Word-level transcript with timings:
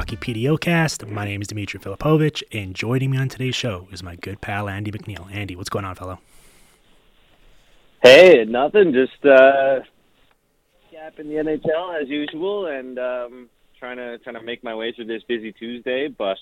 Welcome 0.00 0.16
Hockey 0.16 0.34
PDOcast. 0.34 1.10
My 1.10 1.26
name 1.26 1.42
is 1.42 1.48
Dimitri 1.48 1.78
Filipovich, 1.78 2.42
and 2.52 2.74
joining 2.74 3.10
me 3.10 3.18
on 3.18 3.28
today's 3.28 3.54
show 3.54 3.86
is 3.92 4.02
my 4.02 4.16
good 4.16 4.40
pal, 4.40 4.66
Andy 4.66 4.90
MacNeil. 4.90 5.30
Andy, 5.30 5.56
what's 5.56 5.68
going 5.68 5.84
on, 5.84 5.94
fellow? 5.94 6.18
Hey, 8.02 8.46
nothing. 8.48 8.94
Just 8.94 9.22
uh, 9.26 9.80
gap 10.90 11.18
in 11.18 11.28
the 11.28 11.34
NHL 11.34 12.00
as 12.00 12.08
usual, 12.08 12.64
and 12.64 12.98
um, 12.98 13.50
trying 13.78 13.98
to 13.98 14.16
trying 14.20 14.36
to 14.36 14.42
make 14.42 14.64
my 14.64 14.74
way 14.74 14.90
through 14.90 15.04
this 15.04 15.22
busy 15.28 15.52
Tuesday. 15.52 16.08
But 16.08 16.38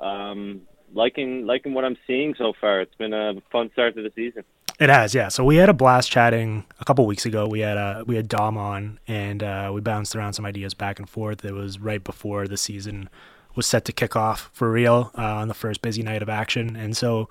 um, 0.00 0.62
liking 0.92 1.46
liking 1.46 1.74
what 1.74 1.84
I'm 1.84 1.96
seeing 2.04 2.34
so 2.36 2.52
far. 2.60 2.80
It's 2.80 2.96
been 2.96 3.12
a 3.12 3.34
fun 3.52 3.70
start 3.74 3.94
to 3.94 4.02
the 4.02 4.10
season. 4.16 4.42
It 4.78 4.90
has, 4.90 5.12
yeah. 5.12 5.28
So 5.28 5.44
we 5.44 5.56
had 5.56 5.68
a 5.68 5.74
blast 5.74 6.10
chatting 6.10 6.64
a 6.78 6.84
couple 6.84 7.04
weeks 7.04 7.26
ago. 7.26 7.48
We 7.48 7.60
had 7.60 7.76
uh, 7.76 8.04
we 8.06 8.14
had 8.14 8.28
Dom 8.28 8.56
on, 8.56 9.00
and 9.08 9.42
uh, 9.42 9.72
we 9.74 9.80
bounced 9.80 10.14
around 10.14 10.34
some 10.34 10.46
ideas 10.46 10.72
back 10.72 11.00
and 11.00 11.08
forth. 11.08 11.44
It 11.44 11.52
was 11.52 11.80
right 11.80 12.02
before 12.02 12.46
the 12.46 12.56
season 12.56 13.08
was 13.56 13.66
set 13.66 13.84
to 13.86 13.92
kick 13.92 14.14
off 14.14 14.50
for 14.52 14.70
real 14.70 15.10
uh, 15.18 15.22
on 15.22 15.48
the 15.48 15.54
first 15.54 15.82
busy 15.82 16.04
night 16.04 16.22
of 16.22 16.28
action, 16.28 16.76
and 16.76 16.96
so 16.96 17.28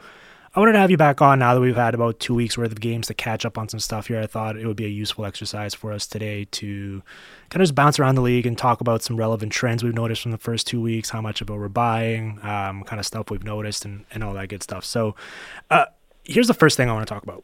I 0.57 0.59
wanted 0.59 0.73
to 0.73 0.79
have 0.79 0.91
you 0.91 0.97
back 0.97 1.21
on 1.21 1.39
now 1.39 1.53
that 1.53 1.61
we've 1.61 1.75
had 1.75 1.93
about 1.93 2.19
two 2.19 2.33
weeks 2.33 2.57
worth 2.57 2.71
of 2.71 2.79
games 2.79 3.07
to 3.07 3.13
catch 3.13 3.45
up 3.45 3.57
on 3.57 3.69
some 3.69 3.79
stuff 3.79 4.07
here. 4.07 4.19
I 4.19 4.25
thought 4.25 4.57
it 4.57 4.65
would 4.65 4.75
be 4.75 4.85
a 4.85 4.89
useful 4.89 5.23
exercise 5.23 5.73
for 5.73 5.93
us 5.93 6.07
today 6.07 6.45
to 6.45 7.03
kind 7.49 7.61
of 7.61 7.67
just 7.67 7.75
bounce 7.75 7.99
around 7.99 8.15
the 8.15 8.21
league 8.21 8.45
and 8.45 8.57
talk 8.57 8.81
about 8.81 9.03
some 9.03 9.17
relevant 9.17 9.51
trends 9.53 9.83
we've 9.83 9.93
noticed 9.93 10.23
from 10.23 10.31
the 10.31 10.37
first 10.37 10.65
two 10.65 10.81
weeks, 10.81 11.11
how 11.11 11.21
much 11.21 11.41
of 11.41 11.49
it 11.49 11.53
we're 11.53 11.69
buying, 11.69 12.39
um, 12.41 12.83
kind 12.83 12.99
of 12.99 13.05
stuff 13.05 13.29
we've 13.29 13.43
noticed, 13.43 13.85
and, 13.85 14.05
and 14.11 14.23
all 14.23 14.33
that 14.33 14.49
good 14.49 14.63
stuff. 14.63 14.83
So, 14.83 15.15
uh, 15.69 15.85
here's 16.27 16.47
the 16.47 16.53
first 16.53 16.77
thing 16.77 16.89
I 16.89 16.93
want 16.93 17.07
to 17.07 17.13
talk 17.13 17.23
about 17.23 17.43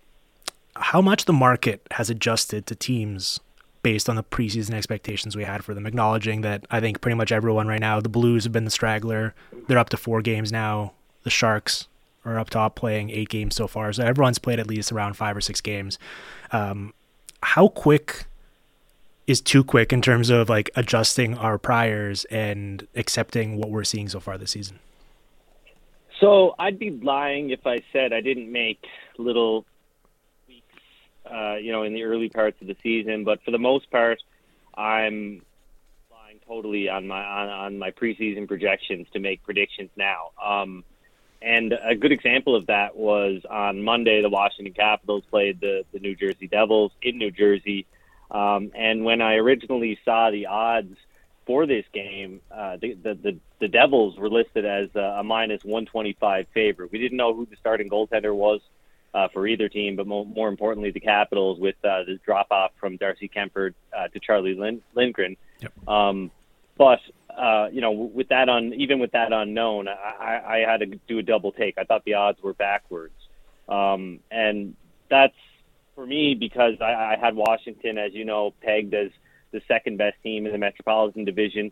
how 0.76 1.02
much 1.02 1.26
the 1.26 1.34
market 1.34 1.81
has 1.92 2.09
adjusted 2.09 2.66
to 2.67 2.76
teams 2.76 3.39
based 3.84 4.09
on 4.09 4.16
the 4.16 4.23
preseason 4.23 4.73
expectations 4.73 5.36
we 5.36 5.44
had 5.44 5.64
for 5.64 5.73
them, 5.73 5.86
acknowledging 5.86 6.42
that 6.42 6.66
I 6.72 6.80
think 6.80 7.02
pretty 7.02 7.16
much 7.16 7.31
everyone 7.31 7.67
right 7.67 7.81
now, 7.81 8.00
the 8.00 8.09
Blues 8.09 8.44
have 8.45 8.54
been 8.54 8.66
the 8.66 8.72
straggler. 8.72 9.36
They're 9.67 9.78
up 9.78 9.89
to 9.89 9.98
four 9.98 10.22
games 10.22 10.52
now. 10.52 10.94
The 11.23 11.30
Sharks 11.30 11.88
are 12.26 12.39
up 12.39 12.50
top 12.50 12.76
playing 12.76 13.09
eight 13.09 13.30
games 13.30 13.56
so 13.56 13.67
far. 13.67 13.92
So 13.94 14.04
everyone's 14.04 14.39
played 14.39 14.59
at 14.59 14.67
least 14.67 14.92
around 14.92 15.14
five 15.16 15.36
or 15.36 15.42
six 15.42 15.59
games. 15.61 16.00
Um, 16.52 16.94
how 17.42 17.67
quick 17.67 18.26
is 19.28 19.42
too 19.42 19.64
quick 19.64 19.92
in 19.92 20.02
terms 20.02 20.30
of 20.30 20.50
like 20.50 20.70
adjusting 20.76 21.38
our 21.38 21.58
priors 21.58 22.26
and 22.26 22.88
accepting 22.95 23.58
what 23.58 23.70
we're 23.70 23.84
seeing 23.84 24.08
so 24.08 24.20
far 24.20 24.38
this 24.38 24.52
season? 24.52 24.80
So 26.23 26.55
I'd 26.57 26.79
be 26.79 26.89
lying 26.89 27.49
if 27.49 27.67
I 27.67 27.83
said 27.91 28.13
I 28.13 28.21
didn't 28.21 28.49
make 28.49 28.85
little 29.17 29.66
tweaks, 30.45 30.65
uh, 31.30 31.55
you 31.55 31.73
know, 31.73 31.83
in 31.83 31.93
the 31.93 32.03
early 32.03 32.30
parts 32.30 32.61
of 32.61 32.67
the 32.67 32.77
season. 32.81 33.25
But 33.25 33.43
for 33.43 33.52
the 33.52 33.57
most 33.57 33.91
part, 33.91 34.23
I'm 34.73 35.41
relying 36.09 36.39
totally 36.47 36.88
on 36.88 37.07
my 37.07 37.21
on, 37.21 37.49
on 37.49 37.77
my 37.77 37.91
preseason 37.91 38.47
projections 38.47 39.07
to 39.11 39.19
make 39.19 39.43
predictions 39.43 39.89
now. 39.97 40.30
Um, 40.41 40.85
and 41.41 41.77
a 41.83 41.93
good 41.93 42.13
example 42.13 42.55
of 42.55 42.67
that 42.67 42.95
was 42.95 43.41
on 43.49 43.83
Monday, 43.83 44.21
the 44.21 44.30
Washington 44.30 44.73
Capitals 44.73 45.25
played 45.30 45.59
the, 45.59 45.83
the 45.91 45.99
New 45.99 46.15
Jersey 46.15 46.47
Devils 46.47 46.93
in 47.02 47.17
New 47.17 47.31
Jersey. 47.31 47.85
Um, 48.31 48.71
and 48.73 49.03
when 49.03 49.21
I 49.21 49.35
originally 49.35 49.99
saw 50.05 50.31
the 50.31 50.45
odds 50.45 50.95
for 51.45 51.66
this 51.66 51.86
game, 51.94 52.41
uh, 52.52 52.77
the, 52.77 52.94
the, 52.94 53.13
the, 53.16 53.38
the 53.59 53.67
Devils 53.67 54.17
were 54.17 54.30
listed 54.30 54.66
as 54.66 54.89
a, 54.95 55.17
a 55.19 55.23
minus 55.23 55.64
125 55.64 56.48
favorite. 56.54 56.92
We 56.92 56.99
didn't 56.99 57.17
know 57.17 57.33
who 57.33 57.45
the 57.45 57.55
starting 57.58 57.89
goaltender 57.89 58.33
was 58.33 58.61
uh, 59.14 59.27
for 59.27 59.45
either 59.48 59.70
team, 59.70 59.95
but 59.95 60.08
more, 60.08 60.26
more 60.26 60.49
importantly, 60.49 60.92
the 60.92 60.99
Capitals 60.99 61.59
with 61.59 61.76
uh, 61.83 62.04
the 62.04 62.20
drop 62.26 62.48
off 62.52 62.71
from 62.80 62.98
Darcy 62.98 63.30
Kuemper 63.30 63.73
uh, 63.95 64.08
to 64.08 64.20
Charlie 64.20 64.55
Lind- 64.55 64.81
Lindgren. 64.95 65.37
Yep. 65.61 65.87
Um, 65.87 66.31
but 66.77 66.99
uh, 67.30 67.70
you 67.71 67.81
know, 67.81 67.92
with 67.92 68.30
that 68.30 68.49
on 68.49 68.73
even 68.73 68.99
with 68.99 69.11
that 69.11 69.31
unknown, 69.31 69.87
I, 69.87 70.42
I 70.45 70.58
had 70.71 70.80
to 70.80 70.86
do 71.08 71.20
a 71.20 71.23
double 71.23 71.52
take. 71.52 71.77
I 71.77 71.83
thought 71.83 72.04
the 72.05 72.15
odds 72.15 72.42
were 72.42 72.54
backwards, 72.54 73.14
um, 73.70 74.20
and 74.31 74.75
that's 75.10 75.36
for 75.95 76.05
me 76.05 76.36
because 76.36 76.75
I, 76.81 76.93
I 76.93 77.17
had 77.20 77.36
Washington, 77.36 77.98
as 77.98 78.14
you 78.14 78.25
know, 78.25 78.54
pegged 78.61 78.93
as 78.93 79.11
the 79.53 79.61
second 79.69 79.97
best 79.97 80.17
team 80.21 80.45
in 80.45 80.52
the 80.52 80.58
Metropolitan 80.58 81.23
Division. 81.23 81.71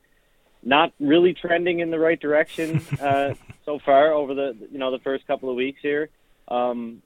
Not 0.64 0.94
really 1.00 1.34
trending 1.34 1.80
in 1.80 1.90
the 1.90 2.00
right 2.00 2.20
direction 2.20 2.82
uh, 3.02 3.34
so 3.66 3.80
far 3.80 4.14
over 4.14 4.34
the 4.34 4.56
you 4.72 4.78
know 4.78 4.92
the 4.92 5.00
first 5.00 5.28
couple 5.28 5.50
of 5.50 5.58
weeks 5.58 5.82
here. 5.82 6.10
Um, 6.48 7.02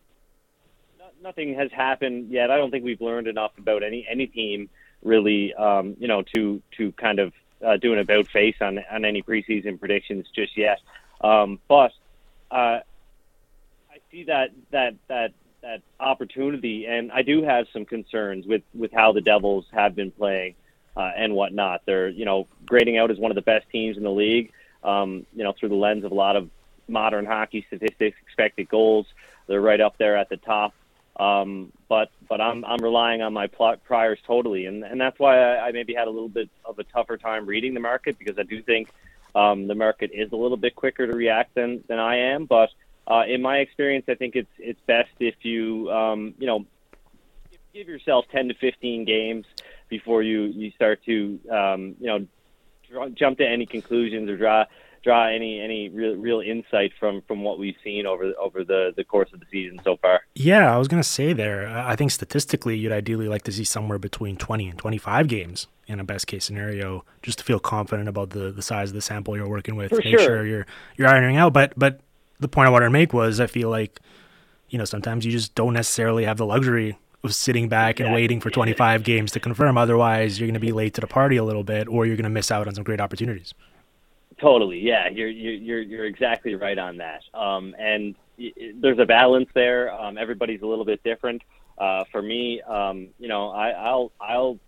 nothing 1.23 1.55
has 1.55 1.71
happened 1.71 2.29
yet. 2.29 2.51
I 2.51 2.57
don't 2.57 2.69
think 2.69 2.83
we've 2.85 3.01
learned 3.01 3.27
enough 3.27 3.57
about 3.57 3.81
any 3.81 4.05
any 4.07 4.27
team 4.27 4.69
really, 5.01 5.53
um, 5.53 5.95
you 5.99 6.07
know, 6.07 6.23
to 6.35 6.61
to 6.77 6.91
kind 6.93 7.19
of 7.19 7.33
uh, 7.65 7.77
do 7.77 7.93
an 7.93 7.99
about 7.99 8.27
face 8.27 8.55
on 8.61 8.79
on 8.91 9.05
any 9.05 9.23
preseason 9.23 9.79
predictions 9.79 10.27
just 10.35 10.57
yet. 10.57 10.79
Um, 11.21 11.59
but 11.67 11.91
uh, 12.51 12.79
I 13.89 13.97
see 14.11 14.25
that 14.25 14.51
that 14.71 14.95
that 15.07 15.33
that 15.61 15.81
opportunity, 15.99 16.85
and 16.85 17.11
I 17.11 17.21
do 17.21 17.43
have 17.43 17.67
some 17.71 17.85
concerns 17.85 18.45
with 18.45 18.63
with 18.73 18.91
how 18.91 19.13
the 19.13 19.21
Devils 19.21 19.65
have 19.71 19.95
been 19.95 20.11
playing 20.11 20.55
uh, 20.95 21.11
and 21.15 21.33
whatnot. 21.33 21.81
They're 21.85 22.09
you 22.09 22.25
know 22.25 22.47
grading 22.65 22.97
out 22.97 23.11
as 23.11 23.17
one 23.17 23.31
of 23.31 23.35
the 23.35 23.41
best 23.41 23.69
teams 23.71 23.97
in 23.97 24.03
the 24.03 24.11
league. 24.11 24.51
Um, 24.83 25.25
you 25.35 25.43
know 25.43 25.53
through 25.53 25.69
the 25.69 25.75
lens 25.75 26.03
of 26.03 26.11
a 26.11 26.15
lot 26.15 26.35
of 26.35 26.49
modern 26.87 27.25
hockey 27.25 27.65
statistics, 27.67 28.17
expected 28.21 28.69
goals. 28.69 29.07
They're 29.47 29.61
right 29.61 29.81
up 29.81 29.97
there 29.97 30.17
at 30.17 30.29
the 30.29 30.37
top. 30.37 30.73
Um, 31.17 31.71
but 31.87 32.11
but 32.27 32.41
I'm 32.41 32.65
I'm 32.65 32.81
relying 32.81 33.21
on 33.21 33.33
my 33.33 33.47
priors 33.47 34.19
totally, 34.27 34.65
and 34.65 34.83
and 34.83 34.99
that's 34.99 35.17
why 35.17 35.39
I, 35.39 35.67
I 35.67 35.71
maybe 35.71 35.93
had 35.93 36.07
a 36.07 36.11
little 36.11 36.29
bit 36.29 36.49
of 36.65 36.77
a 36.77 36.83
tougher 36.83 37.17
time 37.17 37.45
reading 37.45 37.73
the 37.73 37.79
market 37.79 38.19
because 38.19 38.37
I 38.37 38.43
do 38.43 38.61
think 38.61 38.89
um, 39.33 39.67
the 39.67 39.75
market 39.75 40.11
is 40.13 40.31
a 40.33 40.35
little 40.35 40.57
bit 40.57 40.75
quicker 40.75 41.07
to 41.07 41.13
react 41.13 41.55
than 41.55 41.83
than 41.87 41.99
I 41.99 42.17
am. 42.17 42.45
But 42.45 42.69
uh, 43.07 43.23
in 43.27 43.41
my 43.41 43.59
experience, 43.59 44.05
I 44.09 44.15
think 44.15 44.35
it's 44.35 44.51
it's 44.57 44.79
best 44.87 45.11
if 45.19 45.35
you 45.43 45.89
um, 45.89 46.33
you 46.37 46.47
know 46.47 46.65
give 47.73 47.87
yourself 47.87 48.25
10 48.31 48.47
to 48.47 48.53
15 48.53 49.03
games 49.03 49.45
before 49.89 50.23
you 50.23 50.43
you 50.43 50.71
start 50.71 51.03
to 51.05 51.39
um, 51.51 51.95
you 51.99 52.07
know 52.07 52.27
draw, 52.89 53.09
jump 53.09 53.37
to 53.39 53.47
any 53.47 53.65
conclusions 53.65 54.29
or 54.29 54.37
draw 54.37 54.65
draw 55.03 55.27
any 55.27 55.61
any 55.61 55.89
real, 55.89 56.15
real 56.15 56.41
insight 56.41 56.91
from 56.99 57.21
from 57.27 57.43
what 57.43 57.59
we've 57.59 57.75
seen 57.83 58.05
over 58.05 58.33
over 58.39 58.63
the 58.63 58.93
the 58.97 59.03
course 59.03 59.31
of 59.33 59.39
the 59.39 59.45
season 59.51 59.79
so 59.83 59.97
far. 59.97 60.21
Yeah, 60.33 60.73
I 60.73 60.77
was 60.77 60.87
gonna 60.87 61.03
say 61.03 61.33
there. 61.33 61.67
I 61.67 61.95
think 61.95 62.11
statistically, 62.11 62.77
you'd 62.77 62.91
ideally 62.91 63.27
like 63.27 63.43
to 63.43 63.51
see 63.51 63.63
somewhere 63.63 63.99
between 63.99 64.35
twenty 64.37 64.67
and 64.67 64.77
twenty 64.77 64.97
five 64.97 65.27
games 65.27 65.67
in 65.87 65.99
a 65.99 66.03
best 66.03 66.25
case 66.25 66.43
scenario, 66.43 67.05
just 67.21 67.37
to 67.37 67.43
feel 67.43 67.59
confident 67.59 68.09
about 68.09 68.31
the 68.31 68.51
the 68.51 68.63
size 68.63 68.89
of 68.89 68.95
the 68.95 69.01
sample 69.01 69.37
you're 69.37 69.47
working 69.47 69.75
with. 69.75 69.89
For 69.91 69.97
Make 69.97 70.05
sure. 70.05 70.19
sure 70.19 70.45
you're 70.45 70.65
you're 70.97 71.07
ironing 71.07 71.37
out. 71.37 71.53
But 71.53 71.73
but 71.77 71.99
the 72.39 72.47
point 72.47 72.67
I 72.67 72.71
wanted 72.71 72.85
to 72.85 72.91
make 72.91 73.13
was 73.13 73.39
I 73.39 73.47
feel 73.47 73.69
like 73.69 73.99
you 74.69 74.79
know 74.79 74.85
sometimes 74.85 75.25
you 75.25 75.31
just 75.31 75.53
don't 75.53 75.73
necessarily 75.73 76.25
have 76.25 76.37
the 76.37 76.45
luxury 76.45 76.97
of 77.25 77.35
sitting 77.35 77.67
back 77.67 77.99
and 77.99 78.13
waiting 78.13 78.39
for 78.39 78.49
25 78.49 79.03
games 79.03 79.31
to 79.31 79.39
confirm. 79.39 79.77
Otherwise, 79.77 80.39
you're 80.39 80.47
going 80.47 80.53
to 80.53 80.59
be 80.59 80.71
late 80.71 80.93
to 80.93 81.01
the 81.01 81.07
party 81.07 81.37
a 81.37 81.43
little 81.43 81.63
bit, 81.63 81.87
or 81.87 82.05
you're 82.05 82.15
going 82.15 82.23
to 82.23 82.29
miss 82.29 82.51
out 82.51 82.67
on 82.67 82.75
some 82.75 82.83
great 82.83 83.01
opportunities. 83.01 83.53
Totally, 84.39 84.79
yeah, 84.79 85.07
you're 85.09 85.29
you're 85.29 85.81
you're 85.81 86.05
exactly 86.05 86.55
right 86.55 86.77
on 86.77 86.97
that. 86.97 87.21
Um, 87.33 87.73
and 87.79 88.15
there's 88.81 88.99
a 88.99 89.05
balance 89.05 89.49
there. 89.53 89.93
Um, 89.93 90.17
everybody's 90.17 90.61
a 90.61 90.65
little 90.65 90.83
bit 90.83 91.01
different. 91.03 91.41
Uh, 91.77 92.03
for 92.11 92.21
me, 92.21 92.61
um, 92.61 93.07
you 93.17 93.27
know, 93.27 93.49
I, 93.49 93.69
I'll 93.69 94.11
I'll 94.19 94.59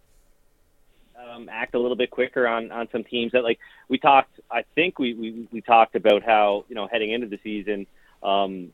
um, 1.18 1.50
act 1.50 1.76
a 1.76 1.80
little 1.80 1.98
bit 1.98 2.12
quicker 2.12 2.48
on 2.48 2.72
on 2.72 2.88
some 2.92 3.04
teams 3.04 3.34
that 3.34 3.44
like 3.44 3.60
we 3.90 3.98
talked. 3.98 4.40
I 4.50 4.64
think 4.76 5.00
we 5.00 5.14
we, 5.14 5.48
we 5.52 5.62
talked 5.62 5.96
about 5.96 6.24
how 6.24 6.66
you 6.70 6.76
know 6.76 6.88
heading 6.88 7.12
into 7.12 7.28
the 7.28 7.40
season. 7.44 7.88
Um, 8.24 8.72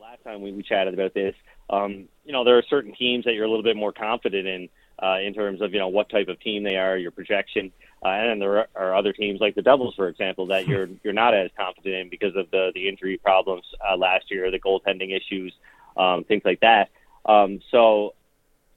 last 0.00 0.22
time 0.24 0.40
we, 0.40 0.52
we 0.52 0.62
chatted 0.62 0.94
about 0.94 1.14
this, 1.14 1.34
um, 1.70 2.08
you 2.24 2.32
know, 2.32 2.44
there 2.44 2.58
are 2.58 2.62
certain 2.68 2.94
teams 2.94 3.24
that 3.24 3.34
you're 3.34 3.44
a 3.44 3.48
little 3.48 3.62
bit 3.62 3.76
more 3.76 3.92
confident 3.92 4.46
in 4.46 4.68
uh, 5.02 5.18
in 5.18 5.32
terms 5.32 5.60
of 5.60 5.72
you 5.72 5.78
know 5.78 5.88
what 5.88 6.08
type 6.08 6.28
of 6.28 6.40
team 6.40 6.62
they 6.62 6.76
are, 6.76 6.96
your 6.96 7.10
projection. 7.10 7.72
Uh, 8.04 8.08
and 8.08 8.30
then 8.30 8.38
there 8.38 8.68
are 8.76 8.94
other 8.94 9.12
teams 9.12 9.40
like 9.40 9.54
the 9.54 9.62
Devils, 9.62 9.94
for 9.94 10.08
example, 10.08 10.46
that 10.46 10.66
you're 10.66 10.88
you're 11.04 11.12
not 11.12 11.34
as 11.34 11.50
confident 11.56 11.94
in 11.94 12.08
because 12.08 12.34
of 12.36 12.50
the 12.50 12.70
the 12.74 12.88
injury 12.88 13.18
problems 13.18 13.64
uh, 13.88 13.96
last 13.96 14.30
year, 14.30 14.50
the 14.50 14.58
goaltending 14.58 15.16
issues, 15.16 15.52
um, 15.96 16.24
things 16.24 16.42
like 16.44 16.60
that. 16.60 16.90
Um, 17.24 17.60
so 17.70 18.14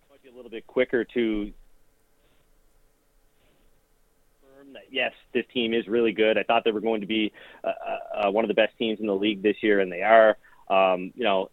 I 0.10 0.14
might 0.14 0.24
be 0.24 0.30
a 0.30 0.36
little 0.36 0.52
bit 0.52 0.68
quicker 0.68 1.04
to 1.04 1.52
confirm 4.42 4.74
that 4.74 4.86
yes, 4.92 5.14
this 5.34 5.46
team 5.54 5.74
is 5.74 5.88
really 5.88 6.12
good. 6.12 6.38
I 6.38 6.44
thought 6.44 6.64
they 6.64 6.72
were 6.72 6.82
going 6.82 7.02
to 7.02 7.08
be 7.08 7.32
uh, 7.64 7.68
uh, 7.68 8.28
uh 8.28 8.32
one 8.32 8.44
of 8.44 8.48
the 8.48 8.54
best 8.56 8.78
teams 8.78 9.00
in 9.00 9.08
the 9.08 9.16
league 9.16 9.42
this 9.42 9.58
year, 9.62 9.80
and 9.80 9.92
they 9.92 10.02
are. 10.02 10.38
Um, 10.70 11.12
you 11.16 11.26
know, 11.26 11.50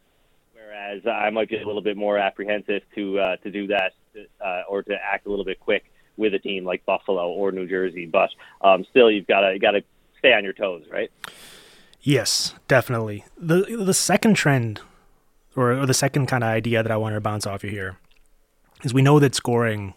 whereas 0.69 1.03
I 1.06 1.31
might 1.31 1.49
be 1.49 1.56
a 1.56 1.67
little 1.67 1.82
bit 1.82 1.97
more 1.97 2.19
apprehensive 2.19 2.82
to 2.94 3.19
uh, 3.19 3.37
to 3.37 3.50
do 3.50 3.67
that 3.69 3.93
uh, 4.44 4.62
or 4.69 4.82
to 4.82 4.94
act 4.94 5.26
a 5.26 5.31
little 5.31 5.44
bit 5.44 5.61
quick 5.61 5.85
with 6.17 6.35
a 6.35 6.38
team 6.38 6.65
like 6.65 6.85
Buffalo 6.85 7.31
or 7.31 7.53
New 7.53 7.67
Jersey. 7.67 8.06
But 8.06 8.31
um, 8.61 8.85
still, 8.91 9.11
you've 9.11 9.26
got 9.26 9.41
to 9.41 9.53
you 9.53 9.59
got 9.59 9.73
to 9.73 9.82
stay 10.19 10.32
on 10.32 10.44
your 10.44 10.53
toes, 10.53 10.85
right? 10.91 11.11
Yes, 12.03 12.55
definitely. 12.69 13.25
the 13.37 13.82
The 13.85 13.94
second 13.94 14.35
trend, 14.35 14.81
or, 15.56 15.73
or 15.73 15.87
the 15.87 15.94
second 15.94 16.26
kind 16.26 16.44
of 16.44 16.49
idea 16.49 16.82
that 16.82 16.93
I 16.93 16.97
want 16.97 17.14
to 17.14 17.21
bounce 17.21 17.47
off 17.47 17.64
you 17.64 17.71
here, 17.71 17.99
is 18.85 18.93
we 18.93 19.03
know 19.03 19.19
that 19.19 19.35
scoring 19.35 19.94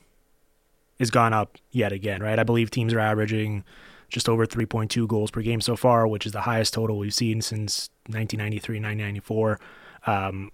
has 0.99 1.09
gone 1.09 1.33
up 1.33 1.57
yet 1.71 1.91
again, 1.91 2.21
right? 2.21 2.37
I 2.37 2.43
believe 2.43 2.69
teams 2.69 2.93
are 2.93 2.99
averaging 2.99 3.63
just 4.09 4.27
over 4.27 4.45
3.2 4.45 5.07
goals 5.07 5.31
per 5.31 5.41
game 5.41 5.61
so 5.61 5.75
far, 5.75 6.07
which 6.07 6.25
is 6.25 6.31
the 6.31 6.41
highest 6.41 6.73
total 6.73 6.97
we've 6.97 7.13
seen 7.13 7.41
since 7.41 7.89
1993, 8.07 8.75
1994. 8.75 9.59
Um, 10.05 10.51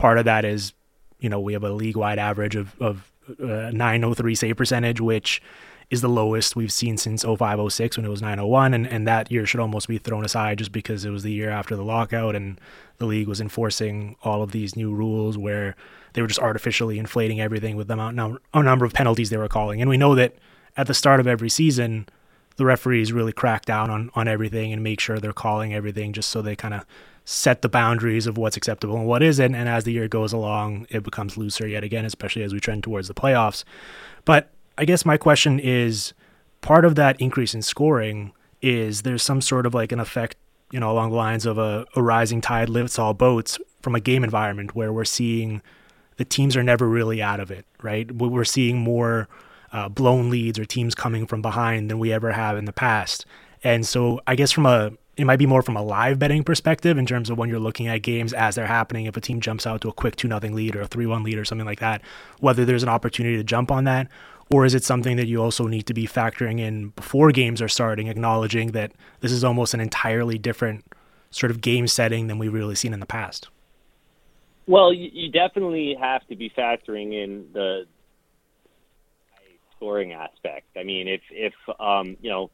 part 0.00 0.18
of 0.18 0.24
that 0.24 0.44
is, 0.44 0.72
you 1.20 1.28
know, 1.28 1.38
we 1.38 1.52
have 1.52 1.62
a 1.62 1.70
league 1.70 1.96
wide 1.96 2.18
average 2.18 2.56
of, 2.56 2.74
of 2.80 3.12
uh, 3.40 3.70
903 3.70 4.34
save 4.34 4.56
percentage, 4.56 5.00
which 5.00 5.42
is 5.90 6.00
the 6.00 6.08
lowest 6.08 6.56
we've 6.56 6.72
seen 6.72 6.96
since 6.96 7.22
0506 7.22 7.96
when 7.96 8.06
it 8.06 8.08
was 8.08 8.22
901 8.22 8.74
and, 8.74 8.86
and 8.86 9.06
that 9.06 9.30
year 9.30 9.44
should 9.44 9.60
almost 9.60 9.88
be 9.88 9.98
thrown 9.98 10.24
aside 10.24 10.56
just 10.56 10.72
because 10.72 11.04
it 11.04 11.10
was 11.10 11.24
the 11.24 11.32
year 11.32 11.50
after 11.50 11.74
the 11.74 11.84
lockout 11.84 12.36
and 12.36 12.60
the 12.98 13.06
league 13.06 13.26
was 13.26 13.40
enforcing 13.40 14.16
all 14.22 14.42
of 14.42 14.52
these 14.52 14.76
new 14.76 14.94
rules 14.94 15.36
where 15.36 15.74
they 16.12 16.22
were 16.22 16.28
just 16.28 16.40
artificially 16.40 16.98
inflating 16.98 17.40
everything 17.40 17.76
with 17.76 17.88
the 17.88 17.94
amount 17.94 18.40
a 18.54 18.62
number 18.62 18.84
of 18.84 18.94
penalties 18.94 19.30
they 19.30 19.36
were 19.36 19.48
calling. 19.48 19.80
And 19.80 19.90
we 19.90 19.96
know 19.96 20.14
that 20.14 20.36
at 20.76 20.86
the 20.86 20.94
start 20.94 21.20
of 21.20 21.26
every 21.26 21.50
season 21.50 22.06
the 22.56 22.64
referees 22.64 23.12
really 23.12 23.32
crack 23.32 23.64
down 23.64 23.90
on, 23.90 24.10
on 24.14 24.28
everything 24.28 24.72
and 24.72 24.82
make 24.82 25.00
sure 25.00 25.18
they're 25.18 25.32
calling 25.32 25.74
everything 25.74 26.12
just 26.12 26.30
so 26.30 26.40
they 26.40 26.54
kind 26.54 26.74
of 26.74 26.86
set 27.30 27.62
the 27.62 27.68
boundaries 27.68 28.26
of 28.26 28.36
what's 28.36 28.56
acceptable 28.56 28.96
and 28.96 29.06
what 29.06 29.22
isn't. 29.22 29.54
And 29.54 29.68
as 29.68 29.84
the 29.84 29.92
year 29.92 30.08
goes 30.08 30.32
along, 30.32 30.88
it 30.90 31.04
becomes 31.04 31.36
looser 31.36 31.64
yet 31.64 31.84
again, 31.84 32.04
especially 32.04 32.42
as 32.42 32.52
we 32.52 32.58
trend 32.58 32.82
towards 32.82 33.06
the 33.06 33.14
playoffs. 33.14 33.62
But 34.24 34.50
I 34.76 34.84
guess 34.84 35.04
my 35.04 35.16
question 35.16 35.60
is 35.60 36.12
part 36.60 36.84
of 36.84 36.96
that 36.96 37.20
increase 37.20 37.54
in 37.54 37.62
scoring 37.62 38.32
is 38.60 39.02
there's 39.02 39.22
some 39.22 39.40
sort 39.40 39.64
of 39.64 39.74
like 39.74 39.92
an 39.92 40.00
effect, 40.00 40.36
you 40.72 40.80
know, 40.80 40.90
along 40.90 41.10
the 41.10 41.16
lines 41.16 41.46
of 41.46 41.56
a, 41.56 41.86
a 41.94 42.02
rising 42.02 42.40
tide 42.40 42.68
lifts 42.68 42.98
all 42.98 43.14
boats 43.14 43.58
from 43.80 43.94
a 43.94 44.00
game 44.00 44.24
environment 44.24 44.74
where 44.74 44.92
we're 44.92 45.04
seeing 45.04 45.62
the 46.16 46.24
teams 46.24 46.56
are 46.56 46.64
never 46.64 46.88
really 46.88 47.22
out 47.22 47.38
of 47.38 47.52
it, 47.52 47.64
right? 47.80 48.10
We're 48.10 48.44
seeing 48.44 48.78
more 48.78 49.28
uh, 49.72 49.88
blown 49.88 50.30
leads 50.30 50.58
or 50.58 50.64
teams 50.64 50.96
coming 50.96 51.26
from 51.26 51.42
behind 51.42 51.90
than 51.90 52.00
we 52.00 52.12
ever 52.12 52.32
have 52.32 52.58
in 52.58 52.64
the 52.64 52.72
past. 52.72 53.24
And 53.62 53.86
so 53.86 54.20
I 54.26 54.34
guess 54.34 54.50
from 54.50 54.66
a 54.66 54.90
it 55.20 55.24
might 55.24 55.38
be 55.38 55.46
more 55.46 55.62
from 55.62 55.76
a 55.76 55.82
live 55.82 56.18
betting 56.18 56.42
perspective 56.42 56.96
in 56.96 57.06
terms 57.06 57.30
of 57.30 57.38
when 57.38 57.48
you're 57.48 57.58
looking 57.58 57.88
at 57.88 57.98
games 57.98 58.32
as 58.32 58.54
they're 58.54 58.66
happening. 58.66 59.06
If 59.06 59.16
a 59.16 59.20
team 59.20 59.40
jumps 59.40 59.66
out 59.66 59.80
to 59.82 59.88
a 59.88 59.92
quick 59.92 60.16
two 60.16 60.28
nothing 60.28 60.54
lead 60.54 60.74
or 60.76 60.82
a 60.82 60.86
three 60.86 61.06
one 61.06 61.22
lead 61.22 61.38
or 61.38 61.44
something 61.44 61.66
like 61.66 61.80
that, 61.80 62.02
whether 62.38 62.64
there's 62.64 62.82
an 62.82 62.88
opportunity 62.88 63.36
to 63.36 63.44
jump 63.44 63.70
on 63.70 63.84
that, 63.84 64.08
or 64.50 64.64
is 64.64 64.74
it 64.74 64.82
something 64.82 65.16
that 65.16 65.26
you 65.26 65.42
also 65.42 65.66
need 65.66 65.86
to 65.86 65.94
be 65.94 66.06
factoring 66.06 66.58
in 66.58 66.88
before 66.90 67.30
games 67.30 67.60
are 67.62 67.68
starting, 67.68 68.08
acknowledging 68.08 68.72
that 68.72 68.92
this 69.20 69.30
is 69.30 69.44
almost 69.44 69.74
an 69.74 69.80
entirely 69.80 70.38
different 70.38 70.84
sort 71.30 71.50
of 71.50 71.60
game 71.60 71.86
setting 71.86 72.26
than 72.26 72.38
we've 72.38 72.52
really 72.52 72.74
seen 72.74 72.92
in 72.92 73.00
the 73.00 73.06
past? 73.06 73.48
Well, 74.66 74.92
you 74.92 75.30
definitely 75.30 75.96
have 76.00 76.26
to 76.28 76.36
be 76.36 76.50
factoring 76.50 77.12
in 77.12 77.46
the 77.52 77.86
scoring 79.76 80.12
aspect. 80.12 80.66
I 80.76 80.84
mean, 80.84 81.08
if 81.08 81.22
if 81.30 81.54
um, 81.80 82.16
you 82.20 82.30
know 82.30 82.50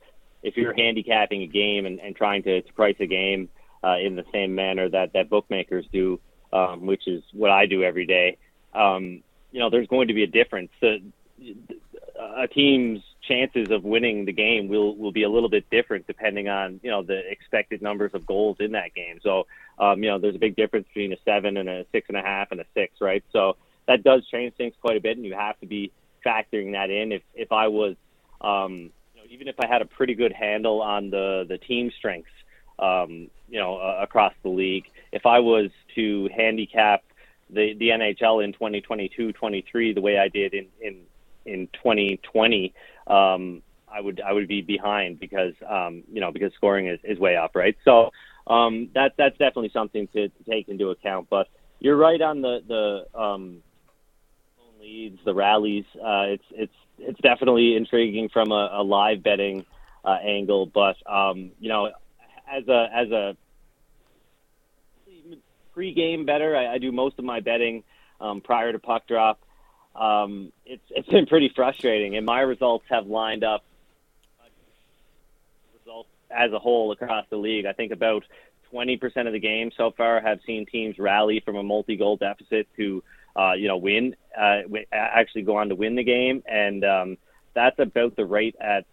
if 0.47 0.57
you're 0.57 0.75
handicapping 0.75 1.43
a 1.43 1.47
game 1.47 1.87
and, 1.87 1.99
and 2.01 2.15
trying 2.15 2.43
to, 2.45 2.63
to 2.63 2.73
price 2.73 2.97
a 3.01 3.07
game 3.07 3.49
uh, 3.83 3.97
in 3.99 4.15
the 4.15 4.25
same 4.33 4.55
manner 4.55 4.89
that 4.89 5.13
that 5.13 5.29
bookmakers 5.29 5.85
do, 5.93 6.21
um, 6.53 6.87
which 6.87 7.09
is 7.09 7.23
what 7.33 7.51
I 7.51 7.67
do 7.67 7.83
every 7.83 8.07
day, 8.07 8.39
um, 8.73 9.23
you 9.51 9.59
know, 9.61 9.71
there's 9.71 9.89
going 9.89 10.09
to 10.09 10.15
be 10.15 10.23
a 10.23 10.29
difference. 10.29 10.71
The, 10.81 11.03
a 12.19 12.47
team's 12.47 13.03
chances 13.27 13.71
of 13.71 13.83
winning 13.83 14.25
the 14.25 14.33
game 14.33 14.69
will 14.69 14.97
will 14.97 15.13
be 15.13 15.25
a 15.25 15.29
little 15.29 15.49
bit 15.49 15.69
different 15.69 16.07
depending 16.07 16.49
on 16.49 16.79
you 16.83 16.91
know 16.91 17.03
the 17.03 17.21
expected 17.31 17.83
numbers 17.83 18.13
of 18.15 18.25
goals 18.25 18.57
in 18.61 18.73
that 18.73 18.95
game. 18.95 19.19
So 19.23 19.47
um, 19.79 20.03
you 20.03 20.09
know 20.11 20.19
there's 20.19 20.37
a 20.37 20.39
big 20.39 20.57
difference 20.57 20.87
between 20.87 21.13
a 21.13 21.17
seven 21.25 21.57
and 21.57 21.69
a 21.69 21.85
six 21.93 22.09
and 22.09 22.17
a 22.17 22.23
half 22.23 22.53
and 22.53 22.61
a 22.61 22.65
six, 22.75 23.01
right? 23.01 23.25
So 23.33 23.57
that 23.87 24.05
does 24.05 24.27
change 24.29 24.55
things 24.55 24.75
quite 24.81 24.97
a 24.97 25.01
bit, 25.01 25.17
and 25.17 25.27
you 25.27 25.35
have 25.35 25.59
to 25.61 25.67
be 25.67 25.93
factoring 26.25 26.73
that 26.73 26.91
in. 26.91 27.13
If 27.13 27.23
if 27.35 27.53
I 27.53 27.69
was, 27.69 27.97
um, 28.41 28.91
even 29.31 29.49
if 29.49 29.57
I 29.59 29.67
had 29.67 29.83
a 29.83 29.87
pretty 29.87 30.15
good 30.15 30.33
handle 30.33 30.83
on 30.83 31.11
the 31.11 31.45
the 31.49 31.59
team 31.59 31.91
strengths, 31.97 32.31
um, 32.79 33.29
you 33.49 33.59
know, 33.59 33.79
uh, 33.79 33.99
across 34.03 34.33
the 34.43 34.49
league, 34.49 34.85
if 35.13 35.27
I 35.27 35.41
was 35.41 35.71
to 35.95 36.29
handicap 36.37 37.03
the 37.51 37.75
the 37.75 37.91
NHL 37.91 38.45
in 38.45 38.53
2022-23 38.53 39.95
the 39.95 40.01
way 40.01 40.19
I 40.19 40.29
did 40.29 40.55
in 40.55 40.67
in 40.81 41.03
in 41.45 41.69
2020, 41.75 42.75
um, 43.07 43.63
I 43.89 44.01
would 44.01 44.21
I 44.21 44.33
would 44.33 44.49
be 44.49 44.63
behind 44.63 45.21
because 45.21 45.55
um, 45.69 46.03
you 46.13 46.21
know 46.21 46.33
because 46.33 46.53
scoring 46.55 46.89
is, 46.89 46.99
is 47.05 47.19
way 47.19 47.37
up, 47.37 47.55
right? 47.55 47.77
So 47.85 48.11
um, 48.47 48.91
that 48.95 49.13
that's 49.17 49.37
definitely 49.39 49.71
something 49.73 50.09
to, 50.09 50.29
to 50.29 50.45
take 50.49 50.69
into 50.69 50.91
account. 50.91 51.29
But 51.31 51.49
you're 51.81 51.97
right 51.97 52.21
on 52.21 52.43
the 52.43 52.61
the 52.67 53.19
um, 53.19 53.63
leads, 54.87 55.19
the 55.25 55.35
rallies. 55.35 55.85
Uh, 55.95 56.25
it's 56.29 56.45
it's 56.53 56.75
it's 56.99 57.21
definitely 57.21 57.77
intriguing 57.77 58.29
from 58.29 58.53
a, 58.53 58.71
a 58.75 58.83
live 58.83 59.23
betting 59.23 59.65
uh, 60.05 60.17
angle, 60.23 60.67
but 60.67 60.97
um, 61.11 61.51
you 61.61 61.69
know, 61.69 61.91
as 62.51 62.67
a 62.69 62.87
as 62.95 63.11
a 63.11 63.37
pre-game 65.75 66.25
better, 66.25 66.57
I, 66.57 66.75
I 66.75 66.79
do 66.79 66.93
most 66.93 67.19
of 67.19 67.25
my 67.25 67.41
betting 67.41 67.85
um, 68.21 68.41
prior 68.41 68.73
to 68.73 68.79
puck 68.79 69.07
drop. 69.07 69.41
Um, 69.95 70.53
it's 70.65 70.85
it's 70.91 71.09
been 71.09 71.27
pretty 71.27 71.51
frustrating, 71.55 72.17
and 72.17 72.25
my 72.25 72.41
results 72.41 72.85
have 72.89 73.07
lined 73.07 73.45
up 73.45 73.65
results 75.79 76.09
as 76.31 76.53
a 76.53 76.59
whole 76.59 76.93
across 76.93 77.27
the 77.31 77.37
league. 77.37 77.67
I 77.67 77.73
think 77.73 77.93
about 77.93 78.25
20% 78.73 79.27
of 79.27 79.33
the 79.33 79.39
games 79.39 79.75
so 79.77 79.93
far 79.97 80.21
have 80.21 80.41
seen 80.45 80.67
teams 80.67 80.99
rally 80.99 81.41
from 81.45 81.57
a 81.57 81.63
multi-goal 81.63 82.17
deficit 82.17 82.67
to 82.77 83.03
uh, 83.37 83.53
you 83.53 83.69
know, 83.69 83.77
win, 83.77 84.17
uh, 84.39 84.63
actually 84.93 85.43
go 85.43 85.57
on 85.57 85.69
to 85.69 85.75
win 85.75 85.95
the 85.95 86.05
game, 86.05 86.43
and 86.47 86.85
um, 86.85 87.19
that's 87.55 87.79
about 87.79 88.17
the 88.17 88.25
rate 88.25 88.57
at 88.61 88.87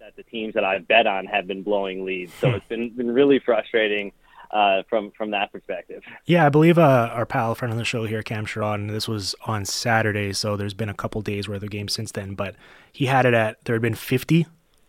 that 0.00 0.16
the 0.16 0.22
teams 0.24 0.54
that 0.54 0.64
I've 0.64 0.88
bet 0.88 1.06
on 1.06 1.26
have 1.26 1.46
been 1.46 1.62
blowing 1.62 2.04
leads. 2.04 2.32
So 2.34 2.50
hmm. 2.50 2.56
it's 2.56 2.66
been 2.66 2.90
been 2.90 3.10
really 3.10 3.38
frustrating. 3.38 4.12
Uh, 4.50 4.82
from 4.90 5.10
from 5.12 5.30
that 5.30 5.50
perspective. 5.50 6.02
Yeah, 6.26 6.44
I 6.44 6.50
believe 6.50 6.76
uh, 6.76 7.08
our 7.14 7.24
pal 7.24 7.54
friend 7.54 7.72
on 7.72 7.78
the 7.78 7.86
show 7.86 8.04
here, 8.04 8.22
Cam 8.22 8.44
Charron, 8.44 8.90
this 8.90 9.08
was 9.08 9.34
on 9.46 9.64
Saturday, 9.64 10.34
so 10.34 10.58
there's 10.58 10.74
been 10.74 10.90
a 10.90 10.94
couple 10.94 11.22
days 11.22 11.48
worth 11.48 11.62
of 11.62 11.70
games 11.70 11.94
since 11.94 12.12
then. 12.12 12.34
But 12.34 12.54
he 12.92 13.06
had 13.06 13.24
it 13.24 13.32
at 13.32 13.64
there 13.64 13.74
had 13.74 13.80
been 13.80 13.94
50 13.94 14.44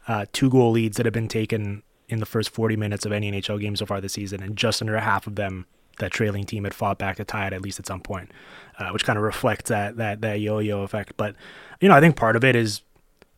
uh, 0.07 0.25
two 0.33 0.49
goal 0.49 0.71
leads 0.71 0.97
that 0.97 1.05
have 1.05 1.13
been 1.13 1.29
taken 1.29 1.83
in 2.09 2.19
the 2.19 2.25
first 2.25 2.49
40 2.49 2.75
minutes 2.75 3.05
of 3.05 3.13
any 3.13 3.31
NHL 3.31 3.59
game 3.61 3.77
so 3.77 3.85
far 3.85 4.01
this 4.01 4.11
season, 4.11 4.43
and 4.43 4.57
just 4.57 4.81
under 4.81 4.99
half 4.99 5.27
of 5.27 5.35
them 5.35 5.65
that 5.99 6.11
trailing 6.11 6.45
team 6.45 6.63
had 6.63 6.73
fought 6.73 6.97
back 6.97 7.17
to 7.17 7.23
tie 7.23 7.47
it 7.47 7.53
at 7.53 7.61
least 7.61 7.79
at 7.79 7.85
some 7.85 8.01
point, 8.01 8.31
uh, 8.79 8.89
which 8.89 9.05
kind 9.05 9.17
of 9.17 9.23
reflects 9.23 9.69
that 9.69 9.97
that 9.97 10.21
that 10.21 10.39
yo-yo 10.39 10.81
effect. 10.81 11.13
But 11.17 11.35
you 11.79 11.87
know, 11.89 11.95
I 11.95 11.99
think 11.99 12.15
part 12.15 12.35
of 12.35 12.43
it 12.43 12.55
is 12.55 12.81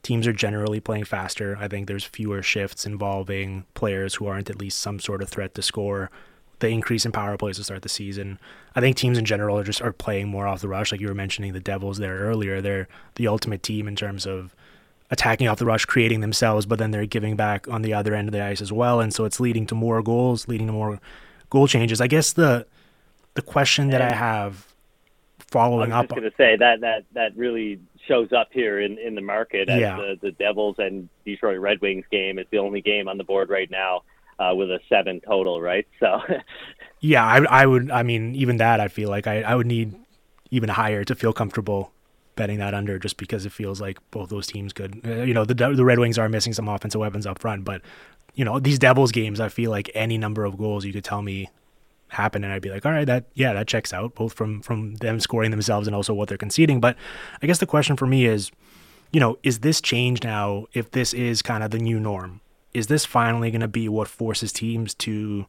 teams 0.04 0.28
are 0.28 0.34
generally 0.34 0.80
playing 0.80 1.06
faster. 1.06 1.58
I 1.60 1.68
think 1.68 1.88
there's 1.88 2.04
fewer 2.04 2.42
shifts 2.42 2.86
involving 2.86 3.66
players 3.74 4.16
who 4.16 4.28
aren't 4.28 4.50
at 4.50 4.60
least 4.60 4.80
some 4.80 5.00
sort 5.00 5.22
of 5.22 5.30
threat 5.30 5.56
to 5.56 5.62
score. 5.62 6.12
The 6.60 6.70
increase 6.70 7.06
in 7.06 7.12
power 7.12 7.36
plays 7.38 7.58
to 7.58 7.64
start 7.64 7.82
the 7.82 7.90
season. 7.90 8.40
I 8.76 8.80
think 8.80 8.96
teams 8.96 9.18
in 9.18 9.26
general 9.26 9.58
are 9.58 9.64
just 9.64 9.82
are 9.82 9.92
playing 9.92 10.30
more 10.30 10.48
off 10.48 10.62
the 10.62 10.70
rush. 10.70 10.92
Like 10.92 11.02
you 11.02 11.08
were 11.08 11.14
mentioning 11.14 11.54
the 11.54 11.60
Devils 11.60 11.98
there 11.98 12.20
earlier. 12.20 12.62
They're 12.62 12.88
the 13.16 13.28
ultimate 13.28 13.64
team 13.64 13.88
in 13.88 13.96
terms 13.96 14.26
of 14.26 14.56
attacking 15.12 15.48
off 15.48 15.60
the 15.60 15.66
rush, 15.66 15.86
creating 15.86 16.22
themselves, 16.22 16.66
but 16.66 16.80
then 16.80 16.92
they're 16.92 17.06
giving 17.06 17.36
back 17.36 17.68
on 17.68 17.82
the 17.82 17.94
other 17.94 18.16
end 18.16 18.28
of 18.28 18.32
the 18.32 18.44
ice 18.44 18.62
as 18.62 18.72
well. 18.72 19.00
And 19.00 19.14
so 19.14 19.26
it's 19.26 19.40
leading 19.40 19.66
to 19.68 19.76
more 19.76 20.02
goals, 20.02 20.48
leading 20.48 20.68
to 20.68 20.74
more 20.74 21.00
goal 21.50 21.68
changes. 21.68 22.02
I 22.02 22.08
guess 22.08 22.34
the 22.34 22.66
the 23.34 23.42
question 23.42 23.90
that 23.90 24.02
I 24.02 24.14
have 24.14 24.68
following 25.40 25.92
I 25.92 26.02
was 26.02 26.06
up. 26.06 26.12
I 26.12 26.16
was 26.16 26.22
going 26.22 26.32
to 26.32 26.38
say 26.38 26.56
that 26.58 26.82
that 26.82 27.04
that 27.14 27.38
really 27.38 27.80
shows 28.08 28.32
up 28.34 28.50
here 28.52 28.82
in 28.82 28.98
in 28.98 29.16
the 29.16 29.22
market 29.22 29.68
yeah. 29.68 29.98
the, 29.98 30.18
the 30.22 30.32
Devils 30.32 30.75
and 30.80 31.10
Detroit 31.25 31.60
Red 31.60 31.82
Wings 31.82 32.06
game. 32.12 32.40
It's 32.40 32.50
the 32.52 32.60
only 32.60 32.82
game 32.82 33.08
on 33.08 33.18
the 33.18 33.24
board 33.24 33.50
right 33.50 33.70
now 33.70 34.04
uh, 34.40 34.54
with 34.56 34.70
a 34.70 34.80
seven 34.90 35.22
total, 35.22 35.62
right? 35.62 35.88
So. 36.00 36.22
yeah, 37.00 37.25
I 37.25 37.44
I 37.46 37.66
would. 37.66 37.92
I 37.92 38.04
mean, 38.04 38.36
even 38.36 38.58
that, 38.58 38.80
I 38.80 38.88
feel 38.88 39.10
like 39.10 39.28
I 39.28 39.42
I 39.42 39.56
would 39.56 39.68
need 39.68 39.96
even 40.52 40.70
higher 40.70 41.04
to 41.04 41.16
feel 41.16 41.34
comfortable 41.34 41.92
betting 42.36 42.60
that 42.60 42.74
under 42.74 43.00
just 43.00 43.18
because 43.18 43.46
it 43.46 43.52
feels 43.52 43.80
like 43.80 43.98
both 44.12 44.30
those 44.30 44.48
teams 44.48 44.74
could. 44.74 45.02
Uh, 45.06 45.24
you 45.24 45.34
know, 45.34 45.46
the 45.46 45.54
the 45.54 45.86
Red 45.86 46.00
Wings 46.00 46.18
are 46.18 46.30
missing 46.30 46.54
some 46.54 46.68
offensive 46.68 47.00
weapons 47.00 47.25
up 47.25 47.40
front, 47.40 47.64
but 47.64 47.82
you 48.36 48.46
know, 48.46 48.60
these 48.60 48.80
Devils 48.80 49.12
games, 49.12 49.39
I 49.39 49.50
feel 49.50 49.72
like 49.72 49.89
any 49.94 50.18
number 50.18 50.46
of 50.46 50.58
goals 50.58 50.86
you 50.86 50.94
could 50.94 51.04
tell 51.04 51.22
me 51.22 51.50
happen 52.10 52.44
and 52.44 52.54
I'd 52.54 52.62
be 52.62 52.70
like, 52.70 52.86
all 52.86 52.92
right, 52.92 53.06
that 53.06 53.25
yeah, 53.34 53.54
that 53.54 53.68
checks 53.68 53.94
out, 53.94 54.15
both 54.15 54.34
from 54.34 54.62
from 54.62 54.96
them 54.96 55.20
scoring 55.20 55.51
themselves 55.51 55.88
and 55.88 55.96
also 55.96 56.13
what 56.13 56.30
they're 56.30 56.38
conceding. 56.38 56.80
But 56.80 56.98
I 57.42 57.48
guess 57.48 57.60
the 57.60 57.65
question 57.65 57.96
for 57.96 58.06
me 58.06 58.25
is, 58.25 58.51
you 59.12 59.20
know, 59.20 59.38
is 59.44 59.60
this 59.60 59.82
change 59.82 60.24
now 60.24 60.65
if 60.74 60.92
this 60.92 61.13
is 61.13 61.42
kind 61.42 61.63
of 61.63 61.72
the 61.72 61.80
new 61.80 62.00
norm? 62.00 62.42
Is 62.74 62.88
this 62.88 63.06
finally 63.06 63.51
gonna 63.51 63.68
be 63.68 63.88
what 63.89 64.08
forces 64.08 64.51
teams 64.51 64.94
to 64.96 65.46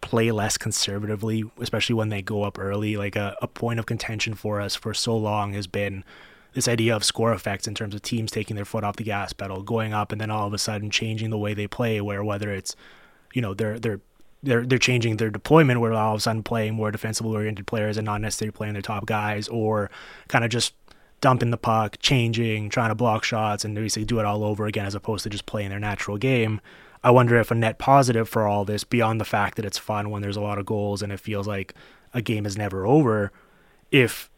play 0.00 0.30
less 0.30 0.56
conservatively, 0.56 1.44
especially 1.60 1.94
when 1.94 2.08
they 2.08 2.22
go 2.22 2.42
up 2.42 2.58
early? 2.58 2.96
Like 2.96 3.16
a, 3.16 3.36
a 3.40 3.46
point 3.46 3.78
of 3.78 3.86
contention 3.86 4.34
for 4.34 4.60
us 4.60 4.74
for 4.74 4.92
so 4.92 5.16
long 5.16 5.52
has 5.52 5.66
been 5.66 6.04
this 6.54 6.68
idea 6.68 6.94
of 6.94 7.04
score 7.04 7.32
effects 7.32 7.66
in 7.68 7.74
terms 7.74 7.94
of 7.94 8.02
teams 8.02 8.30
taking 8.30 8.56
their 8.56 8.64
foot 8.64 8.84
off 8.84 8.96
the 8.96 9.04
gas 9.04 9.32
pedal, 9.32 9.62
going 9.62 9.92
up, 9.92 10.12
and 10.12 10.20
then 10.20 10.30
all 10.30 10.46
of 10.46 10.52
a 10.52 10.58
sudden 10.58 10.90
changing 10.90 11.30
the 11.30 11.38
way 11.38 11.54
they 11.54 11.66
play. 11.66 12.00
Where 12.00 12.24
whether 12.24 12.50
it's, 12.50 12.74
you 13.34 13.42
know, 13.42 13.54
they're 13.54 13.78
they're 13.78 14.00
they're 14.42 14.66
they're 14.66 14.78
changing 14.78 15.16
their 15.16 15.30
deployment, 15.30 15.80
where 15.80 15.92
all 15.92 16.14
of 16.14 16.18
a 16.18 16.22
sudden 16.22 16.42
playing 16.42 16.74
more 16.74 16.90
defensively 16.90 17.34
oriented 17.34 17.66
players 17.66 17.96
and 17.96 18.04
not 18.04 18.20
necessarily 18.20 18.52
playing 18.52 18.72
their 18.72 18.82
top 18.82 19.06
guys, 19.06 19.48
or 19.48 19.90
kind 20.28 20.44
of 20.44 20.50
just 20.50 20.74
dumping 21.20 21.50
the 21.50 21.56
puck, 21.56 21.96
changing, 22.00 22.70
trying 22.70 22.90
to 22.90 22.94
block 22.94 23.24
shots, 23.24 23.64
and 23.64 23.74
basically 23.74 24.04
do 24.04 24.20
it 24.20 24.24
all 24.24 24.44
over 24.44 24.66
again 24.66 24.86
as 24.86 24.94
opposed 24.94 25.24
to 25.24 25.30
just 25.30 25.46
playing 25.46 25.70
their 25.70 25.80
natural 25.80 26.16
game. 26.16 26.60
I 27.02 27.10
wonder 27.10 27.36
if 27.36 27.50
a 27.50 27.54
net 27.54 27.78
positive 27.78 28.28
for 28.28 28.46
all 28.46 28.64
this, 28.64 28.84
beyond 28.84 29.20
the 29.20 29.24
fact 29.24 29.56
that 29.56 29.64
it's 29.64 29.78
fun 29.78 30.10
when 30.10 30.22
there's 30.22 30.36
a 30.36 30.40
lot 30.40 30.58
of 30.58 30.66
goals 30.66 31.02
and 31.02 31.12
it 31.12 31.20
feels 31.20 31.46
like 31.46 31.74
a 32.14 32.22
game 32.22 32.46
is 32.46 32.56
never 32.56 32.86
over, 32.86 33.32
if 33.90 34.30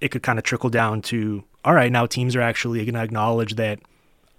it 0.00 0.08
could 0.08 0.22
kind 0.22 0.38
of 0.38 0.44
trickle 0.44 0.70
down 0.70 1.02
to 1.02 1.44
all 1.66 1.74
right, 1.74 1.90
now 1.90 2.06
teams 2.06 2.36
are 2.36 2.40
actually 2.40 2.78
going 2.84 2.94
to 2.94 3.02
acknowledge 3.02 3.56
that 3.56 3.80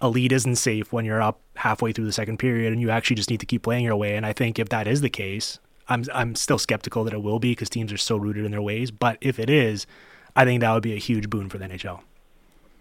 a 0.00 0.08
lead 0.08 0.32
isn't 0.32 0.56
safe 0.56 0.94
when 0.94 1.04
you're 1.04 1.20
up 1.20 1.40
halfway 1.56 1.92
through 1.92 2.06
the 2.06 2.12
second 2.12 2.38
period 2.38 2.72
and 2.72 2.80
you 2.80 2.88
actually 2.88 3.16
just 3.16 3.28
need 3.28 3.40
to 3.40 3.46
keep 3.46 3.62
playing 3.62 3.84
your 3.84 3.96
way. 3.96 4.16
And 4.16 4.24
I 4.24 4.32
think 4.32 4.58
if 4.58 4.70
that 4.70 4.88
is 4.88 5.02
the 5.02 5.10
case, 5.10 5.58
I'm 5.90 6.04
I'm 6.14 6.34
still 6.34 6.58
skeptical 6.58 7.04
that 7.04 7.12
it 7.12 7.22
will 7.22 7.38
be 7.38 7.52
because 7.52 7.68
teams 7.68 7.92
are 7.92 7.98
so 7.98 8.16
rooted 8.16 8.46
in 8.46 8.50
their 8.50 8.62
ways. 8.62 8.90
But 8.90 9.18
if 9.20 9.38
it 9.38 9.50
is, 9.50 9.86
I 10.34 10.46
think 10.46 10.62
that 10.62 10.72
would 10.72 10.82
be 10.82 10.94
a 10.94 10.98
huge 10.98 11.28
boon 11.28 11.50
for 11.50 11.58
the 11.58 11.66
NHL. 11.66 12.00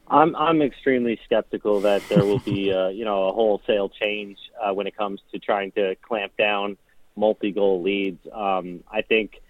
I'm 0.10 0.34
I'm 0.38 0.62
extremely 0.62 1.20
skeptical 1.26 1.82
that 1.82 2.02
there 2.08 2.24
will 2.24 2.40
be 2.40 2.72
uh, 2.80 2.88
you 2.88 3.04
know 3.04 3.28
a 3.28 3.34
wholesale 3.34 3.90
change 3.90 4.38
uh, 4.62 4.74
when 4.74 4.88
it 4.88 4.96
comes 4.96 5.20
to 5.34 5.40
trying 5.40 5.74
to 5.74 5.96
clamp 6.02 6.38
down 6.38 6.78
multi-goal 7.18 7.82
leads. 7.82 8.26
Um, 8.32 8.84
I 8.90 9.02
think 9.02 9.42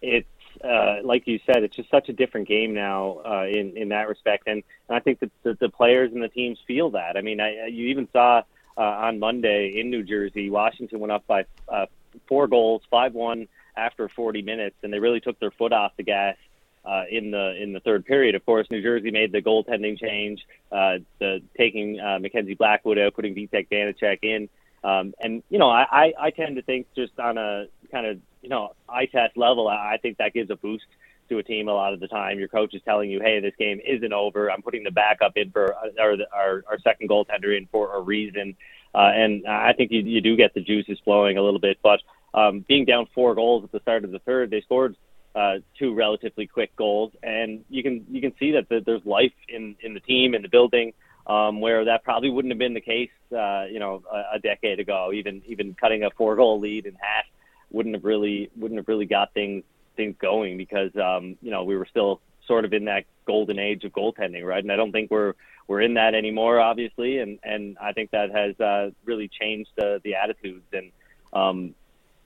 it's 0.00 0.26
uh, 0.64 0.96
like 1.04 1.26
you 1.26 1.40
said, 1.46 1.62
it's 1.62 1.76
just 1.76 1.90
such 1.90 2.08
a 2.08 2.12
different 2.12 2.48
game 2.48 2.74
now 2.74 3.20
uh, 3.24 3.46
in 3.46 3.76
in 3.76 3.88
that 3.90 4.08
respect, 4.08 4.44
and, 4.46 4.62
and 4.88 4.96
I 4.96 5.00
think 5.00 5.20
that 5.20 5.30
the, 5.42 5.54
the 5.54 5.68
players 5.68 6.12
and 6.12 6.22
the 6.22 6.28
teams 6.28 6.58
feel 6.66 6.90
that. 6.90 7.16
I 7.16 7.22
mean, 7.22 7.40
I, 7.40 7.66
you 7.66 7.88
even 7.88 8.08
saw 8.12 8.42
uh, 8.76 8.80
on 8.80 9.18
Monday 9.18 9.80
in 9.80 9.90
New 9.90 10.02
Jersey, 10.02 10.50
Washington 10.50 11.00
went 11.00 11.12
up 11.12 11.26
by 11.26 11.44
uh, 11.68 11.86
four 12.26 12.46
goals, 12.46 12.82
five 12.90 13.14
one 13.14 13.48
after 13.76 14.08
40 14.08 14.42
minutes, 14.42 14.76
and 14.82 14.92
they 14.92 14.98
really 14.98 15.20
took 15.20 15.38
their 15.38 15.52
foot 15.52 15.72
off 15.72 15.92
the 15.96 16.02
gas 16.02 16.36
uh, 16.84 17.04
in 17.10 17.30
the 17.30 17.60
in 17.60 17.72
the 17.72 17.80
third 17.80 18.04
period. 18.04 18.34
Of 18.34 18.44
course, 18.44 18.66
New 18.70 18.82
Jersey 18.82 19.10
made 19.10 19.32
the 19.32 19.42
goaltending 19.42 19.98
change, 19.98 20.46
uh, 20.72 20.98
the 21.18 21.42
taking 21.56 22.00
uh, 22.00 22.18
Mackenzie 22.18 22.54
Blackwood 22.54 22.98
out, 22.98 23.14
putting 23.14 23.34
Vitek 23.34 23.68
Vanecek 23.68 24.18
in. 24.22 24.48
Um, 24.84 25.12
and 25.20 25.42
you 25.50 25.58
know, 25.58 25.68
I, 25.68 25.86
I, 25.90 26.12
I 26.18 26.30
tend 26.30 26.56
to 26.56 26.62
think 26.62 26.86
just 26.94 27.18
on 27.18 27.36
a 27.36 27.66
kind 27.90 28.06
of 28.06 28.18
you 28.42 28.48
know 28.48 28.74
eye 28.88 29.06
test 29.06 29.36
level, 29.36 29.68
I 29.68 29.98
think 30.00 30.18
that 30.18 30.32
gives 30.32 30.50
a 30.50 30.56
boost 30.56 30.84
to 31.28 31.38
a 31.38 31.42
team 31.42 31.68
a 31.68 31.72
lot 31.72 31.92
of 31.92 32.00
the 32.00 32.08
time. 32.08 32.38
Your 32.38 32.48
coach 32.48 32.74
is 32.74 32.82
telling 32.84 33.10
you, 33.10 33.20
"Hey, 33.20 33.40
this 33.40 33.54
game 33.58 33.80
isn't 33.84 34.12
over. 34.12 34.50
I'm 34.50 34.62
putting 34.62 34.84
the 34.84 34.90
backup 34.90 35.36
in 35.36 35.50
for 35.50 35.74
or 35.98 36.16
the, 36.16 36.26
our 36.32 36.64
our 36.68 36.78
second 36.80 37.08
goaltender 37.08 37.56
in 37.56 37.66
for 37.70 37.94
a 37.94 38.00
reason." 38.00 38.56
Uh, 38.94 39.10
and 39.14 39.46
I 39.46 39.74
think 39.74 39.92
you, 39.92 40.00
you 40.00 40.20
do 40.20 40.36
get 40.36 40.54
the 40.54 40.60
juices 40.60 40.98
flowing 41.04 41.36
a 41.36 41.42
little 41.42 41.60
bit. 41.60 41.78
But 41.82 42.00
um, 42.32 42.64
being 42.66 42.84
down 42.84 43.06
four 43.14 43.34
goals 43.34 43.64
at 43.64 43.72
the 43.72 43.80
start 43.80 44.04
of 44.04 44.10
the 44.10 44.18
third, 44.20 44.50
they 44.50 44.62
scored 44.62 44.96
uh, 45.34 45.56
two 45.78 45.94
relatively 45.94 46.46
quick 46.46 46.74
goals, 46.76 47.12
and 47.22 47.64
you 47.68 47.82
can 47.82 48.06
you 48.10 48.20
can 48.20 48.32
see 48.38 48.52
that 48.52 48.68
the, 48.68 48.80
there's 48.84 49.04
life 49.04 49.32
in 49.48 49.76
in 49.80 49.94
the 49.94 50.00
team 50.00 50.34
in 50.34 50.42
the 50.42 50.48
building. 50.48 50.92
Um, 51.26 51.60
where 51.60 51.84
that 51.84 52.04
probably 52.04 52.30
wouldn't 52.30 52.52
have 52.52 52.58
been 52.58 52.72
the 52.72 52.80
case, 52.80 53.10
uh, 53.36 53.66
you 53.70 53.78
know, 53.78 54.02
a, 54.10 54.36
a 54.36 54.38
decade 54.38 54.80
ago. 54.80 55.10
Even 55.12 55.42
even 55.46 55.74
cutting 55.74 56.02
a 56.02 56.10
four 56.16 56.36
goal 56.36 56.58
lead 56.58 56.86
in 56.86 56.94
half 56.94 57.26
wouldn't 57.70 57.94
have 57.94 58.04
really 58.04 58.50
wouldn't 58.56 58.78
have 58.78 58.88
really 58.88 59.06
got 59.06 59.34
things 59.34 59.64
things 59.96 60.16
going 60.18 60.56
because 60.56 60.90
um, 60.96 61.36
you 61.42 61.50
know 61.50 61.64
we 61.64 61.76
were 61.76 61.86
still 61.86 62.20
sort 62.46 62.64
of 62.64 62.72
in 62.72 62.86
that 62.86 63.04
golden 63.26 63.58
age 63.58 63.84
of 63.84 63.92
goaltending, 63.92 64.44
right? 64.44 64.62
And 64.62 64.72
I 64.72 64.76
don't 64.76 64.92
think 64.92 65.10
we're 65.10 65.34
we're 65.66 65.82
in 65.82 65.94
that 65.94 66.14
anymore, 66.14 66.60
obviously, 66.60 67.18
and 67.18 67.38
and 67.42 67.76
I 67.78 67.92
think 67.92 68.10
that 68.10 68.30
has 68.30 68.58
uh, 68.58 68.90
really 69.04 69.28
changed 69.28 69.70
the 69.76 70.00
the 70.02 70.14
attitudes 70.14 70.64
and 70.72 70.90
um, 71.32 71.74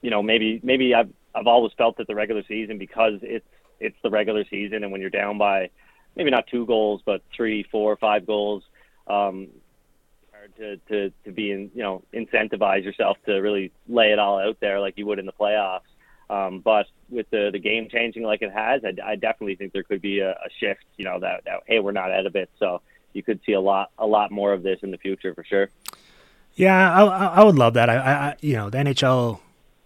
you 0.01 0.09
know 0.09 0.23
maybe 0.23 0.59
maybe 0.63 0.95
I've 0.95 1.11
I've 1.35 1.47
always 1.47 1.73
felt 1.73 1.97
that 1.97 2.07
the 2.07 2.15
regular 2.15 2.43
season 2.47 2.77
because 2.77 3.19
it's 3.21 3.45
it's 3.79 3.97
the 4.01 4.09
regular 4.09 4.45
season 4.49 4.83
and 4.83 4.91
when 4.91 5.01
you're 5.01 5.09
down 5.09 5.37
by 5.37 5.69
maybe 6.15 6.31
not 6.31 6.47
two 6.47 6.65
goals 6.65 7.01
but 7.05 7.21
three, 7.35 7.63
four, 7.63 7.97
five 7.97 8.25
goals, 8.25 8.63
um, 9.07 9.49
hard 10.43 10.55
to 10.57 10.77
to 10.91 11.13
to 11.23 11.31
be 11.31 11.51
in 11.51 11.71
you 11.73 11.81
know 11.81 12.03
incentivize 12.13 12.83
yourself 12.83 13.17
to 13.25 13.33
really 13.33 13.71
lay 13.87 14.11
it 14.11 14.19
all 14.19 14.39
out 14.39 14.57
there 14.59 14.79
like 14.79 14.97
you 14.97 15.05
would 15.05 15.19
in 15.19 15.25
the 15.25 15.33
playoffs. 15.33 15.81
Um, 16.29 16.59
but 16.59 16.87
with 17.09 17.29
the 17.29 17.49
the 17.51 17.59
game 17.59 17.87
changing 17.89 18.23
like 18.23 18.41
it 18.41 18.51
has, 18.51 18.81
I, 18.83 18.93
I 19.05 19.15
definitely 19.15 19.55
think 19.55 19.73
there 19.73 19.83
could 19.83 20.01
be 20.01 20.19
a, 20.19 20.31
a 20.31 20.49
shift. 20.59 20.83
You 20.97 21.05
know 21.05 21.19
that, 21.19 21.43
that 21.45 21.63
hey 21.65 21.79
we're 21.79 21.91
not 21.91 22.11
out 22.11 22.25
of 22.25 22.35
it, 22.35 22.49
so 22.59 22.81
you 23.13 23.23
could 23.23 23.39
see 23.45 23.53
a 23.53 23.61
lot 23.61 23.91
a 23.97 24.07
lot 24.07 24.31
more 24.31 24.53
of 24.53 24.63
this 24.63 24.79
in 24.81 24.91
the 24.91 24.97
future 24.97 25.33
for 25.33 25.43
sure. 25.43 25.69
Yeah, 26.55 26.93
I, 26.93 27.41
I 27.41 27.43
would 27.43 27.55
love 27.55 27.73
that. 27.75 27.89
I, 27.89 27.95
I, 27.95 28.35
you 28.41 28.53
know, 28.53 28.69
the 28.69 28.77
NHL 28.77 29.39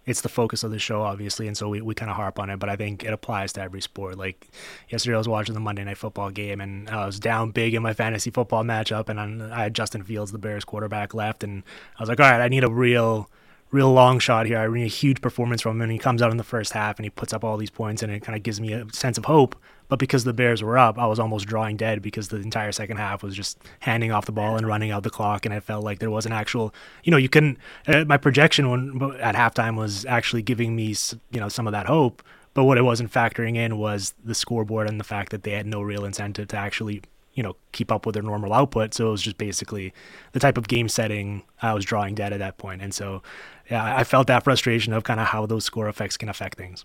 it's 0.08 0.20
the 0.22 0.28
focus 0.28 0.62
of 0.64 0.70
the 0.70 0.78
show, 0.78 1.02
obviously, 1.02 1.46
and 1.46 1.56
so 1.56 1.68
we, 1.68 1.80
we 1.80 1.94
kind 1.94 2.10
of 2.10 2.16
harp 2.16 2.38
on 2.38 2.50
it. 2.50 2.58
But 2.58 2.68
I 2.68 2.76
think 2.76 3.04
it 3.04 3.12
applies 3.12 3.52
to 3.54 3.62
every 3.62 3.80
sport. 3.80 4.18
Like 4.18 4.48
yesterday, 4.88 5.14
I 5.14 5.18
was 5.18 5.28
watching 5.28 5.54
the 5.54 5.60
Monday 5.60 5.84
Night 5.84 5.98
Football 5.98 6.30
game, 6.30 6.60
and 6.60 6.88
I 6.88 7.06
was 7.06 7.18
down 7.18 7.50
big 7.50 7.74
in 7.74 7.82
my 7.82 7.94
fantasy 7.94 8.30
football 8.30 8.64
matchup, 8.64 9.08
and 9.08 9.42
I 9.52 9.64
had 9.64 9.74
Justin 9.74 10.02
Fields, 10.02 10.32
the 10.32 10.38
Bears 10.38 10.64
quarterback, 10.64 11.14
left, 11.14 11.44
and 11.44 11.62
I 11.98 12.02
was 12.02 12.08
like, 12.08 12.20
all 12.20 12.30
right, 12.30 12.40
I 12.40 12.48
need 12.48 12.64
a 12.64 12.70
real 12.70 13.30
real 13.70 13.92
long 13.92 14.18
shot 14.18 14.46
here. 14.46 14.58
I 14.58 14.66
need 14.68 14.84
a 14.84 14.86
huge 14.86 15.20
performance 15.20 15.62
from 15.62 15.76
him. 15.76 15.82
And 15.82 15.92
he 15.92 15.98
comes 15.98 16.22
out 16.22 16.30
in 16.30 16.36
the 16.36 16.44
first 16.44 16.72
half 16.72 16.98
and 16.98 17.04
he 17.04 17.10
puts 17.10 17.32
up 17.32 17.44
all 17.44 17.56
these 17.56 17.70
points, 17.70 18.02
and 18.02 18.12
it 18.12 18.20
kind 18.20 18.36
of 18.36 18.42
gives 18.42 18.60
me 18.60 18.72
a 18.72 18.86
sense 18.92 19.18
of 19.18 19.26
hope. 19.26 19.56
But 19.88 19.98
because 19.98 20.24
the 20.24 20.34
Bears 20.34 20.62
were 20.62 20.76
up, 20.76 20.98
I 20.98 21.06
was 21.06 21.18
almost 21.18 21.46
drawing 21.46 21.78
dead 21.78 22.02
because 22.02 22.28
the 22.28 22.36
entire 22.36 22.72
second 22.72 22.98
half 22.98 23.22
was 23.22 23.34
just 23.34 23.58
handing 23.80 24.12
off 24.12 24.26
the 24.26 24.32
ball 24.32 24.56
and 24.56 24.66
running 24.66 24.90
out 24.90 25.02
the 25.02 25.10
clock, 25.10 25.46
and 25.46 25.54
I 25.54 25.60
felt 25.60 25.82
like 25.82 25.98
there 25.98 26.10
was 26.10 26.26
an 26.26 26.32
actual, 26.32 26.74
you 27.04 27.10
know, 27.10 27.16
you 27.16 27.28
couldn't. 27.28 27.58
Uh, 27.86 28.04
my 28.04 28.18
projection 28.18 28.70
when 28.70 29.16
at 29.20 29.34
halftime 29.34 29.76
was 29.76 30.04
actually 30.04 30.42
giving 30.42 30.76
me, 30.76 30.94
you 31.30 31.40
know, 31.40 31.48
some 31.48 31.66
of 31.66 31.72
that 31.72 31.86
hope. 31.86 32.22
But 32.52 32.64
what 32.64 32.76
it 32.76 32.82
wasn't 32.82 33.12
factoring 33.12 33.56
in 33.56 33.78
was 33.78 34.14
the 34.24 34.34
scoreboard 34.34 34.88
and 34.88 34.98
the 34.98 35.04
fact 35.04 35.30
that 35.30 35.44
they 35.44 35.52
had 35.52 35.66
no 35.66 35.80
real 35.80 36.04
incentive 36.04 36.48
to 36.48 36.56
actually 36.56 37.02
you 37.38 37.42
know 37.44 37.54
keep 37.70 37.92
up 37.92 38.04
with 38.04 38.14
their 38.14 38.22
normal 38.22 38.52
output. 38.52 38.92
So 38.94 39.06
it 39.06 39.10
was 39.12 39.22
just 39.22 39.38
basically 39.38 39.94
the 40.32 40.40
type 40.40 40.58
of 40.58 40.66
game 40.66 40.88
setting 40.88 41.44
I 41.62 41.72
was 41.72 41.84
drawing 41.84 42.16
dead 42.16 42.32
at 42.32 42.40
that 42.40 42.58
point. 42.58 42.82
And 42.82 42.92
so 42.92 43.22
yeah, 43.70 43.96
I 43.96 44.04
felt 44.04 44.26
that 44.28 44.44
frustration 44.44 44.92
of 44.92 45.04
kind 45.04 45.20
of 45.20 45.26
how 45.26 45.46
those 45.46 45.64
score 45.64 45.88
effects 45.88 46.16
can 46.16 46.28
affect 46.28 46.56
things. 46.56 46.84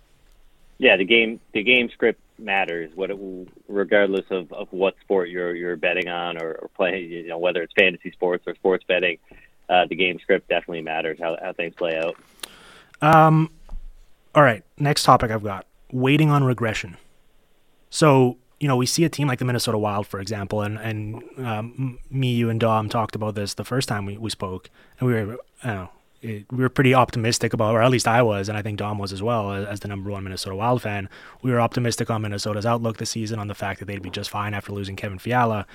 Yeah, 0.78 0.96
the 0.96 1.04
game 1.04 1.40
the 1.52 1.62
game 1.62 1.88
script 1.90 2.20
matters. 2.38 2.90
What 2.94 3.10
it, 3.10 3.18
regardless 3.68 4.26
of, 4.30 4.52
of 4.52 4.68
what 4.70 4.94
sport 5.00 5.28
you're 5.28 5.54
you're 5.54 5.76
betting 5.76 6.08
on 6.08 6.40
or, 6.40 6.52
or 6.52 6.68
playing, 6.76 7.10
you 7.10 7.28
know 7.28 7.38
whether 7.38 7.62
it's 7.62 7.72
fantasy 7.74 8.10
sports 8.10 8.44
or 8.46 8.54
sports 8.54 8.84
betting, 8.86 9.18
uh, 9.68 9.86
the 9.86 9.94
game 9.94 10.18
script 10.20 10.48
definitely 10.48 10.82
matters 10.82 11.18
how 11.20 11.36
how 11.40 11.52
things 11.52 11.74
play 11.74 11.96
out. 11.96 12.16
Um, 13.00 13.50
all 14.34 14.42
right, 14.42 14.64
next 14.78 15.04
topic 15.04 15.30
I've 15.30 15.44
got 15.44 15.66
waiting 15.92 16.30
on 16.30 16.44
regression. 16.44 16.96
So 17.90 18.38
you 18.60 18.68
know, 18.68 18.76
we 18.76 18.86
see 18.86 19.04
a 19.04 19.08
team 19.08 19.28
like 19.28 19.38
the 19.38 19.44
Minnesota 19.44 19.78
Wild, 19.78 20.06
for 20.06 20.20
example, 20.20 20.62
and 20.62 20.78
and 20.78 21.22
um, 21.38 21.98
me, 22.10 22.34
you, 22.34 22.50
and 22.50 22.58
Dom 22.58 22.88
talked 22.88 23.14
about 23.14 23.34
this 23.34 23.54
the 23.54 23.64
first 23.64 23.88
time 23.88 24.06
we, 24.06 24.16
we 24.16 24.30
spoke, 24.30 24.70
and 24.98 25.08
we 25.08 25.14
were, 25.14 25.38
I 25.62 25.68
know, 25.68 25.90
it, 26.24 26.46
we 26.50 26.58
were 26.58 26.68
pretty 26.68 26.94
optimistic 26.94 27.52
about, 27.52 27.74
or 27.74 27.82
at 27.82 27.90
least 27.90 28.08
I 28.08 28.22
was, 28.22 28.48
and 28.48 28.56
I 28.56 28.62
think 28.62 28.78
Dom 28.78 28.98
was 28.98 29.12
as 29.12 29.22
well, 29.22 29.52
as, 29.52 29.66
as 29.66 29.80
the 29.80 29.88
number 29.88 30.10
one 30.10 30.24
Minnesota 30.24 30.56
Wild 30.56 30.82
fan. 30.82 31.08
We 31.42 31.50
were 31.50 31.60
optimistic 31.60 32.10
on 32.10 32.22
Minnesota's 32.22 32.66
outlook 32.66 32.96
this 32.96 33.10
season, 33.10 33.38
on 33.38 33.48
the 33.48 33.54
fact 33.54 33.78
that 33.80 33.86
they'd 33.86 34.02
be 34.02 34.10
just 34.10 34.30
fine 34.30 34.54
after 34.54 34.72
losing 34.72 34.96
Kevin 34.96 35.18
Fiala, 35.18 35.66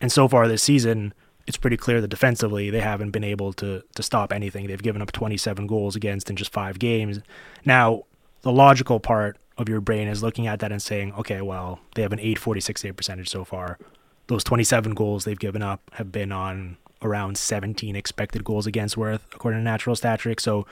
and 0.00 0.12
so 0.12 0.28
far 0.28 0.46
this 0.46 0.62
season, 0.62 1.12
it's 1.46 1.56
pretty 1.56 1.76
clear 1.76 2.00
that 2.00 2.08
defensively 2.08 2.70
they 2.70 2.80
haven't 2.80 3.10
been 3.10 3.24
able 3.24 3.52
to 3.54 3.82
to 3.94 4.02
stop 4.02 4.32
anything. 4.32 4.66
They've 4.66 4.82
given 4.82 5.00
up 5.00 5.12
27 5.12 5.66
goals 5.66 5.96
against 5.96 6.28
in 6.28 6.36
just 6.36 6.52
five 6.52 6.78
games. 6.78 7.20
Now, 7.64 8.02
the 8.42 8.52
logical 8.52 9.00
part 9.00 9.38
of 9.56 9.68
your 9.68 9.80
brain 9.80 10.08
is 10.08 10.22
looking 10.22 10.46
at 10.46 10.58
that 10.60 10.72
and 10.72 10.82
saying, 10.82 11.14
okay, 11.14 11.40
well, 11.40 11.80
they 11.94 12.02
have 12.02 12.12
an 12.12 12.18
846 12.18 12.80
save 12.80 12.96
percentage 12.96 13.28
so 13.28 13.44
far. 13.44 13.78
Those 14.26 14.44
27 14.44 14.94
goals 14.94 15.24
they've 15.24 15.38
given 15.38 15.62
up 15.62 15.80
have 15.94 16.12
been 16.12 16.32
on 16.32 16.76
around 17.02 17.36
17 17.38 17.94
expected 17.94 18.44
goals 18.44 18.66
against 18.66 18.96
worth, 18.96 19.26
according 19.32 19.60
to 19.60 19.64
Natural 19.64 19.96
Stat 19.96 20.20
Trick. 20.20 20.40
So 20.40 20.66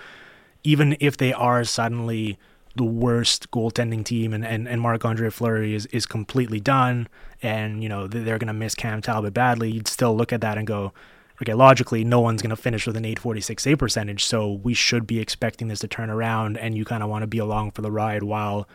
even 0.62 0.96
if 1.00 1.16
they 1.16 1.32
are 1.32 1.64
suddenly 1.64 2.38
the 2.76 2.84
worst 2.84 3.50
goaltending 3.50 4.04
team 4.04 4.32
and, 4.32 4.44
and, 4.44 4.66
and 4.66 4.80
Marc 4.80 5.04
Andre 5.04 5.30
Fleury 5.30 5.74
is, 5.74 5.86
is 5.86 6.06
completely 6.06 6.58
done 6.58 7.08
and, 7.42 7.82
you 7.82 7.88
know, 7.88 8.06
they're 8.06 8.38
going 8.38 8.48
to 8.48 8.52
miss 8.52 8.74
Cam 8.74 9.00
Talbot 9.00 9.34
badly, 9.34 9.70
you'd 9.70 9.86
still 9.86 10.16
look 10.16 10.32
at 10.32 10.40
that 10.40 10.58
and 10.58 10.66
go, 10.66 10.92
okay, 11.40 11.54
logically, 11.54 12.04
no 12.04 12.20
one's 12.20 12.42
going 12.42 12.50
to 12.50 12.56
finish 12.56 12.86
with 12.86 12.96
an 12.96 13.04
846 13.04 13.62
save 13.62 13.78
percentage, 13.78 14.24
so 14.24 14.52
we 14.52 14.74
should 14.74 15.06
be 15.06 15.20
expecting 15.20 15.68
this 15.68 15.80
to 15.80 15.88
turn 15.88 16.10
around, 16.10 16.56
and 16.58 16.76
you 16.76 16.84
kind 16.84 17.02
of 17.02 17.08
want 17.08 17.22
to 17.22 17.26
be 17.26 17.38
along 17.38 17.72
for 17.72 17.82
the 17.82 17.90
ride 17.90 18.22
while 18.22 18.68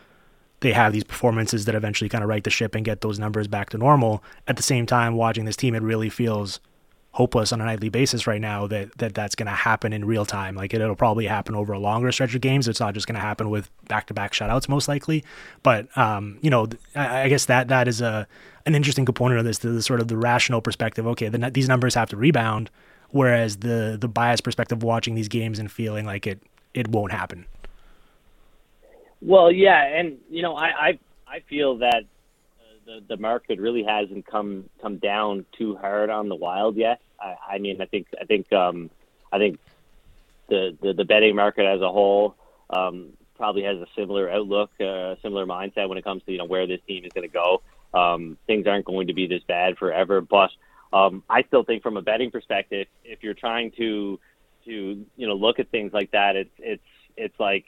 they 0.60 0.72
have 0.72 0.92
these 0.92 1.04
performances 1.04 1.64
that 1.64 1.74
eventually 1.74 2.08
kind 2.08 2.22
of 2.22 2.28
right 2.28 2.44
the 2.44 2.50
ship 2.50 2.74
and 2.74 2.84
get 2.84 3.00
those 3.00 3.18
numbers 3.18 3.48
back 3.48 3.70
to 3.70 3.78
normal. 3.78 4.22
At 4.46 4.56
the 4.56 4.62
same 4.62 4.86
time, 4.86 5.14
watching 5.14 5.46
this 5.46 5.56
team, 5.56 5.74
it 5.74 5.82
really 5.82 6.10
feels 6.10 6.60
hopeless 7.12 7.52
on 7.52 7.60
a 7.60 7.64
nightly 7.64 7.88
basis 7.88 8.26
right 8.26 8.40
now 8.40 8.66
that, 8.68 8.96
that 8.98 9.14
that's 9.14 9.34
going 9.34 9.46
to 9.46 9.52
happen 9.52 9.92
in 9.92 10.04
real 10.04 10.24
time. 10.24 10.54
Like 10.54 10.72
it, 10.72 10.80
will 10.80 10.94
probably 10.94 11.26
happen 11.26 11.54
over 11.54 11.72
a 11.72 11.78
longer 11.78 12.12
stretch 12.12 12.34
of 12.34 12.40
games. 12.40 12.68
It's 12.68 12.80
not 12.80 12.94
just 12.94 13.06
going 13.06 13.14
to 13.14 13.20
happen 13.20 13.50
with 13.50 13.68
back-to-back 13.88 14.32
shutouts, 14.32 14.68
most 14.68 14.86
likely. 14.86 15.24
But 15.62 15.96
um, 15.98 16.38
you 16.40 16.50
know, 16.50 16.68
I, 16.94 17.22
I, 17.22 17.28
guess 17.28 17.46
that 17.46 17.68
that 17.68 17.88
is 17.88 18.00
a 18.00 18.28
an 18.66 18.74
interesting 18.74 19.04
component 19.04 19.40
of 19.40 19.44
this, 19.44 19.58
the, 19.58 19.70
the 19.70 19.82
sort 19.82 20.00
of 20.00 20.08
the 20.08 20.16
rational 20.16 20.60
perspective. 20.60 21.06
Okay, 21.06 21.28
the, 21.28 21.50
these 21.50 21.68
numbers 21.68 21.94
have 21.94 22.08
to 22.10 22.16
rebound, 22.16 22.70
whereas 23.10 23.58
the 23.58 23.96
the 24.00 24.08
biased 24.08 24.44
perspective 24.44 24.82
watching 24.82 25.14
these 25.16 25.28
games 25.28 25.58
and 25.58 25.70
feeling 25.70 26.06
like 26.06 26.26
it 26.26 26.40
it 26.74 26.88
won't 26.88 27.10
happen. 27.10 27.46
Well, 29.20 29.50
yeah, 29.50 29.82
and 29.82 30.18
you 30.30 30.42
know, 30.42 30.54
I 30.54 30.66
I, 30.68 30.98
I 31.26 31.40
feel 31.40 31.78
that 31.78 32.04
the, 32.90 33.16
the 33.16 33.20
market 33.20 33.60
really 33.60 33.84
hasn't 33.84 34.26
come 34.26 34.68
come 34.82 34.96
down 34.96 35.46
too 35.56 35.76
hard 35.76 36.10
on 36.10 36.28
the 36.28 36.34
Wild 36.34 36.76
yet. 36.76 37.00
I, 37.20 37.54
I 37.54 37.58
mean, 37.58 37.80
I 37.80 37.86
think 37.86 38.08
I 38.20 38.24
think 38.24 38.52
um, 38.52 38.90
I 39.32 39.38
think 39.38 39.58
the, 40.48 40.76
the 40.82 40.92
the 40.92 41.04
betting 41.04 41.36
market 41.36 41.66
as 41.66 41.80
a 41.80 41.90
whole 41.90 42.34
um, 42.70 43.12
probably 43.36 43.62
has 43.62 43.78
a 43.78 43.86
similar 43.96 44.30
outlook, 44.30 44.70
a 44.80 44.88
uh, 44.88 45.16
similar 45.22 45.46
mindset 45.46 45.88
when 45.88 45.98
it 45.98 46.04
comes 46.04 46.22
to 46.24 46.32
you 46.32 46.38
know 46.38 46.46
where 46.46 46.66
this 46.66 46.80
team 46.86 47.04
is 47.04 47.12
going 47.12 47.28
to 47.28 47.32
go. 47.32 47.62
Um, 47.92 48.36
things 48.46 48.66
aren't 48.66 48.84
going 48.84 49.08
to 49.08 49.14
be 49.14 49.26
this 49.26 49.42
bad 49.44 49.76
forever, 49.78 50.20
but 50.20 50.50
um, 50.92 51.22
I 51.28 51.42
still 51.42 51.64
think 51.64 51.82
from 51.82 51.96
a 51.96 52.02
betting 52.02 52.30
perspective, 52.30 52.86
if 53.04 53.22
you're 53.22 53.34
trying 53.34 53.70
to 53.72 54.18
to 54.64 55.06
you 55.16 55.26
know 55.26 55.34
look 55.34 55.58
at 55.60 55.70
things 55.70 55.92
like 55.92 56.10
that, 56.10 56.34
it's 56.34 56.54
it's 56.58 56.82
it's 57.16 57.38
like 57.38 57.66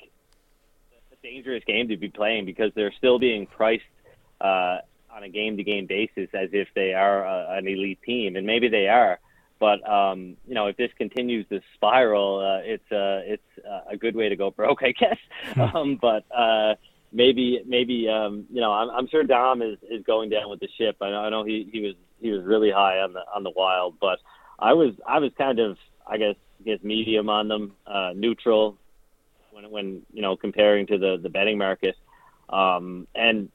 a 1.12 1.16
dangerous 1.22 1.62
game 1.64 1.88
to 1.88 1.96
be 1.96 2.08
playing 2.08 2.44
because 2.44 2.72
they're 2.74 2.92
still 2.92 3.20
being 3.20 3.46
priced 3.46 3.84
uh, 4.40 4.78
on 5.14 5.22
a 5.22 5.28
game 5.28 5.56
to 5.56 5.62
game 5.62 5.86
basis 5.86 6.28
as 6.32 6.50
if 6.52 6.68
they 6.74 6.94
are 6.94 7.24
a, 7.24 7.58
an 7.58 7.68
elite 7.68 8.00
team, 8.04 8.36
and 8.36 8.46
maybe 8.46 8.68
they 8.68 8.88
are. 8.88 9.18
But 9.58 9.88
um, 9.88 10.36
you 10.46 10.54
know, 10.54 10.66
if 10.66 10.76
this 10.76 10.90
continues 10.98 11.46
to 11.48 11.60
spiral, 11.74 12.40
uh, 12.40 12.64
it's 12.64 12.90
uh, 12.90 13.22
it's 13.24 13.66
uh, 13.68 13.92
a 13.92 13.96
good 13.96 14.16
way 14.16 14.28
to 14.28 14.36
go 14.36 14.50
broke, 14.50 14.82
I 14.82 14.92
guess. 14.92 15.18
Hmm. 15.54 15.60
um, 15.76 15.98
but 16.00 16.24
uh, 16.36 16.74
maybe 17.12 17.60
maybe 17.66 18.08
um, 18.08 18.46
you 18.50 18.60
know, 18.60 18.72
I'm, 18.72 18.90
I'm 18.90 19.08
sure 19.08 19.22
Dom 19.22 19.62
is, 19.62 19.78
is 19.88 20.02
going 20.04 20.30
down 20.30 20.50
with 20.50 20.60
the 20.60 20.68
ship. 20.78 20.96
I 21.00 21.10
know, 21.10 21.20
I 21.20 21.30
know 21.30 21.44
he, 21.44 21.68
he 21.70 21.80
was 21.80 21.94
he 22.20 22.30
was 22.30 22.44
really 22.44 22.70
high 22.70 22.98
on 22.98 23.12
the 23.12 23.20
on 23.32 23.44
the 23.44 23.50
Wild, 23.50 23.94
but 24.00 24.18
I 24.58 24.72
was 24.72 24.94
I 25.06 25.18
was 25.18 25.30
kind 25.38 25.58
of 25.60 25.76
I 26.06 26.16
guess 26.16 26.36
I 26.60 26.64
guess 26.64 26.78
medium 26.82 27.28
on 27.28 27.48
them, 27.48 27.72
uh, 27.86 28.12
neutral 28.16 28.78
when 29.52 29.70
when 29.70 30.02
you 30.12 30.22
know 30.22 30.36
comparing 30.36 30.86
to 30.88 30.98
the 30.98 31.18
the 31.22 31.28
betting 31.28 31.58
market. 31.58 31.96
Um, 32.48 33.06
and 33.14 33.48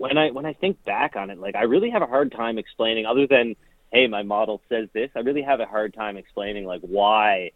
when 0.00 0.16
I 0.16 0.30
when 0.30 0.46
I 0.46 0.54
think 0.54 0.82
back 0.82 1.14
on 1.14 1.28
it, 1.28 1.38
like 1.38 1.54
I 1.54 1.64
really 1.64 1.90
have 1.90 2.00
a 2.00 2.06
hard 2.06 2.32
time 2.32 2.56
explaining, 2.56 3.04
other 3.04 3.26
than 3.26 3.54
hey, 3.92 4.06
my 4.06 4.22
model 4.22 4.62
says 4.70 4.88
this. 4.94 5.10
I 5.14 5.18
really 5.18 5.42
have 5.42 5.60
a 5.60 5.66
hard 5.66 5.92
time 5.92 6.16
explaining 6.16 6.64
like 6.64 6.80
why 6.80 7.50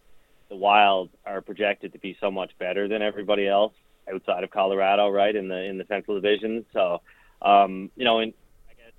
the 0.51 0.57
Wild 0.57 1.09
are 1.25 1.41
projected 1.41 1.95
to 1.95 1.99
be 1.99 2.19
so 2.21 2.31
much 2.31 2.51
better 2.59 2.87
than 2.87 3.01
everybody 3.01 3.49
else 3.49 3.73
outside 4.13 4.45
of 4.45 4.51
Colorado, 4.51 5.09
right 5.09 5.35
in 5.35 5.49
the 5.49 5.57
in 5.57 5.79
the 5.79 5.87
Central 5.87 6.21
Division. 6.21 6.67
So, 6.75 7.01
um, 7.41 7.91
you 7.97 8.05
know, 8.05 8.21
in 8.21 8.35
I 8.69 8.75
guess 8.75 8.93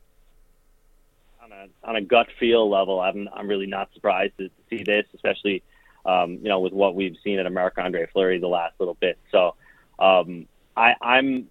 on 1.44 1.52
a 1.52 1.88
on 1.88 1.96
a 1.98 2.02
gut 2.02 2.30
feel 2.40 2.68
level, 2.68 3.00
I'm 3.00 3.30
I'm 3.32 3.48
really 3.48 3.68
not 3.68 3.94
surprised 3.94 4.34
to 4.40 4.50
see 4.72 4.82
this, 4.82 5.06
especially 5.14 5.62
um, 6.04 6.40
you 6.42 6.50
know 6.50 6.62
with 6.62 6.74
what 6.74 6.96
we've 6.96 7.18
seen 7.24 7.38
at 7.38 7.52
Marc 7.52 7.78
Andre 7.78 8.08
Fleury 8.12 8.40
the 8.40 8.48
last 8.48 8.74
little 8.80 8.98
bit. 9.00 9.20
So, 9.32 9.54
um, 10.00 10.48
I 10.75 10.96
I'm 11.00 11.48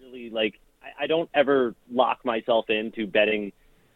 really 0.00 0.30
like 0.30 0.58
I, 1.00 1.06
don't 1.06 1.30
ever 1.34 1.74
lock 1.90 2.24
myself 2.24 2.70
into 2.70 3.06
betting 3.06 3.52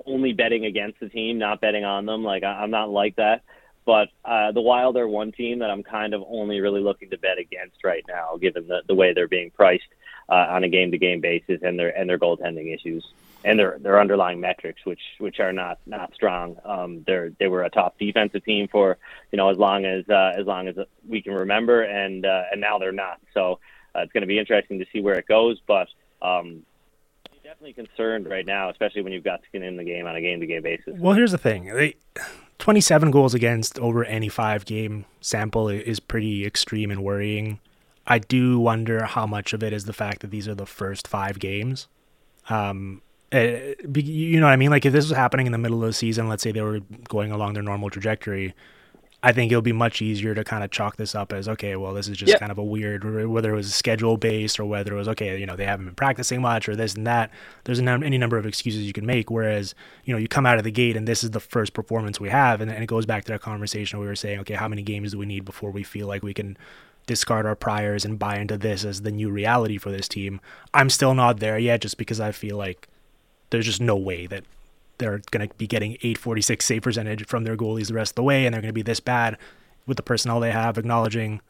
only 0.06 0.32
betting 0.32 0.64
against 0.64 1.00
the 1.00 1.08
team, 1.08 1.38
not 1.38 1.60
betting 1.60 1.84
on 1.84 2.06
them. 2.06 2.24
Like 2.24 2.42
I, 2.42 2.62
I'm 2.62 2.70
not 2.70 2.90
like 2.90 3.16
that. 3.16 3.42
But 3.86 4.08
uh, 4.24 4.52
the 4.52 4.62
Wild 4.62 4.96
are 4.96 5.06
one 5.06 5.32
team 5.32 5.58
that 5.58 5.70
I'm 5.70 5.82
kind 5.82 6.14
of 6.14 6.24
only 6.26 6.60
really 6.60 6.80
looking 6.80 7.10
to 7.10 7.18
bet 7.18 7.38
against 7.38 7.84
right 7.84 8.04
now, 8.08 8.38
given 8.40 8.66
the, 8.66 8.82
the 8.86 8.94
way 8.94 9.12
they're 9.12 9.28
being 9.28 9.50
priced 9.50 9.84
uh, 10.28 10.46
on 10.50 10.64
a 10.64 10.68
game 10.68 10.90
to 10.92 10.98
game 10.98 11.20
basis 11.20 11.60
and 11.62 11.78
their 11.78 11.96
and 11.96 12.08
their 12.08 12.18
goaltending 12.18 12.74
issues 12.74 13.06
and 13.44 13.58
their 13.58 13.78
their 13.78 14.00
underlying 14.00 14.40
metrics, 14.40 14.84
which 14.86 15.02
which 15.18 15.38
are 15.38 15.52
not 15.52 15.78
not 15.86 16.14
strong. 16.14 16.56
Um, 16.64 17.04
they're 17.06 17.30
they 17.38 17.46
were 17.46 17.64
a 17.64 17.70
top 17.70 17.98
defensive 17.98 18.42
team 18.44 18.68
for 18.68 18.96
you 19.30 19.36
know 19.36 19.50
as 19.50 19.58
long 19.58 19.84
as 19.84 20.08
uh, 20.08 20.32
as 20.34 20.46
long 20.46 20.66
as 20.68 20.76
we 21.06 21.20
can 21.20 21.34
remember, 21.34 21.82
and 21.82 22.24
uh, 22.24 22.44
and 22.52 22.60
now 22.60 22.78
they're 22.78 22.92
not. 22.92 23.20
So 23.34 23.60
uh, 23.94 24.00
it's 24.00 24.12
going 24.12 24.22
to 24.22 24.26
be 24.26 24.38
interesting 24.38 24.78
to 24.78 24.86
see 24.92 25.00
where 25.00 25.18
it 25.18 25.26
goes, 25.26 25.60
but. 25.66 25.88
Um, 26.22 26.62
definitely 27.54 27.86
concerned 27.86 28.28
right 28.28 28.46
now, 28.46 28.68
especially 28.68 29.02
when 29.02 29.12
you've 29.12 29.24
got 29.24 29.40
skin 29.48 29.62
in 29.62 29.76
the 29.76 29.84
game 29.84 30.06
on 30.06 30.16
a 30.16 30.20
game 30.20 30.40
to 30.40 30.46
game 30.46 30.62
basis. 30.62 30.94
Well, 30.98 31.14
here's 31.14 31.30
the 31.30 31.38
thing. 31.38 31.66
They, 31.66 31.94
27 32.58 33.10
goals 33.10 33.34
against 33.34 33.78
over 33.78 34.04
any 34.04 34.28
five 34.28 34.64
game 34.64 35.04
sample 35.20 35.68
is 35.68 36.00
pretty 36.00 36.44
extreme 36.44 36.90
and 36.90 37.02
worrying. 37.02 37.60
I 38.06 38.18
do 38.18 38.58
wonder 38.58 39.04
how 39.04 39.26
much 39.26 39.52
of 39.52 39.62
it 39.62 39.72
is 39.72 39.84
the 39.84 39.92
fact 39.92 40.20
that 40.20 40.30
these 40.30 40.48
are 40.48 40.54
the 40.54 40.66
first 40.66 41.06
five 41.06 41.38
games. 41.38 41.86
Um, 42.50 43.02
eh, 43.30 43.74
you 43.94 44.40
know 44.40 44.46
what 44.46 44.52
I 44.52 44.56
mean? 44.56 44.70
Like 44.70 44.84
if 44.84 44.92
this 44.92 45.08
was 45.08 45.16
happening 45.16 45.46
in 45.46 45.52
the 45.52 45.58
middle 45.58 45.82
of 45.82 45.86
the 45.86 45.92
season, 45.92 46.28
let's 46.28 46.42
say 46.42 46.50
they 46.50 46.60
were 46.60 46.80
going 47.08 47.30
along 47.30 47.54
their 47.54 47.62
normal 47.62 47.88
trajectory, 47.88 48.52
I 49.24 49.32
think 49.32 49.50
it'll 49.50 49.62
be 49.62 49.72
much 49.72 50.02
easier 50.02 50.34
to 50.34 50.44
kind 50.44 50.62
of 50.62 50.70
chalk 50.70 50.96
this 50.96 51.14
up 51.14 51.32
as 51.32 51.48
okay, 51.48 51.76
well, 51.76 51.94
this 51.94 52.08
is 52.08 52.18
just 52.18 52.38
kind 52.38 52.52
of 52.52 52.58
a 52.58 52.62
weird, 52.62 53.26
whether 53.26 53.54
it 53.54 53.56
was 53.56 53.74
schedule 53.74 54.18
based 54.18 54.60
or 54.60 54.66
whether 54.66 54.92
it 54.92 54.98
was 54.98 55.08
okay, 55.08 55.40
you 55.40 55.46
know, 55.46 55.56
they 55.56 55.64
haven't 55.64 55.86
been 55.86 55.94
practicing 55.94 56.42
much 56.42 56.68
or 56.68 56.76
this 56.76 56.94
and 56.94 57.06
that. 57.06 57.30
There's 57.64 57.80
any 57.80 58.18
number 58.18 58.36
of 58.36 58.44
excuses 58.44 58.82
you 58.82 58.92
can 58.92 59.06
make. 59.06 59.30
Whereas, 59.30 59.74
you 60.04 60.12
know, 60.12 60.18
you 60.18 60.28
come 60.28 60.44
out 60.44 60.58
of 60.58 60.64
the 60.64 60.70
gate 60.70 60.94
and 60.94 61.08
this 61.08 61.24
is 61.24 61.30
the 61.30 61.40
first 61.40 61.72
performance 61.72 62.20
we 62.20 62.28
have, 62.28 62.60
and, 62.60 62.70
and 62.70 62.82
it 62.82 62.86
goes 62.86 63.06
back 63.06 63.24
to 63.24 63.32
that 63.32 63.40
conversation 63.40 63.98
we 63.98 64.04
were 64.04 64.14
saying, 64.14 64.40
okay, 64.40 64.54
how 64.54 64.68
many 64.68 64.82
games 64.82 65.12
do 65.12 65.18
we 65.18 65.24
need 65.24 65.46
before 65.46 65.70
we 65.70 65.82
feel 65.82 66.06
like 66.06 66.22
we 66.22 66.34
can 66.34 66.58
discard 67.06 67.46
our 67.46 67.56
priors 67.56 68.04
and 68.04 68.18
buy 68.18 68.36
into 68.36 68.58
this 68.58 68.84
as 68.84 69.02
the 69.02 69.10
new 69.10 69.30
reality 69.30 69.78
for 69.78 69.90
this 69.90 70.06
team? 70.06 70.38
I'm 70.74 70.90
still 70.90 71.14
not 71.14 71.40
there 71.40 71.58
yet, 71.58 71.80
just 71.80 71.96
because 71.96 72.20
I 72.20 72.30
feel 72.30 72.58
like 72.58 72.88
there's 73.48 73.64
just 73.64 73.80
no 73.80 73.96
way 73.96 74.26
that 74.26 74.44
they're 74.98 75.20
going 75.30 75.48
to 75.48 75.54
be 75.56 75.66
getting 75.66 75.92
846 75.92 76.64
save 76.64 76.82
percentage 76.82 77.26
from 77.26 77.44
their 77.44 77.56
goalies 77.56 77.88
the 77.88 77.94
rest 77.94 78.12
of 78.12 78.16
the 78.16 78.22
way, 78.22 78.46
and 78.46 78.54
they're 78.54 78.62
going 78.62 78.70
to 78.70 78.74
be 78.74 78.82
this 78.82 79.00
bad 79.00 79.38
with 79.86 79.96
the 79.96 80.02
personnel 80.02 80.40
they 80.40 80.50
have, 80.50 80.78
acknowledging 80.78 81.40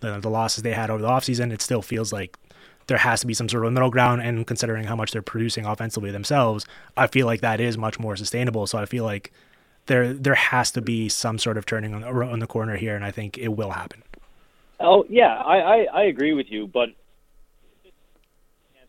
the, 0.00 0.18
the 0.18 0.30
losses 0.30 0.62
they 0.62 0.72
had 0.72 0.90
over 0.90 1.02
the 1.02 1.08
offseason. 1.08 1.52
It 1.52 1.62
still 1.62 1.82
feels 1.82 2.12
like 2.12 2.36
there 2.86 2.98
has 2.98 3.20
to 3.20 3.26
be 3.26 3.34
some 3.34 3.48
sort 3.48 3.64
of 3.64 3.72
middle 3.72 3.90
ground, 3.90 4.22
and 4.22 4.46
considering 4.46 4.84
how 4.84 4.96
much 4.96 5.12
they're 5.12 5.22
producing 5.22 5.64
offensively 5.64 6.10
themselves, 6.10 6.66
I 6.96 7.06
feel 7.06 7.26
like 7.26 7.40
that 7.40 7.60
is 7.60 7.78
much 7.78 7.98
more 7.98 8.16
sustainable. 8.16 8.66
So 8.66 8.78
I 8.78 8.86
feel 8.86 9.04
like 9.04 9.32
there 9.86 10.12
there 10.12 10.34
has 10.34 10.70
to 10.72 10.80
be 10.80 11.08
some 11.08 11.38
sort 11.38 11.58
of 11.58 11.66
turning 11.66 11.94
on, 11.94 12.04
on 12.04 12.38
the 12.38 12.46
corner 12.46 12.76
here, 12.76 12.96
and 12.96 13.04
I 13.04 13.10
think 13.10 13.38
it 13.38 13.48
will 13.48 13.70
happen. 13.70 14.02
Oh 14.80 15.04
yeah, 15.08 15.34
I, 15.36 15.58
I, 15.58 15.86
I 15.92 16.02
agree 16.04 16.32
with 16.32 16.50
you, 16.50 16.66
but 16.66 16.90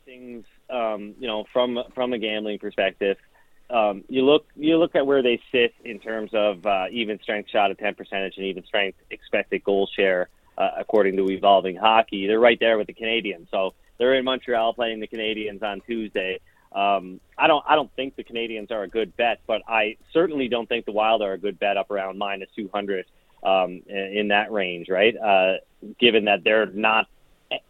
things 0.06 0.46
um, 0.70 1.16
you 1.20 1.28
know 1.28 1.46
from 1.52 1.80
from 1.94 2.14
a 2.14 2.18
gambling 2.18 2.60
perspective 2.60 3.18
um, 3.70 4.04
you 4.08 4.24
look 4.24 4.46
you 4.56 4.78
look 4.78 4.96
at 4.96 5.06
where 5.06 5.24
they 5.24 5.42
sit 5.52 5.74
in 5.84 6.00
terms 6.00 6.32
of 6.34 6.66
uh, 6.66 6.86
even 6.92 7.20
strength 7.22 7.50
shot 7.50 7.72
attempt 7.72 7.98
percentage 7.98 8.38
and 8.38 8.46
even 8.46 8.64
strength 8.66 9.00
expected 9.10 9.64
goal 9.64 9.88
share 9.96 10.30
uh, 10.58 10.72
according 10.78 11.18
to 11.18 11.30
evolving 11.30 11.76
hockey. 11.76 12.28
They're 12.28 12.40
right 12.40 12.60
there 12.60 12.78
with 12.78 12.88
the 12.88 12.94
Canadiens. 12.94 13.48
So 13.52 13.74
they're 13.98 14.14
in 14.14 14.26
Montreal 14.26 14.74
playing 14.74 15.00
the 15.00 15.08
Canadiens 15.08 15.64
on 15.64 15.82
Tuesday. 15.82 16.40
Um, 16.72 17.20
I 17.38 17.48
don't 17.48 17.64
I 17.68 17.76
don't 17.76 17.92
think 17.96 18.16
the 18.16 18.24
Canadiens 18.24 18.72
are 18.72 18.84
a 18.84 18.88
good 18.88 19.16
bet, 19.18 19.40
but 19.48 19.62
I 19.68 19.98
certainly 20.14 20.48
don't 20.48 20.68
think 20.68 20.86
the 20.86 20.92
Wild 20.92 21.22
are 21.22 21.34
a 21.34 21.38
good 21.38 21.58
bet 21.58 21.78
up 21.78 21.90
around 21.90 22.18
minus 22.18 22.50
200 22.56 23.06
um, 23.44 23.82
in 23.88 24.30
that 24.30 24.52
range, 24.52 24.90
right? 24.90 25.16
Uh, 25.16 25.54
given 26.00 26.26
that 26.26 26.44
they're 26.44 26.66
not 26.68 27.08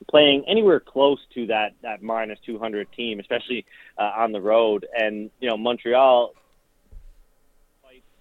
playing 0.09 0.45
anywhere 0.47 0.79
close 0.79 1.19
to 1.33 1.47
that 1.47 1.73
that 1.81 2.01
minus 2.01 2.39
200 2.45 2.87
team, 2.93 3.19
especially 3.19 3.65
uh, 3.97 4.11
on 4.17 4.31
the 4.31 4.41
road. 4.41 4.85
And 4.97 5.29
you 5.39 5.49
know, 5.49 5.57
Montreal, 5.57 6.33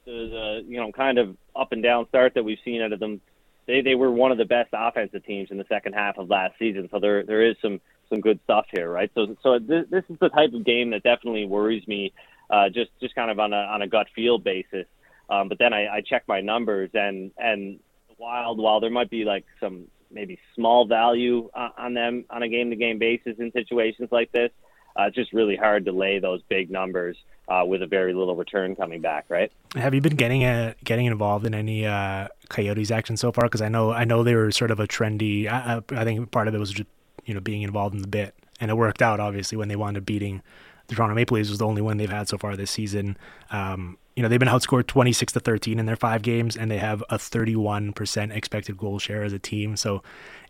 the, 0.05 0.11
the 0.12 0.64
you 0.66 0.79
know 0.79 0.92
kind 0.92 1.18
of 1.18 1.37
up 1.57 1.72
and 1.72 1.83
down 1.83 2.09
start 2.09 2.35
that 2.35 2.44
we've 2.44 2.59
seen 2.64 2.83
out 2.83 2.92
of 2.92 3.00
them, 3.00 3.20
they 3.66 3.81
they 3.81 3.94
were 3.94 4.11
one 4.11 4.33
of 4.33 4.38
the 4.38 4.44
best 4.44 4.70
offensive 4.72 5.24
teams 5.24 5.50
in 5.50 5.59
the 5.59 5.66
second 5.68 5.94
half 5.94 6.18
of 6.18 6.31
last 6.31 6.55
season. 6.59 6.88
So 6.90 6.98
there 6.98 7.24
there 7.24 7.42
is 7.42 7.57
some 7.62 7.81
some 8.09 8.20
good 8.20 8.40
stuff 8.44 8.66
here, 8.70 8.90
right? 8.90 9.11
So 9.14 9.37
so 9.42 9.59
this, 9.59 9.87
this 9.90 10.05
is 10.09 10.18
the 10.20 10.29
type 10.29 10.53
of 10.53 10.64
game 10.64 10.90
that 10.90 11.03
definitely 11.03 11.46
worries 11.46 11.87
me, 11.87 12.12
uh, 12.50 12.68
just 12.68 12.90
just 13.00 13.14
kind 13.14 13.31
of 13.31 13.38
on 13.38 13.53
a 13.53 13.57
on 13.57 13.83
a 13.83 13.87
gut 13.87 14.09
feel 14.14 14.38
basis. 14.38 14.87
Um, 15.31 15.48
but 15.48 15.59
then 15.59 15.72
I, 15.72 15.87
I 15.87 16.00
check 16.03 16.24
my 16.29 16.40
numbers 16.40 16.90
and 16.94 17.31
and 17.38 17.81
Wild, 18.18 18.59
while 18.59 18.81
there 18.81 18.90
might 18.90 19.11
be 19.11 19.24
like 19.24 19.44
some 19.61 19.87
maybe 20.14 20.38
small 20.55 20.87
value 20.87 21.50
uh, 21.55 21.70
on 21.77 21.94
them 21.94 22.24
on 22.31 22.42
a 22.42 22.48
game 22.48 22.70
to 22.70 22.77
game 22.77 22.98
basis 22.98 23.37
in 23.38 23.53
situations 23.53 24.09
like 24.11 24.33
this. 24.33 24.50
Uh, 24.98 25.05
it's 25.05 25.16
just 25.16 25.33
really 25.33 25.57
hard 25.57 25.85
to 25.85 25.92
lay 25.92 26.20
those 26.20 26.40
big 26.48 26.70
numbers 26.70 27.16
uh, 27.48 27.64
with 27.66 27.83
a 27.83 27.87
very 27.87 28.14
little 28.14 28.37
return 28.37 28.77
coming 28.77 29.00
back, 29.00 29.24
right? 29.29 29.50
Have 29.74 29.92
you 29.92 30.00
been 30.00 30.14
getting 30.14 30.44
a, 30.44 30.77
getting 30.85 31.07
involved 31.07 31.44
in 31.44 31.55
any 31.55 31.85
uh, 31.85 32.29
Coyotes 32.48 32.92
action 32.92 33.16
so 33.16 33.33
far? 33.33 33.44
Because 33.44 33.61
I 33.61 33.68
know 33.68 33.90
I 33.90 34.05
know 34.05 34.22
they 34.22 34.37
were 34.37 34.53
sort 34.53 34.70
of 34.70 34.79
a 34.79 34.87
trendy. 34.87 35.48
I, 35.48 35.83
I, 35.90 36.05
think 36.05 36.31
part 36.31 36.46
of 36.46 36.55
it 36.55 36.59
was 36.59 36.70
just 36.70 36.88
you 37.24 37.35
know 37.35 37.40
being 37.40 37.62
involved 37.62 37.94
in 37.94 38.03
the 38.03 38.09
bit, 38.09 38.35
and 38.61 38.70
it 38.70 38.74
worked 38.74 39.03
out 39.03 39.18
obviously 39.18 39.59
when 39.59 39.68
they 39.68 39.77
wound 39.77 39.96
up 39.96 40.07
beating 40.07 40.42
the 40.88 40.94
Toronto 40.94 41.14
Maple 41.14 41.37
Leafs 41.37 41.48
was 41.48 41.59
the 41.59 41.66
only 41.66 41.83
one 41.83 41.96
they've 41.96 42.11
had 42.11 42.29
so 42.29 42.38
far 42.38 42.57
this 42.57 42.70
season. 42.70 43.16
Um, 43.50 43.98
you 44.16 44.22
know, 44.22 44.29
they've 44.29 44.38
been 44.38 44.48
outscored 44.48 44.87
26 44.87 45.33
to 45.33 45.40
13 45.40 45.79
in 45.79 45.87
their 45.87 45.96
five 45.96 46.22
games, 46.22 46.57
and 46.57 46.70
they 46.70 46.79
have 46.79 47.03
a 47.11 47.16
31% 47.16 48.35
expected 48.35 48.79
goal 48.79 48.98
share 48.98 49.24
as 49.24 49.33
a 49.33 49.38
team. 49.38 49.77
So 49.77 50.03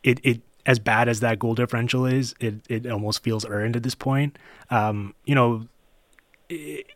it, 0.03 0.21
it 0.23 0.43
as 0.67 0.79
bad 0.79 1.09
as 1.09 1.21
that 1.21 1.39
goal 1.39 1.55
differential 1.55 2.07
is, 2.07 2.35
it, 2.41 2.57
it 2.69 2.87
almost 2.87 3.23
feels 3.23 3.47
earned 3.47 3.77
at 3.77 3.83
this 3.83 3.95
point. 3.95 4.39
Um, 4.71 5.15
you 5.25 5.35
know, 5.35 5.67
it, 6.49 6.87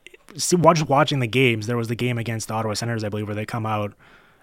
watch, 0.52 0.83
watching 0.83 1.20
the 1.20 1.26
games, 1.26 1.66
there 1.66 1.76
was 1.76 1.88
the 1.88 1.94
game 1.94 2.18
against 2.18 2.50
Ottawa 2.50 2.74
Senators, 2.74 3.04
I 3.04 3.09
believe, 3.09 3.26
where 3.26 3.35
they 3.35 3.46
come 3.46 3.66
out 3.66 3.94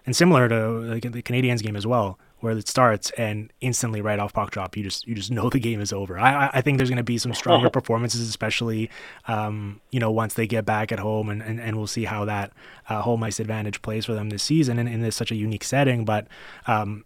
and 0.06 0.16
similar 0.16 0.48
to 0.50 0.70
like 0.94 1.12
the 1.12 1.22
Canadiens 1.22 1.62
game 1.62 1.76
as 1.76 1.88
well, 1.88 2.20
where 2.40 2.58
it 2.58 2.68
starts 2.68 3.12
and 3.18 3.52
instantly 3.62 4.02
right 4.02 4.20
off 4.20 4.34
puck 4.34 4.52
drop, 4.52 4.78
you 4.78 4.84
just 4.84 5.08
you 5.08 5.16
just 5.16 5.32
know 5.38 5.50
the 5.50 5.60
game 5.60 5.82
is 5.82 5.92
over. 5.92 6.18
I 6.18 6.50
I 6.54 6.62
think 6.62 6.78
there's 6.78 6.90
going 6.90 6.98
to 6.98 7.04
be 7.04 7.18
some 7.18 7.34
stronger 7.34 7.70
performances, 7.80 8.28
especially 8.28 8.90
um, 9.28 9.82
you 9.92 10.00
know 10.00 10.12
once 10.12 10.34
they 10.36 10.48
get 10.48 10.66
back 10.66 10.92
at 10.92 11.00
home, 11.00 11.30
and 11.30 11.42
and, 11.42 11.60
and 11.60 11.78
we'll 11.78 11.88
see 11.88 12.06
how 12.06 12.26
that 12.26 12.54
uh, 12.90 13.02
home 13.02 13.24
ice 13.24 13.40
advantage 13.40 13.82
plays 13.82 14.06
for 14.06 14.14
them 14.14 14.30
this 14.30 14.44
season 14.44 14.80
in, 14.80 14.88
in 14.88 15.02
this 15.02 15.16
such 15.16 15.32
a 15.32 15.36
unique 15.36 15.64
setting. 15.64 16.06
But 16.06 16.28
um, 16.68 17.06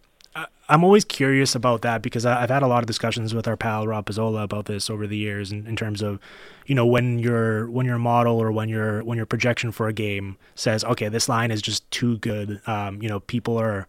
I'm 0.70 0.84
always 0.84 1.04
curious 1.04 1.56
about 1.56 1.82
that 1.82 2.00
because 2.00 2.24
I've 2.24 2.48
had 2.48 2.62
a 2.62 2.68
lot 2.68 2.84
of 2.84 2.86
discussions 2.86 3.34
with 3.34 3.48
our 3.48 3.56
pal 3.56 3.88
Rob 3.88 4.06
Pizzola 4.06 4.44
about 4.44 4.66
this 4.66 4.88
over 4.88 5.08
the 5.08 5.16
years 5.16 5.50
in, 5.50 5.66
in 5.66 5.74
terms 5.74 6.00
of, 6.00 6.20
you 6.64 6.76
know, 6.76 6.86
when 6.86 7.18
your 7.18 7.68
when 7.68 7.86
your 7.86 7.98
model 7.98 8.40
or 8.40 8.52
when 8.52 8.68
your 8.68 9.02
when 9.02 9.16
your 9.16 9.26
projection 9.26 9.72
for 9.72 9.88
a 9.88 9.92
game 9.92 10.36
says, 10.54 10.84
okay, 10.84 11.08
this 11.08 11.28
line 11.28 11.50
is 11.50 11.60
just 11.60 11.90
too 11.90 12.18
good. 12.18 12.60
Um, 12.68 13.02
you 13.02 13.08
know, 13.08 13.18
people 13.18 13.58
are 13.58 13.88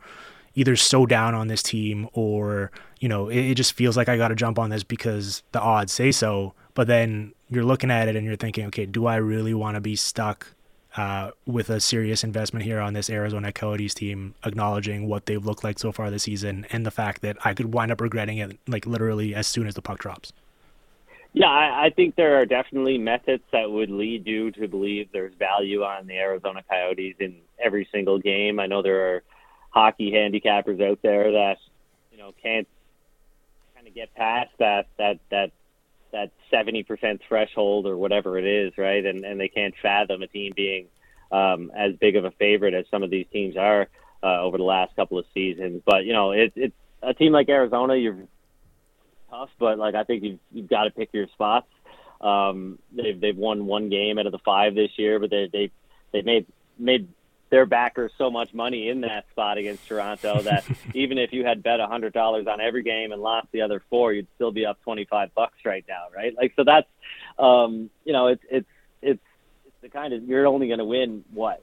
either 0.55 0.75
so 0.75 1.05
down 1.05 1.35
on 1.35 1.47
this 1.47 1.61
team 1.61 2.09
or 2.13 2.71
you 2.99 3.07
know 3.07 3.29
it, 3.29 3.51
it 3.51 3.55
just 3.55 3.73
feels 3.73 3.95
like 3.95 4.09
I 4.09 4.17
got 4.17 4.29
to 4.29 4.35
jump 4.35 4.57
on 4.57 4.71
this 4.71 4.83
because 4.83 5.43
the 5.51 5.61
odds 5.61 5.91
say 5.91 6.11
so. 6.11 6.55
But 6.73 6.87
then 6.87 7.33
you're 7.51 7.63
looking 7.63 7.91
at 7.91 8.07
it 8.07 8.15
and 8.15 8.25
you're 8.25 8.35
thinking, 8.35 8.65
okay, 8.67 8.87
do 8.87 9.05
I 9.05 9.17
really 9.17 9.53
want 9.53 9.75
to 9.75 9.81
be 9.81 9.95
stuck 9.95 10.47
uh, 10.97 11.31
with 11.45 11.69
a 11.69 11.79
serious 11.79 12.23
investment 12.23 12.65
here 12.65 12.79
on 12.79 12.93
this 12.93 13.09
Arizona 13.09 13.51
Coyotes 13.51 13.93
team, 13.93 14.35
acknowledging 14.43 15.07
what 15.07 15.25
they've 15.25 15.45
looked 15.45 15.63
like 15.63 15.79
so 15.79 15.91
far 15.91 16.09
this 16.09 16.23
season 16.23 16.65
and 16.71 16.85
the 16.85 16.91
fact 16.91 17.21
that 17.21 17.37
I 17.45 17.53
could 17.53 17.73
wind 17.73 17.91
up 17.91 18.01
regretting 18.01 18.37
it 18.37 18.57
like 18.67 18.85
literally 18.85 19.33
as 19.33 19.47
soon 19.47 19.67
as 19.67 19.75
the 19.75 19.81
puck 19.81 19.99
drops. 19.99 20.33
Yeah, 21.33 21.47
I, 21.47 21.85
I 21.85 21.89
think 21.91 22.15
there 22.15 22.35
are 22.41 22.45
definitely 22.45 22.97
methods 22.97 23.43
that 23.53 23.71
would 23.71 23.89
lead 23.89 24.27
you 24.27 24.51
to 24.51 24.67
believe 24.67 25.07
there's 25.13 25.33
value 25.35 25.83
on 25.83 26.07
the 26.07 26.17
Arizona 26.17 26.61
Coyotes 26.69 27.15
in 27.19 27.37
every 27.57 27.87
single 27.91 28.19
game. 28.19 28.59
I 28.59 28.67
know 28.67 28.81
there 28.81 29.15
are 29.15 29.23
hockey 29.69 30.11
handicappers 30.11 30.85
out 30.85 30.99
there 31.01 31.31
that 31.31 31.57
you 32.11 32.17
know 32.17 32.33
can't 32.43 32.67
kind 33.73 33.87
of 33.87 33.95
get 33.95 34.13
past 34.13 34.49
that 34.59 34.87
that 34.97 35.19
that 35.29 35.51
that 36.11 36.31
70% 36.51 37.19
threshold 37.27 37.85
or 37.87 37.97
whatever 37.97 38.37
it 38.37 38.45
is, 38.45 38.77
right? 38.77 39.05
And 39.05 39.25
and 39.25 39.39
they 39.39 39.47
can't 39.47 39.73
fathom 39.81 40.21
a 40.21 40.27
team 40.27 40.53
being 40.55 40.87
um, 41.31 41.71
as 41.75 41.95
big 41.95 42.15
of 42.15 42.25
a 42.25 42.31
favorite 42.31 42.73
as 42.73 42.85
some 42.91 43.03
of 43.03 43.09
these 43.09 43.25
teams 43.31 43.55
are 43.57 43.87
uh, 44.23 44.41
over 44.41 44.57
the 44.57 44.63
last 44.63 44.95
couple 44.95 45.17
of 45.17 45.25
seasons. 45.33 45.81
But 45.85 46.05
you 46.05 46.13
know, 46.13 46.31
it's 46.31 46.53
it's 46.55 46.75
a 47.01 47.13
team 47.13 47.31
like 47.31 47.49
Arizona. 47.49 47.95
You're 47.95 48.17
tough, 49.29 49.49
but 49.59 49.77
like 49.77 49.95
I 49.95 50.03
think 50.03 50.23
you've 50.23 50.39
you've 50.51 50.69
got 50.69 50.83
to 50.83 50.91
pick 50.91 51.09
your 51.13 51.27
spots. 51.27 51.67
Um, 52.19 52.79
they've 52.91 53.19
they've 53.19 53.37
won 53.37 53.65
one 53.65 53.89
game 53.89 54.19
out 54.19 54.25
of 54.25 54.31
the 54.31 54.39
five 54.39 54.75
this 54.75 54.91
year, 54.97 55.19
but 55.19 55.29
they 55.29 55.49
they 55.51 55.71
they 56.11 56.21
made 56.21 56.45
made 56.77 57.07
their 57.51 57.65
backers 57.65 58.11
so 58.17 58.31
much 58.31 58.53
money 58.53 58.89
in 58.89 59.01
that 59.01 59.25
spot 59.29 59.57
against 59.57 59.85
Toronto 59.87 60.41
that 60.43 60.65
even 60.95 61.19
if 61.19 61.31
you 61.31 61.45
had 61.45 61.61
bet 61.61 61.79
a 61.79 61.85
hundred 61.85 62.13
dollars 62.13 62.47
on 62.47 62.59
every 62.59 62.81
game 62.81 63.11
and 63.11 63.21
lost 63.21 63.47
the 63.51 63.61
other 63.61 63.83
four, 63.89 64.13
you'd 64.13 64.27
still 64.35 64.51
be 64.51 64.65
up 64.65 64.81
twenty 64.81 65.05
five 65.05 65.33
bucks 65.35 65.59
right 65.63 65.85
now, 65.87 66.05
right? 66.15 66.33
Like 66.35 66.53
so 66.55 66.63
that's 66.63 66.87
um, 67.37 67.91
you 68.03 68.13
know 68.13 68.27
it's 68.27 68.43
it's 68.49 68.67
it's 69.01 69.23
it's 69.65 69.75
the 69.81 69.89
kind 69.89 70.13
of 70.13 70.23
you're 70.23 70.47
only 70.47 70.67
going 70.67 70.79
to 70.79 70.85
win 70.85 71.23
what 71.31 71.61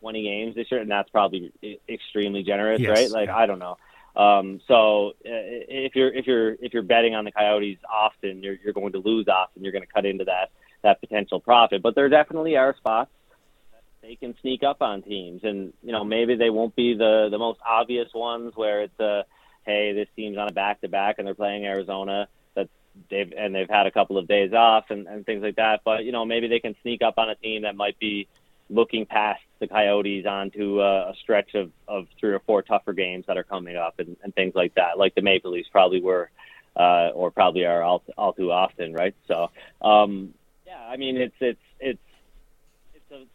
twenty 0.00 0.22
games 0.24 0.56
this 0.56 0.70
year, 0.70 0.80
and 0.80 0.90
that's 0.90 1.10
probably 1.10 1.52
extremely 1.88 2.42
generous, 2.42 2.80
yes, 2.80 2.90
right? 2.90 3.10
Like 3.10 3.28
yeah. 3.28 3.36
I 3.36 3.46
don't 3.46 3.58
know. 3.58 3.76
Um, 4.16 4.60
so 4.66 5.10
uh, 5.10 5.14
if 5.24 5.94
you're 5.94 6.12
if 6.12 6.26
you're 6.26 6.52
if 6.54 6.72
you're 6.72 6.82
betting 6.82 7.14
on 7.14 7.24
the 7.24 7.32
Coyotes 7.32 7.78
often, 7.88 8.42
you're 8.42 8.56
you're 8.64 8.72
going 8.72 8.92
to 8.92 8.98
lose 8.98 9.28
often. 9.28 9.62
You're 9.62 9.72
going 9.72 9.86
to 9.86 9.92
cut 9.92 10.06
into 10.06 10.24
that 10.24 10.50
that 10.82 11.00
potential 11.00 11.38
profit. 11.38 11.82
But 11.82 11.94
there 11.94 12.08
definitely 12.08 12.56
are 12.56 12.74
spots 12.76 13.10
they 14.02 14.16
can 14.16 14.34
sneak 14.40 14.62
up 14.62 14.82
on 14.82 15.02
teams, 15.02 15.42
and 15.44 15.72
you 15.82 15.92
know 15.92 16.04
maybe 16.04 16.36
they 16.36 16.50
won't 16.50 16.74
be 16.74 16.94
the 16.94 17.28
the 17.30 17.38
most 17.38 17.60
obvious 17.66 18.08
ones 18.14 18.52
where 18.54 18.82
it's 18.82 19.00
a 19.00 19.24
hey 19.64 19.92
this 19.92 20.08
team's 20.16 20.38
on 20.38 20.48
a 20.48 20.52
back 20.52 20.80
to 20.80 20.88
back 20.88 21.16
and 21.18 21.26
they're 21.26 21.34
playing 21.34 21.66
Arizona 21.66 22.28
that 22.54 22.68
they've 23.10 23.32
and 23.36 23.54
they've 23.54 23.68
had 23.68 23.86
a 23.86 23.90
couple 23.90 24.16
of 24.18 24.26
days 24.26 24.52
off 24.52 24.86
and, 24.90 25.06
and 25.06 25.26
things 25.26 25.42
like 25.42 25.56
that. 25.56 25.82
But 25.84 26.04
you 26.04 26.12
know 26.12 26.24
maybe 26.24 26.48
they 26.48 26.60
can 26.60 26.74
sneak 26.82 27.02
up 27.02 27.14
on 27.18 27.28
a 27.28 27.34
team 27.34 27.62
that 27.62 27.76
might 27.76 27.98
be 27.98 28.28
looking 28.70 29.04
past 29.04 29.42
the 29.58 29.66
Coyotes 29.66 30.24
onto 30.26 30.80
a, 30.80 31.10
a 31.10 31.14
stretch 31.22 31.54
of, 31.54 31.70
of 31.86 32.06
three 32.18 32.32
or 32.32 32.40
four 32.40 32.62
tougher 32.62 32.92
games 32.92 33.26
that 33.26 33.36
are 33.36 33.42
coming 33.42 33.76
up 33.76 33.98
and, 33.98 34.16
and 34.22 34.34
things 34.34 34.54
like 34.54 34.74
that, 34.76 34.96
like 34.96 35.14
the 35.14 35.22
Maple 35.22 35.50
Leafs 35.50 35.68
probably 35.70 36.00
were, 36.00 36.30
uh, 36.76 37.08
or 37.08 37.30
probably 37.30 37.66
are 37.66 37.82
all, 37.82 38.02
all 38.16 38.32
too 38.32 38.50
often, 38.52 38.94
right? 38.94 39.14
So, 39.28 39.50
um, 39.82 40.32
yeah, 40.66 40.80
I 40.88 40.96
mean, 40.96 41.16
it's 41.16 41.34
it's 41.40 41.60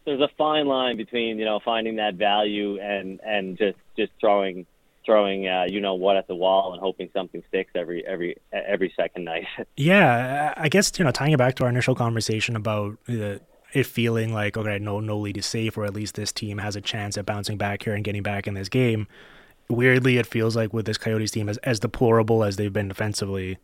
there's 0.06 0.22
a 0.22 0.30
fine 0.38 0.68
line 0.68 0.98
between 0.98 1.38
you 1.38 1.46
know 1.46 1.60
finding 1.64 1.98
that 1.98 2.16
value 2.16 2.80
and 2.80 3.20
and 3.22 3.58
just 3.58 3.78
just 3.98 4.12
throwing 4.20 4.66
throwing 5.06 5.48
uh, 5.48 5.66
you 5.68 5.80
know 5.80 5.94
what 5.94 6.18
at 6.18 6.28
the 6.28 6.36
wall 6.36 6.74
and 6.74 6.82
hoping 6.82 7.10
something 7.14 7.44
sticks 7.48 7.72
every 7.76 8.06
every 8.06 8.36
every 8.52 8.94
second 8.96 9.26
night. 9.26 9.46
yeah, 9.78 10.54
I 10.58 10.70
guess 10.70 10.92
you 10.98 11.06
know 11.06 11.12
tying 11.12 11.34
it 11.34 11.38
back 11.38 11.56
to 11.56 11.64
our 11.64 11.70
initial 11.70 11.96
conversation 11.96 12.56
about 12.56 12.98
it 13.08 13.44
feeling 13.84 14.34
like 14.34 14.58
okay, 14.58 14.80
no 14.80 15.00
no 15.00 15.18
lead 15.18 15.38
is 15.38 15.46
safe, 15.46 15.78
or 15.78 15.86
at 15.86 15.94
least 15.94 16.16
this 16.16 16.32
team 16.32 16.58
has 16.58 16.76
a 16.76 16.82
chance 16.82 17.18
at 17.18 17.26
bouncing 17.26 17.58
back 17.58 17.84
here 17.84 17.94
and 17.94 18.04
getting 18.04 18.24
back 18.24 18.48
in 18.48 18.54
this 18.54 18.70
game. 18.70 19.08
Weirdly, 19.68 20.18
it 20.18 20.28
feels 20.28 20.56
like 20.56 20.74
with 20.74 20.86
this 20.86 20.98
Coyotes 20.98 21.32
team, 21.32 21.50
as 21.50 21.58
as 21.60 21.80
deplorable 21.80 22.44
as 22.44 22.56
they've 22.56 22.74
been 22.74 22.88
defensively, 22.88 23.58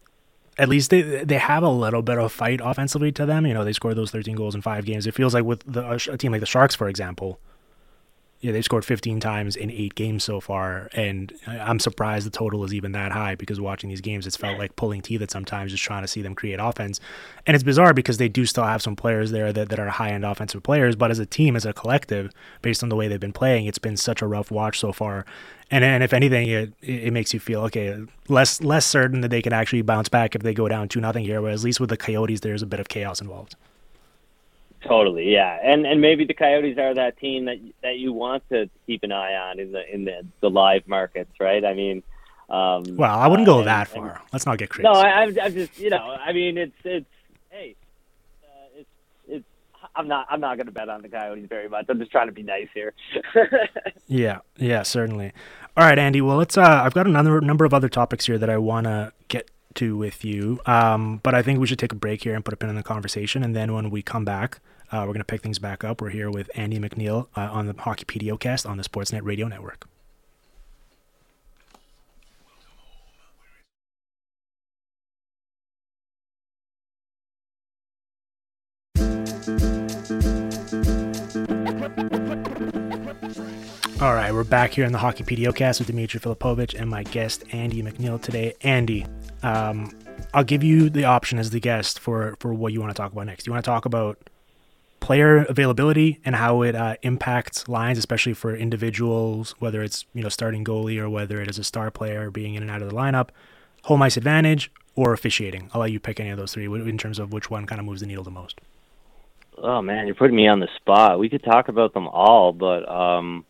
at 0.58 0.70
least 0.70 0.90
they 0.90 1.02
they 1.02 1.38
have 1.38 1.64
a 1.64 1.70
little 1.70 2.02
bit 2.02 2.18
of 2.18 2.32
fight 2.32 2.60
offensively 2.64 3.12
to 3.14 3.26
them. 3.26 3.46
You 3.46 3.54
know, 3.54 3.64
they 3.64 3.74
scored 3.74 3.96
those 3.96 4.12
13 4.12 4.36
goals 4.36 4.56
in 4.56 4.62
five 4.62 4.86
games. 4.86 5.08
It 5.08 5.14
feels 5.14 5.34
like 5.34 5.44
with 5.44 5.64
the, 5.66 5.90
a 5.90 6.18
team 6.18 6.32
like 6.32 6.42
the 6.42 6.48
Sharks, 6.48 6.76
for 6.76 6.88
example, 6.88 7.40
yeah, 8.42 8.52
they've 8.52 8.66
scored 8.66 8.84
15 8.84 9.20
times 9.20 9.56
in 9.56 9.70
eight 9.70 9.94
games 9.94 10.24
so 10.24 10.40
far, 10.40 10.90
and 10.94 11.32
I'm 11.46 11.80
surprised 11.80 12.26
the 12.26 12.32
total 12.32 12.64
is 12.64 12.74
even 12.74 12.92
that 12.94 13.12
high 13.12 13.36
because 13.36 13.62
watching 13.62 13.90
these 13.90 14.02
games, 14.02 14.26
it's 14.26 14.36
felt 14.36 14.58
like 14.58 14.76
pulling 14.76 15.02
teeth 15.02 15.22
at 15.22 15.30
sometimes, 15.30 15.72
just 15.72 15.84
trying 15.84 16.02
to 16.02 16.08
see 16.08 16.24
them 16.24 16.34
create 16.34 16.60
offense. 16.60 17.00
And 17.46 17.54
it's 17.54 17.64
bizarre 17.64 17.94
because 17.94 18.18
they 18.18 18.30
do 18.30 18.48
still 18.48 18.64
have 18.64 18.82
some 18.82 18.96
players 18.96 19.30
there 19.30 19.54
that, 19.54 19.70
that 19.70 19.80
are 19.80 19.90
high 19.90 20.10
end 20.10 20.26
offensive 20.26 20.64
players, 20.64 20.96
but 20.96 21.12
as 21.12 21.20
a 21.20 21.26
team, 21.26 21.56
as 21.56 21.68
a 21.68 21.74
collective, 21.74 22.32
based 22.64 22.82
on 22.82 22.90
the 22.90 22.96
way 22.96 23.08
they've 23.08 23.20
been 23.20 23.32
playing, 23.32 23.68
it's 23.68 23.78
been 23.78 23.96
such 23.96 24.24
a 24.24 24.28
rough 24.28 24.50
watch 24.50 24.80
so 24.80 24.92
far. 24.92 25.24
And 25.70 25.84
and 25.84 26.04
if 26.04 26.12
anything, 26.12 26.50
it 26.50 26.74
it 26.82 27.14
makes 27.14 27.36
you 27.36 27.40
feel 27.40 27.62
okay, 27.66 27.96
less 28.28 28.60
less 28.62 28.88
certain 28.88 29.22
that 29.22 29.30
they 29.30 29.44
can 29.44 29.54
actually 29.54 29.84
bounce 29.84 30.10
back 30.10 30.36
if 30.36 30.42
they 30.42 30.54
go 30.54 30.68
down 30.68 30.90
two 30.90 31.00
nothing 31.00 31.24
here. 31.26 31.42
But 31.42 31.54
at 31.54 31.60
least 31.62 31.80
with 31.80 31.90
the 31.90 31.98
Coyotes, 31.98 32.42
there's 32.42 32.64
a 32.64 32.66
bit 32.66 32.80
of 32.80 32.90
chaos 32.90 33.22
involved. 33.22 33.56
Totally, 34.88 35.32
yeah, 35.32 35.60
and 35.64 35.86
and 35.86 36.02
maybe 36.02 36.26
the 36.26 36.34
Coyotes 36.34 36.78
are 36.80 36.96
that 36.96 37.20
team 37.20 37.46
that 37.46 37.58
that 37.84 37.98
you 37.98 38.14
want 38.14 38.48
to 38.50 38.68
keep 38.88 39.04
an 39.04 39.12
eye 39.12 39.36
on 39.36 39.60
in 39.60 39.72
the 39.72 39.94
in 39.94 40.06
the, 40.06 40.26
the 40.40 40.50
live 40.50 40.88
markets, 40.88 41.32
right? 41.40 41.64
I 41.64 41.76
mean, 41.76 42.02
um, 42.50 42.98
well, 42.98 43.18
I 43.18 43.28
wouldn't 43.28 43.46
go 43.46 43.60
uh, 43.60 43.66
that 43.66 43.94
and, 43.94 44.04
far. 44.04 44.22
Let's 44.34 44.46
not 44.46 44.58
get 44.58 44.70
crazy. 44.70 44.84
No, 44.84 44.94
I, 44.94 45.22
I'm, 45.22 45.38
I'm 45.40 45.54
just 45.54 45.78
you 45.78 45.92
know, 45.92 45.98
I 45.98 46.34
mean, 46.34 46.58
it's 46.58 46.76
it's 46.84 47.06
hey, 47.50 47.76
uh, 48.44 48.80
it's 48.80 48.90
it's 49.28 49.46
I'm 49.96 50.08
not 50.08 50.26
I'm 50.30 50.42
not 50.42 50.58
going 50.58 50.66
to 50.66 50.72
bet 50.72 50.90
on 50.90 51.04
the 51.04 51.10
Coyotes 51.10 51.46
very 51.48 51.70
much. 51.70 51.86
I'm 51.88 52.00
just 52.00 52.12
trying 52.12 52.28
to 52.28 52.34
be 52.34 52.44
nice 52.44 52.68
here. 52.74 52.94
yeah, 54.08 54.40
yeah, 54.58 54.82
certainly. 54.82 55.32
All 55.78 55.86
right, 55.86 56.00
Andy. 56.00 56.22
Well, 56.22 56.38
let's. 56.38 56.58
Uh, 56.58 56.82
I've 56.84 56.96
got 56.96 57.06
another 57.06 57.40
number 57.40 57.66
of 57.66 57.74
other 57.74 57.88
topics 57.88 58.26
here 58.26 58.40
that 58.40 58.50
I 58.50 58.58
want 58.58 58.86
to 58.86 59.14
get 59.28 59.52
to 59.76 59.98
with 59.98 60.24
you. 60.24 60.60
Um, 60.66 61.20
but 61.24 61.34
I 61.34 61.42
think 61.42 61.60
we 61.60 61.68
should 61.68 61.80
take 61.80 61.92
a 61.92 61.96
break 61.96 62.24
here 62.24 62.36
and 62.36 62.44
put 62.44 62.54
a 62.54 62.58
pin 62.58 62.70
in 62.70 62.76
the 62.76 62.84
conversation. 62.84 63.44
And 63.44 63.56
then 63.56 63.74
when 63.74 63.90
we 63.90 64.02
come 64.02 64.26
back, 64.26 64.60
uh, 64.92 65.00
we're 65.00 65.14
going 65.14 65.20
to 65.20 65.26
pick 65.26 65.42
things 65.42 65.60
back 65.60 65.84
up. 65.84 66.02
We're 66.02 66.10
here 66.10 66.30
with 66.30 66.50
Andy 66.56 66.80
MacNeil 66.80 67.28
uh, 67.36 67.50
on 67.52 67.68
the 67.68 67.74
Hockey 67.74 68.06
PDO 68.06 68.70
on 68.70 68.78
the 68.78 68.84
Sportsnet 68.84 69.24
Radio 69.24 69.48
Network. 69.48 69.91
All 84.02 84.16
right, 84.16 84.34
we're 84.34 84.44
back 84.44 84.72
here 84.72 84.86
in 84.86 84.92
the 84.92 84.98
Hockey 84.98 85.24
PDO 85.24 85.78
with 85.78 85.86
Dimitri 85.86 86.20
Filipovich 86.20 86.74
and 86.74 86.90
my 86.90 87.04
guest 87.04 87.44
Andy 87.52 87.84
MacNeil 87.84 88.20
today. 88.20 88.56
Andy, 88.62 89.06
um, 89.44 89.92
I'll 90.34 90.44
give 90.44 90.64
you 90.64 90.90
the 90.90 91.04
option 91.04 91.38
as 91.38 91.52
the 91.52 91.60
guest 91.60 92.00
for 92.00 92.36
for 92.40 92.52
what 92.52 92.74
you 92.74 92.82
want 92.82 92.90
to 92.90 93.00
talk 93.00 93.12
about 93.12 93.28
next. 93.28 93.46
You 93.46 93.54
want 93.54 93.64
to 93.64 93.70
talk 93.70 93.86
about 93.86 94.18
player 95.02 95.44
availability 95.44 96.20
and 96.26 96.36
how 96.36 96.64
it 96.64 96.74
uh, 96.74 96.96
impacts 97.04 97.68
lines, 97.68 98.00
especially 98.00 98.34
for 98.34 98.56
individuals, 98.56 99.54
whether 99.60 99.84
it's 99.84 100.08
you 100.16 100.24
know 100.24 100.30
starting 100.30 100.66
goalie 100.66 100.98
or 100.98 101.08
whether 101.08 101.40
it 101.40 101.48
is 101.48 101.60
a 101.60 101.64
star 101.64 101.92
player 101.92 102.32
being 102.32 102.56
in 102.56 102.64
and 102.64 102.72
out 102.72 102.82
of 102.82 102.90
the 102.90 102.96
lineup, 102.96 103.30
home 103.84 104.02
ice 104.02 104.18
advantage 104.18 104.72
or 104.96 105.14
officiating. 105.14 105.70
I'll 105.76 105.82
let 105.82 105.92
you 105.92 106.00
pick 106.00 106.20
any 106.20 106.32
of 106.32 106.40
those 106.40 106.56
three 106.56 106.66
in 106.66 106.98
terms 106.98 107.20
of 107.20 107.32
which 107.32 107.52
one 107.52 107.68
kind 107.68 107.78
of 107.78 107.86
moves 107.86 108.02
the 108.02 108.08
needle 108.08 108.24
the 108.24 108.32
most. 108.32 108.62
Oh 109.60 109.84
man, 109.84 110.08
you're 110.08 110.16
putting 110.16 110.36
me 110.36 110.48
on 110.48 110.60
the 110.60 110.70
spot. 110.78 111.20
We 111.20 111.30
could 111.30 111.44
talk 111.44 111.68
about 111.68 111.94
them 111.94 112.08
all, 112.08 112.52
but 112.52 112.90
um, 112.90 113.46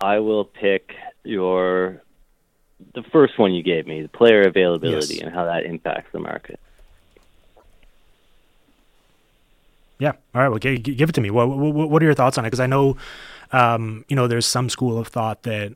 I 0.00 0.18
will 0.18 0.44
pick 0.44 0.92
your 1.24 2.02
the 2.94 3.02
first 3.12 3.38
one 3.38 3.52
you 3.52 3.62
gave 3.62 3.86
me, 3.86 4.00
the 4.02 4.08
player 4.08 4.42
availability 4.42 5.14
Yes. 5.16 5.22
and 5.22 5.32
how 5.34 5.44
that 5.44 5.64
impacts 5.64 6.10
the 6.12 6.18
market. 6.18 6.58
Yeah. 9.98 10.12
All 10.34 10.40
right. 10.40 10.48
Well, 10.48 10.58
g- 10.58 10.78
give 10.78 11.10
it 11.10 11.12
to 11.12 11.20
me. 11.20 11.30
What, 11.30 11.46
what, 11.50 11.90
what 11.90 12.02
are 12.02 12.06
your 12.06 12.14
thoughts 12.14 12.38
on 12.38 12.44
it? 12.44 12.48
Because 12.48 12.60
I 12.60 12.66
know 12.66 12.96
Um, 13.52 14.04
you 14.08 14.14
know, 14.14 14.28
there's 14.28 14.46
some 14.46 14.68
school 14.68 14.96
of 14.96 15.08
thought 15.08 15.42
that 15.42 15.74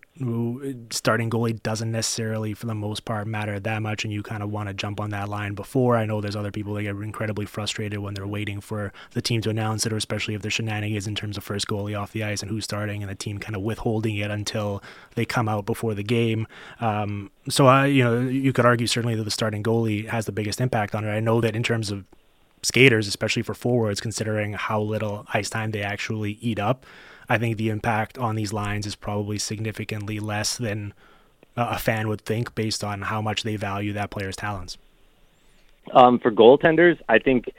starting 0.91 1.29
goalie 1.29 1.61
doesn't 1.63 1.91
necessarily, 1.91 2.55
for 2.55 2.67
the 2.67 2.75
most 2.75 3.05
part, 3.05 3.27
matter 3.27 3.59
that 3.59 3.83
much, 3.83 4.05
and 4.05 4.13
you 4.13 4.23
kind 4.23 4.43
of 4.45 4.51
want 4.51 4.69
to 4.69 4.75
jump 4.75 5.01
on 5.01 5.11
that 5.11 5.29
line 5.29 5.55
before. 5.55 5.97
I 5.97 6.07
know 6.07 6.21
there's 6.21 6.37
other 6.37 6.53
people 6.53 6.75
that 6.75 6.85
get 6.85 6.95
incredibly 6.95 7.47
frustrated 7.47 7.99
when 7.99 8.15
they're 8.15 8.27
waiting 8.27 8.61
for 8.61 8.93
the 9.11 9.21
team 9.21 9.41
to 9.41 9.51
announce 9.51 9.87
it, 9.87 9.93
or 9.93 9.97
especially 9.97 10.35
if 10.35 10.43
there's 10.43 10.55
shenanigans 10.55 11.09
in 11.09 11.17
terms 11.17 11.37
of 11.37 11.43
first 11.43 11.67
goalie 11.67 11.99
off 11.99 12.13
the 12.13 12.23
ice 12.23 12.43
and 12.43 12.51
who's 12.51 12.65
starting, 12.65 13.03
and 13.03 13.11
the 13.11 13.17
team 13.17 13.39
kind 13.39 13.57
of 13.57 13.63
withholding 13.63 14.17
it 14.17 14.31
until 14.31 14.83
they 15.17 15.25
come 15.25 15.49
out 15.49 15.67
before 15.67 15.95
the 15.95 16.05
game. 16.05 16.47
Um, 16.81 17.33
so, 17.49 17.67
I, 17.67 17.87
you 17.87 18.05
know, 18.05 18.21
you 18.21 18.53
could 18.53 18.67
argue 18.67 18.87
certainly 18.87 19.17
that 19.17 19.25
the 19.25 19.31
starting 19.31 19.65
goalie 19.65 20.09
has 20.09 20.27
the 20.27 20.33
biggest 20.33 20.61
impact 20.61 20.95
on 20.95 21.05
it. 21.05 21.11
I 21.11 21.21
know 21.21 21.41
that 21.41 21.57
in 21.57 21.65
terms 21.65 21.91
of 21.91 22.05
skaters, 22.63 23.09
especially 23.09 23.43
for 23.43 23.55
forwards, 23.55 24.01
considering 24.01 24.53
how 24.53 24.81
little 24.81 25.27
ice 25.35 25.51
time 25.51 25.73
they 25.73 25.83
actually 25.83 26.39
eat 26.41 26.59
up. 26.59 26.87
I 27.29 27.39
think 27.39 27.57
the 27.57 27.71
impact 27.71 28.19
on 28.19 28.35
these 28.35 28.53
lines 28.53 28.87
is 28.87 28.95
probably 28.95 29.39
significantly 29.39 30.21
less 30.21 30.57
than 30.57 30.93
a 31.57 31.79
fan 31.79 32.09
would 32.09 32.21
think 32.21 32.55
based 32.55 32.83
on 32.83 33.03
how 33.03 33.21
much 33.21 33.43
they 33.43 33.57
value 33.57 33.93
that 33.93 34.11
player's 34.11 34.37
talents. 34.37 34.77
Um, 35.93 36.19
for 36.19 36.31
goaltenders, 36.31 36.99
I 37.09 37.19
think 37.19 37.51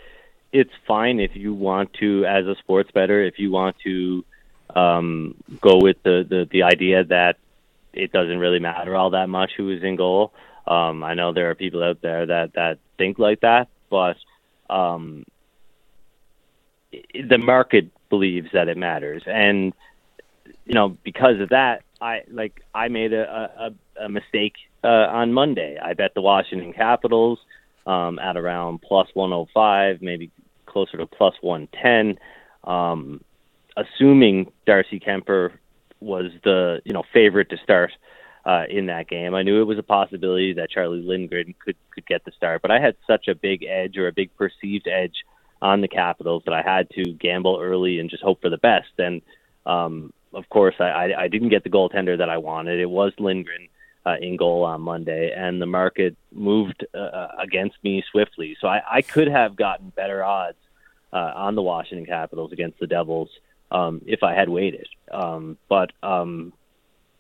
it's 0.52 0.74
fine 0.88 1.20
if 1.20 1.36
you 1.36 1.54
want 1.54 1.94
to, 1.96 2.26
as 2.26 2.46
a 2.46 2.56
sports 2.56 2.92
better, 2.92 3.24
if 3.24 3.40
you 3.40 3.52
want 3.52 3.76
to 3.84 4.26
um, 4.76 5.36
go 5.62 5.78
with 5.78 5.98
the, 6.04 6.26
the, 6.28 6.48
the 6.52 6.64
idea 6.64 7.04
that 7.06 7.38
it 7.94 8.12
doesn't 8.12 8.40
really 8.40 8.60
matter 8.60 8.96
all 8.96 9.12
that 9.12 9.30
much 9.30 9.52
who 9.56 9.70
is 9.70 9.84
in 9.84 9.96
goal. 9.96 10.34
Um, 10.68 11.04
I 11.04 11.14
know 11.14 11.32
there 11.32 11.50
are 11.50 11.56
people 11.56 11.84
out 11.84 12.02
there 12.02 12.26
that, 12.26 12.54
that 12.54 12.80
think 12.98 13.20
like 13.20 13.42
that, 13.42 13.70
but 13.90 14.18
um, 14.70 15.26
the 17.14 17.38
market 17.38 17.90
believes 18.16 18.50
that 18.54 18.68
it 18.68 18.78
matters, 18.78 19.24
and 19.26 19.74
you 20.66 20.74
know 20.74 20.98
because 21.04 21.40
of 21.40 21.50
that, 21.50 21.84
I 22.02 22.24
like 22.32 22.62
I 22.74 22.88
made 22.88 23.14
a, 23.14 23.52
a, 24.00 24.06
a 24.06 24.10
mistake 24.10 24.54
uh, 24.84 25.08
on 25.20 25.34
Monday. 25.34 25.78
I 25.82 25.94
bet 25.94 26.14
the 26.14 26.22
Washington 26.22 26.74
Capitals 26.74 27.40
um, 27.86 28.20
at 28.20 28.38
around 28.38 28.82
plus 28.82 29.08
105, 29.14 30.02
maybe 30.02 30.32
closer 30.66 30.98
to 30.98 31.06
plus 31.06 31.34
110, 31.42 32.18
um, 32.64 33.22
assuming 33.78 34.52
Darcy 34.66 35.00
Kuemper 35.00 35.52
was 36.00 36.32
the 36.44 36.82
you 36.86 36.94
know 36.94 37.04
favorite 37.14 37.50
to 37.50 37.58
start 37.58 37.92
uh, 38.46 38.64
in 38.70 38.86
that 38.88 39.08
game. 39.08 39.34
I 39.34 39.44
knew 39.44 39.62
it 39.62 39.66
was 39.66 39.80
a 39.80 39.84
possibility 39.84 40.54
that 40.54 40.70
Charlie 40.70 41.02
Lindgren 41.02 41.54
could 41.64 41.78
could 41.92 42.06
get 42.06 42.24
the 42.26 42.32
start, 42.32 42.62
but 42.62 42.72
I 42.72 42.80
had 42.80 42.96
such 43.08 43.28
a 43.28 43.36
big 43.36 43.64
edge 43.64 43.98
or 43.98 44.08
a 44.08 44.14
big 44.14 44.36
perceived 44.36 44.88
edge 44.88 45.25
on 45.62 45.82
the 45.82 45.88
Capitals 45.88 46.44
that 46.46 46.54
I 46.54 46.62
had 46.62 46.90
to 46.92 47.14
gamble 47.14 47.60
early 47.62 48.00
and 48.00 48.10
just 48.10 48.24
hope 48.24 48.42
for 48.42 48.50
the 48.50 48.58
best. 48.58 48.92
And 48.98 49.22
um, 49.66 50.14
of 50.34 50.48
course, 50.50 50.76
I, 50.80 50.84
I, 50.84 51.24
I 51.24 51.28
didn't 51.28 51.50
get 51.50 51.64
the 51.64 51.70
goaltender 51.70 52.18
that 52.18 52.30
I 52.30 52.38
wanted. 52.38 52.80
It 52.80 52.90
was 52.90 53.14
Lindgren 53.18 53.70
uh, 54.06 54.16
in 54.22 54.38
goal 54.38 54.64
on 54.64 54.82
Monday, 54.82 55.34
and 55.36 55.62
the 55.62 55.66
market 55.66 56.16
moved 56.32 56.86
uh, 56.94 57.28
against 57.40 57.76
me 57.84 58.04
swiftly. 58.12 58.56
So 58.62 58.68
I, 58.68 58.82
I 58.90 59.02
could 59.02 59.28
have 59.28 59.56
gotten 59.56 59.90
better 59.90 60.24
odds 60.24 60.58
uh, 61.12 61.32
on 61.36 61.56
the 61.56 61.62
Washington 61.62 62.06
Capitals 62.06 62.52
against 62.52 62.80
the 62.80 62.88
Devils 62.88 63.30
um, 63.72 64.02
if 64.06 64.22
I 64.22 64.34
had 64.34 64.50
waited. 64.50 64.88
Um, 65.12 65.58
but 65.68 65.92
um, 66.04 66.54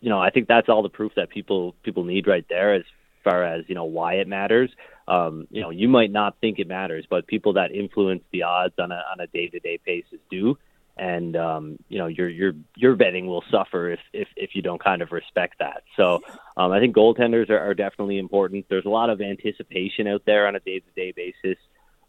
you 0.01 0.09
know, 0.09 0.19
I 0.19 0.29
think 0.29 0.47
that's 0.47 0.69
all 0.69 0.83
the 0.83 0.89
proof 0.89 1.13
that 1.15 1.29
people 1.29 1.73
people 1.83 2.03
need 2.03 2.27
right 2.27 2.45
there 2.47 2.75
as 2.75 2.83
far 3.23 3.43
as 3.43 3.65
you 3.67 3.75
know 3.75 3.85
why 3.85 4.15
it 4.15 4.27
matters. 4.27 4.69
Um, 5.07 5.47
you 5.51 5.61
know, 5.61 5.69
you 5.69 5.87
might 5.87 6.11
not 6.11 6.37
think 6.41 6.59
it 6.59 6.67
matters, 6.67 7.05
but 7.09 7.27
people 7.27 7.53
that 7.53 7.71
influence 7.71 8.23
the 8.31 8.43
odds 8.43 8.73
on 8.79 8.91
a 8.91 9.03
on 9.11 9.19
a 9.19 9.27
day 9.27 9.47
to 9.47 9.59
day 9.59 9.79
basis 9.85 10.19
do. 10.29 10.57
And 10.97 11.35
um, 11.35 11.77
you 11.89 11.97
know 11.97 12.07
your 12.07 12.29
your 12.29 12.53
your 12.75 12.95
betting 12.95 13.27
will 13.27 13.43
suffer 13.51 13.91
if, 13.91 13.99
if 14.13 14.29
if 14.37 14.55
you 14.55 14.61
don't 14.61 14.81
kind 14.81 15.01
of 15.01 15.11
respect 15.11 15.59
that. 15.59 15.83
So 15.97 16.21
um, 16.55 16.71
I 16.71 16.79
think 16.79 16.95
goaltenders 16.95 17.49
are, 17.49 17.59
are 17.59 17.73
definitely 17.73 18.17
important. 18.17 18.65
There's 18.69 18.85
a 18.85 18.89
lot 18.89 19.09
of 19.09 19.19
anticipation 19.19 20.07
out 20.07 20.23
there 20.25 20.47
on 20.47 20.55
a 20.55 20.59
day 20.61 20.79
to 20.79 20.91
day 20.95 21.11
basis. 21.11 21.57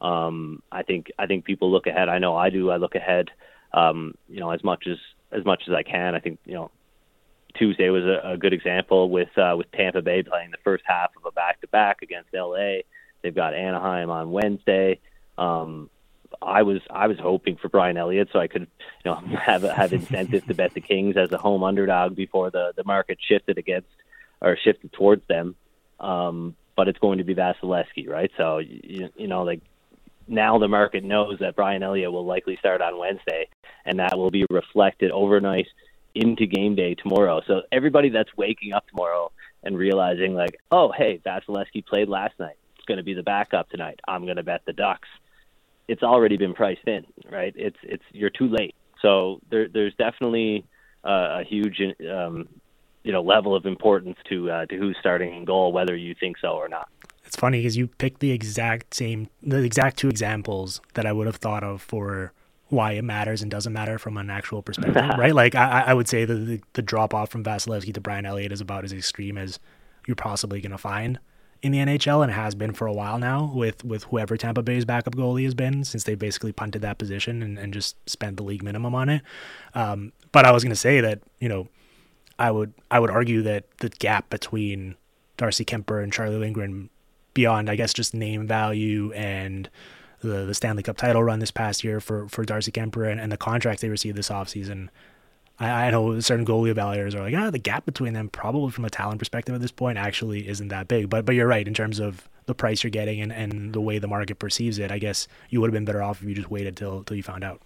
Um, 0.01 0.63
I 0.71 0.83
think 0.83 1.11
I 1.19 1.27
think 1.27 1.45
people 1.45 1.71
look 1.71 1.89
ahead. 1.89 2.09
I 2.09 2.19
know 2.19 2.37
I 2.37 2.51
do. 2.51 2.71
I 2.71 2.77
look 2.77 2.95
ahead. 2.95 3.31
Um, 3.73 4.15
you 4.29 4.39
know, 4.39 4.51
as 4.51 4.63
much 4.63 4.87
as 4.87 4.99
as 5.33 5.45
much 5.45 5.65
as 5.67 5.75
I 5.75 5.83
can. 5.83 6.15
I 6.15 6.21
think 6.21 6.39
you 6.45 6.55
know 6.55 6.71
Tuesday 7.59 7.91
was 7.91 8.05
a, 8.05 8.33
a 8.33 8.37
good 8.37 8.53
example 8.53 9.11
with 9.11 9.37
uh, 9.37 9.55
with 9.57 9.71
Tampa 9.73 10.03
Bay 10.03 10.23
playing 10.23 10.51
the 10.51 10.59
first 10.65 10.85
half 10.87 11.11
of 11.17 11.25
a 11.25 11.33
back 11.33 11.61
to 11.61 11.69
back 11.69 12.03
against 12.03 12.31
LA. 12.33 12.79
They've 13.23 13.35
got 13.35 13.55
Anaheim 13.55 14.11
on 14.11 14.31
Wednesday. 14.31 15.01
Um, 15.39 15.91
I 16.43 16.63
was 16.63 16.81
I 16.91 17.07
was 17.07 17.19
hoping 17.19 17.57
for 17.57 17.69
Brian 17.69 17.97
Elliott 17.97 18.29
so 18.33 18.39
I 18.39 18.47
could 18.47 18.63
you 19.05 19.11
know 19.11 19.15
have 19.39 19.63
have 19.63 19.93
incentive 19.93 20.47
to 20.47 20.55
bet 20.55 20.75
the 20.75 20.81
Kings 20.81 21.17
as 21.17 21.33
a 21.33 21.39
home 21.39 21.63
underdog 21.63 22.15
before 22.15 22.51
the 22.51 22.73
the 22.77 22.85
market 22.85 23.19
shifted 23.27 23.59
against 23.59 23.89
or 24.41 24.57
shifted 24.63 24.93
towards 24.93 25.27
them. 25.29 25.57
Um, 25.99 26.57
but 26.77 26.89
it's 26.89 26.99
going 26.99 27.19
to 27.19 27.25
be 27.25 27.35
Vasilevskiy, 27.35 28.07
right? 28.09 28.31
So 28.37 28.59
you, 28.59 29.09
you 29.17 29.29
know 29.29 29.43
like 29.45 29.63
now 30.29 30.59
the 30.59 30.69
market 30.69 31.05
knows 31.05 31.39
that 31.41 31.57
Brian 31.57 31.83
Elliott 31.83 32.13
will 32.13 32.27
likely 32.27 32.57
start 32.57 32.83
on 32.83 32.99
Wednesday, 32.99 33.49
and 33.85 33.99
that 33.99 34.19
will 34.19 34.31
be 34.31 34.45
reflected 34.51 35.11
overnight 35.11 35.69
into 36.17 36.47
game 36.47 36.75
day 36.75 36.95
tomorrow. 36.95 37.43
So 37.47 37.63
everybody 37.71 38.09
that's 38.09 38.35
waking 38.37 38.73
up 38.73 38.87
tomorrow 38.89 39.31
and 39.63 39.77
realizing 39.77 40.35
like, 40.35 40.59
oh, 40.71 40.93
hey, 40.97 41.21
Vasilevskiy 41.25 41.87
played 41.87 42.09
last 42.09 42.39
night. 42.39 42.57
It's 42.77 42.85
going 42.87 42.99
to 42.99 43.05
be 43.05 43.15
the 43.15 43.23
backup 43.23 43.69
tonight. 43.69 44.01
I'm 44.07 44.25
going 44.25 44.37
to 44.37 44.43
bet 44.43 44.63
the 44.67 44.73
Ducks. 44.73 45.09
It's 45.89 46.03
already 46.03 46.37
been 46.37 46.55
priced 46.55 46.87
in, 46.87 47.05
right? 47.31 47.53
It's 47.57 47.77
it's 47.83 48.03
you're 48.13 48.31
too 48.31 48.49
late. 48.49 48.75
So 49.03 49.41
there 49.51 49.69
there's 49.69 49.95
definitely 49.95 50.65
uh, 51.05 51.41
a 51.41 51.45
huge 51.45 51.81
um, 52.11 52.49
you 53.05 53.13
know 53.13 53.23
level 53.23 53.55
of 53.55 53.67
importance 53.67 54.17
to 54.29 54.51
uh, 54.51 54.67
to 54.67 54.77
who's 54.77 54.97
starting 54.99 55.35
in 55.35 55.45
goal, 55.45 55.73
whether 55.73 55.95
you 55.95 56.15
think 56.19 56.39
so 56.39 56.49
or 56.49 56.69
not. 56.69 56.89
It's 57.25 57.37
funny 57.37 57.59
because 57.59 57.77
you 57.77 57.87
picked 57.87 58.21
the 58.21 58.33
exact 58.33 58.95
same, 58.95 59.29
the 59.43 59.63
exact 59.63 59.97
two 59.97 60.09
examples 60.09 60.81
that 60.95 61.07
I 61.07 61.13
would 61.13 61.27
have 61.27 61.37
thought 61.37 61.65
of 61.65 61.83
for 61.83 62.33
why 62.69 62.93
it 62.93 63.03
matters 63.03 63.43
and 63.43 63.51
doesn't 63.51 63.73
matter 63.73 63.99
from 63.99 64.17
an 64.17 64.31
actual 64.31 64.63
perspective, 64.63 64.97
right? 65.19 65.35
Like 65.35 65.55
I, 65.55 65.85
I 65.89 65.95
would 65.95 66.09
say 66.09 66.25
that 66.25 66.35
the, 66.35 66.61
the 66.73 66.83
drop 66.83 67.15
off 67.15 67.31
from 67.31 67.45
Vasilevskiy 67.45 67.95
to 67.95 68.01
Brian 68.01 68.27
Elliott 68.27 68.53
is 68.53 68.61
about 68.61 68.85
as 68.85 68.93
extreme 68.93 69.39
as 69.39 69.59
you're 70.07 70.17
possibly 70.17 70.61
going 70.61 70.73
to 70.73 70.79
find 70.79 71.19
in 71.63 71.73
the 71.73 71.79
NHL, 71.79 72.23
and 72.23 72.31
it 72.31 72.35
has 72.35 72.55
been 72.55 72.73
for 72.73 72.87
a 72.87 72.93
while 72.93 73.19
now 73.19 73.51
with 73.55 73.85
with 73.85 74.05
whoever 74.05 74.37
Tampa 74.37 74.63
Bay's 74.63 74.85
backup 74.85 75.15
goalie 75.15 75.45
has 75.45 75.55
been 75.55 75.85
since 75.85 76.05
they 76.05 76.15
basically 76.15 76.53
punted 76.53 76.83
that 76.83 76.99
position 76.99 77.43
and, 77.43 77.59
and 77.59 77.73
just 77.73 77.97
spent 78.09 78.37
the 78.37 78.43
league 78.43 78.63
minimum 78.63 78.95
on 78.95 79.09
it. 79.09 79.23
Um, 79.75 80.13
but 80.33 80.45
I 80.45 80.53
was 80.53 80.63
going 80.63 80.71
to 80.71 80.77
say 80.77 81.01
that 81.01 81.21
you 81.41 81.49
know 81.49 81.69
I 82.39 82.51
would 82.51 82.75
I 82.91 83.01
would 83.01 83.11
argue 83.11 83.43
that 83.43 83.65
the 83.79 83.89
gap 83.89 84.29
between 84.31 84.97
Darcy 85.37 85.65
Kuemper 85.65 86.03
and 86.03 86.13
Charlie 86.13 86.37
Lindgren, 86.37 86.91
beyond 87.35 87.71
I 87.71 87.77
guess 87.77 87.93
just 87.93 88.15
name 88.15 88.47
value 88.47 89.13
and 89.13 89.69
the, 90.27 90.45
the 90.45 90.55
Stanley 90.55 90.83
Cup 90.83 90.97
title 90.97 91.23
run 91.23 91.39
this 91.39 91.51
past 91.51 91.85
year 91.85 92.01
for, 92.01 92.29
for 92.29 92.45
Darcy 92.45 92.73
Kuemper 92.73 93.11
and, 93.11 93.21
and 93.21 93.33
the 93.33 93.37
contract 93.37 93.81
they 93.81 93.89
received 93.89 94.17
this 94.17 94.29
offseason. 94.29 94.89
I, 95.59 95.87
I 95.87 95.91
know 95.91 96.21
certain 96.21 96.45
goalie 96.45 96.75
evaluators 96.75 97.15
are 97.15 97.21
like, 97.21 97.35
ah, 97.35 97.51
the 97.51 97.59
gap 97.59 97.87
between 97.87 98.13
them, 98.13 98.29
probably 98.29 98.71
from 98.71 98.85
a 98.85 98.91
talent 98.91 99.19
perspective 99.19 99.55
at 99.55 99.61
this 99.61 99.73
point, 99.73 99.99
actually 99.99 100.49
isn't 100.49 100.69
that 100.69 100.89
big. 100.89 101.09
But 101.09 101.25
but 101.25 101.35
you're 101.35 101.47
right 101.47 101.67
in 101.67 101.75
terms 101.75 101.99
of 101.99 102.29
the 102.47 102.55
price 102.55 102.83
you're 102.85 102.91
getting 102.91 103.21
and, 103.21 103.33
and 103.33 103.73
the 103.73 103.81
way 103.81 103.99
the 103.99 104.09
market 104.09 104.39
perceives 104.39 104.79
it. 104.79 104.91
I 104.91 104.99
guess 104.99 105.29
you 105.51 105.61
would 105.61 105.69
have 105.69 105.75
been 105.75 105.85
better 105.85 106.03
off 106.03 106.23
if 106.23 106.29
you 106.29 106.35
just 106.35 106.51
waited 106.51 106.77
till 106.77 107.05
till 107.05 107.17
you 107.17 107.23
found 107.23 107.45
out. 107.45 107.63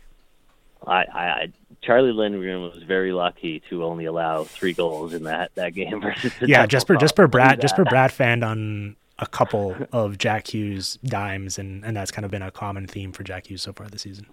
I, 0.86 0.94
I 0.94 1.52
Charlie 1.82 2.12
Lindgren 2.12 2.62
was 2.62 2.82
very 2.82 3.12
lucky 3.12 3.62
to 3.70 3.84
only 3.84 4.06
allow 4.06 4.44
three 4.44 4.72
goals 4.72 5.12
in 5.12 5.24
that, 5.24 5.54
that 5.54 5.74
game 5.74 6.00
versus 6.00 6.32
yeah 6.40 6.66
just 6.66 6.86
for 6.86 6.96
just 6.96 7.16
for 7.16 7.28
Bratt 7.28 7.60
just 7.60 7.76
for 7.76 7.84
Bratt 7.84 8.10
fan 8.10 8.42
on 8.42 8.96
a 9.20 9.26
couple 9.26 9.76
of 9.92 10.18
Jack 10.18 10.48
Hughes 10.48 10.98
dimes, 11.04 11.59
and, 11.59 11.85
and 11.85 11.96
that's 11.96 12.11
kind 12.11 12.24
of 12.24 12.30
been 12.30 12.42
a 12.42 12.50
common 12.50 12.87
theme 12.87 13.12
for 13.12 13.22
Jack 13.22 13.48
Hughes 13.48 13.62
so 13.62 13.72
far 13.72 13.87
this 13.87 14.02
season. 14.02 14.26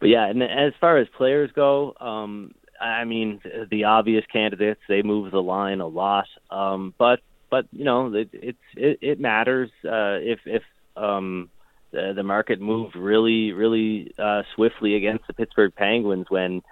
But 0.00 0.08
yeah, 0.08 0.26
and 0.26 0.42
as 0.42 0.72
far 0.80 0.98
as 0.98 1.06
players 1.16 1.50
go, 1.54 1.94
um, 2.00 2.54
I 2.80 3.04
mean, 3.04 3.40
the 3.70 3.84
obvious 3.84 4.24
candidates 4.32 4.80
they 4.88 5.02
move 5.02 5.30
the 5.30 5.42
line 5.42 5.80
a 5.80 5.86
lot, 5.86 6.26
um, 6.50 6.94
but 6.98 7.20
but 7.50 7.66
you 7.72 7.84
know, 7.84 8.12
it 8.14 8.30
it, 8.32 8.56
it 9.02 9.20
matters 9.20 9.70
uh, 9.84 10.16
if 10.20 10.40
if 10.46 10.62
um, 10.96 11.50
the, 11.92 12.14
the 12.16 12.22
market 12.22 12.60
moved 12.60 12.96
really 12.96 13.52
really 13.52 14.12
uh, 14.18 14.42
swiftly 14.54 14.94
against 14.96 15.26
the 15.26 15.34
Pittsburgh 15.34 15.74
Penguins 15.74 16.26
when 16.30 16.62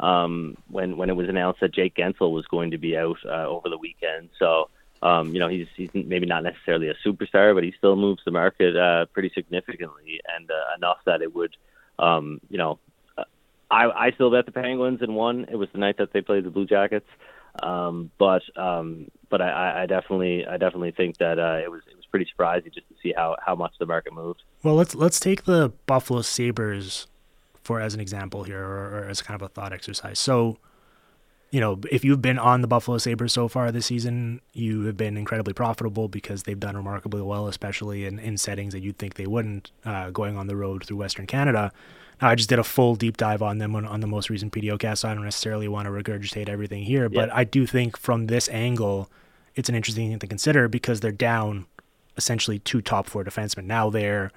um, 0.00 0.56
when 0.68 0.96
when 0.96 1.10
it 1.10 1.16
was 1.16 1.28
announced 1.28 1.60
that 1.60 1.74
Jake 1.74 1.94
Guentzel 1.94 2.32
was 2.32 2.46
going 2.46 2.70
to 2.70 2.78
be 2.78 2.96
out 2.96 3.18
uh, 3.26 3.46
over 3.46 3.68
the 3.68 3.78
weekend. 3.78 4.30
So 4.38 4.70
um, 5.02 5.32
you 5.32 5.40
know, 5.40 5.48
he's 5.48 5.66
he's 5.76 5.90
maybe 5.94 6.26
not 6.26 6.42
necessarily 6.42 6.88
a 6.88 6.94
superstar, 7.06 7.54
but 7.54 7.64
he 7.64 7.72
still 7.78 7.96
moves 7.96 8.22
the 8.24 8.30
market 8.30 8.76
uh, 8.76 9.06
pretty 9.06 9.30
significantly 9.34 10.20
and 10.36 10.50
uh, 10.50 10.76
enough 10.76 10.98
that 11.06 11.22
it 11.22 11.34
would, 11.34 11.56
um, 11.98 12.40
you 12.50 12.58
know, 12.58 12.78
uh, 13.16 13.24
I 13.70 14.08
I 14.08 14.10
still 14.12 14.30
bet 14.30 14.46
the 14.46 14.52
Penguins 14.52 15.00
and 15.00 15.14
won. 15.14 15.46
It 15.50 15.56
was 15.56 15.68
the 15.72 15.78
night 15.78 15.96
that 15.98 16.12
they 16.12 16.20
played 16.20 16.44
the 16.44 16.50
Blue 16.50 16.66
Jackets, 16.66 17.08
um, 17.62 18.10
but 18.18 18.42
um, 18.56 19.10
but 19.30 19.40
I, 19.40 19.82
I 19.82 19.86
definitely 19.86 20.46
I 20.46 20.58
definitely 20.58 20.92
think 20.92 21.16
that 21.18 21.38
uh, 21.38 21.60
it 21.64 21.70
was 21.70 21.80
it 21.90 21.96
was 21.96 22.04
pretty 22.10 22.26
surprising 22.30 22.70
just 22.74 22.88
to 22.88 22.94
see 23.02 23.14
how 23.16 23.36
how 23.44 23.54
much 23.54 23.72
the 23.78 23.86
market 23.86 24.12
moved. 24.12 24.42
Well, 24.62 24.74
let's 24.74 24.94
let's 24.94 25.18
take 25.18 25.44
the 25.44 25.72
Buffalo 25.86 26.20
Sabres 26.20 27.06
for 27.62 27.80
as 27.80 27.94
an 27.94 28.00
example 28.00 28.44
here, 28.44 28.62
or, 28.62 28.98
or 28.98 29.08
as 29.08 29.22
kind 29.22 29.40
of 29.40 29.42
a 29.42 29.48
thought 29.48 29.72
exercise. 29.72 30.18
So, 30.18 30.58
you 31.50 31.60
know, 31.60 31.80
if 31.90 32.04
you've 32.04 32.22
been 32.22 32.38
on 32.38 32.60
the 32.60 32.68
Buffalo 32.68 32.98
Sabres 32.98 33.32
so 33.32 33.48
far 33.48 33.72
this 33.72 33.86
season, 33.86 34.40
you 34.52 34.82
have 34.84 34.96
been 34.96 35.16
incredibly 35.16 35.52
profitable 35.52 36.08
because 36.08 36.44
they've 36.44 36.60
done 36.60 36.76
remarkably 36.76 37.22
well, 37.22 37.48
especially 37.48 38.04
in, 38.04 38.18
in 38.20 38.36
settings 38.36 38.72
that 38.72 38.80
you'd 38.80 38.98
think 38.98 39.14
they 39.14 39.26
wouldn't, 39.26 39.72
uh, 39.84 40.10
going 40.10 40.36
on 40.36 40.46
the 40.46 40.54
road 40.54 40.84
through 40.84 40.98
Western 40.98 41.26
Canada. 41.26 41.72
Now, 42.22 42.28
I 42.28 42.34
just 42.36 42.48
did 42.48 42.60
a 42.60 42.64
full 42.64 42.94
deep 42.94 43.16
dive 43.16 43.42
on 43.42 43.58
them 43.58 43.74
on, 43.74 43.84
on 43.84 44.00
the 44.00 44.06
most 44.06 44.30
recent 44.30 44.52
PDO 44.52 44.96
so 44.96 45.08
I 45.08 45.14
don't 45.14 45.24
necessarily 45.24 45.66
want 45.66 45.86
to 45.86 45.90
regurgitate 45.90 46.48
everything 46.48 46.84
here, 46.84 47.08
but 47.08 47.32
I 47.32 47.44
do 47.44 47.66
think 47.66 47.96
from 47.96 48.28
this 48.28 48.48
angle, 48.50 49.10
it's 49.56 49.68
an 49.68 49.74
interesting 49.74 50.08
thing 50.10 50.18
to 50.20 50.26
consider 50.28 50.68
because 50.68 51.00
they're 51.00 51.10
down 51.10 51.66
essentially 52.16 52.58
two 52.60 52.80
top 52.80 53.06
four 53.06 53.24
defensemen. 53.24 53.64
Now 53.64 53.90
they're 53.90 54.30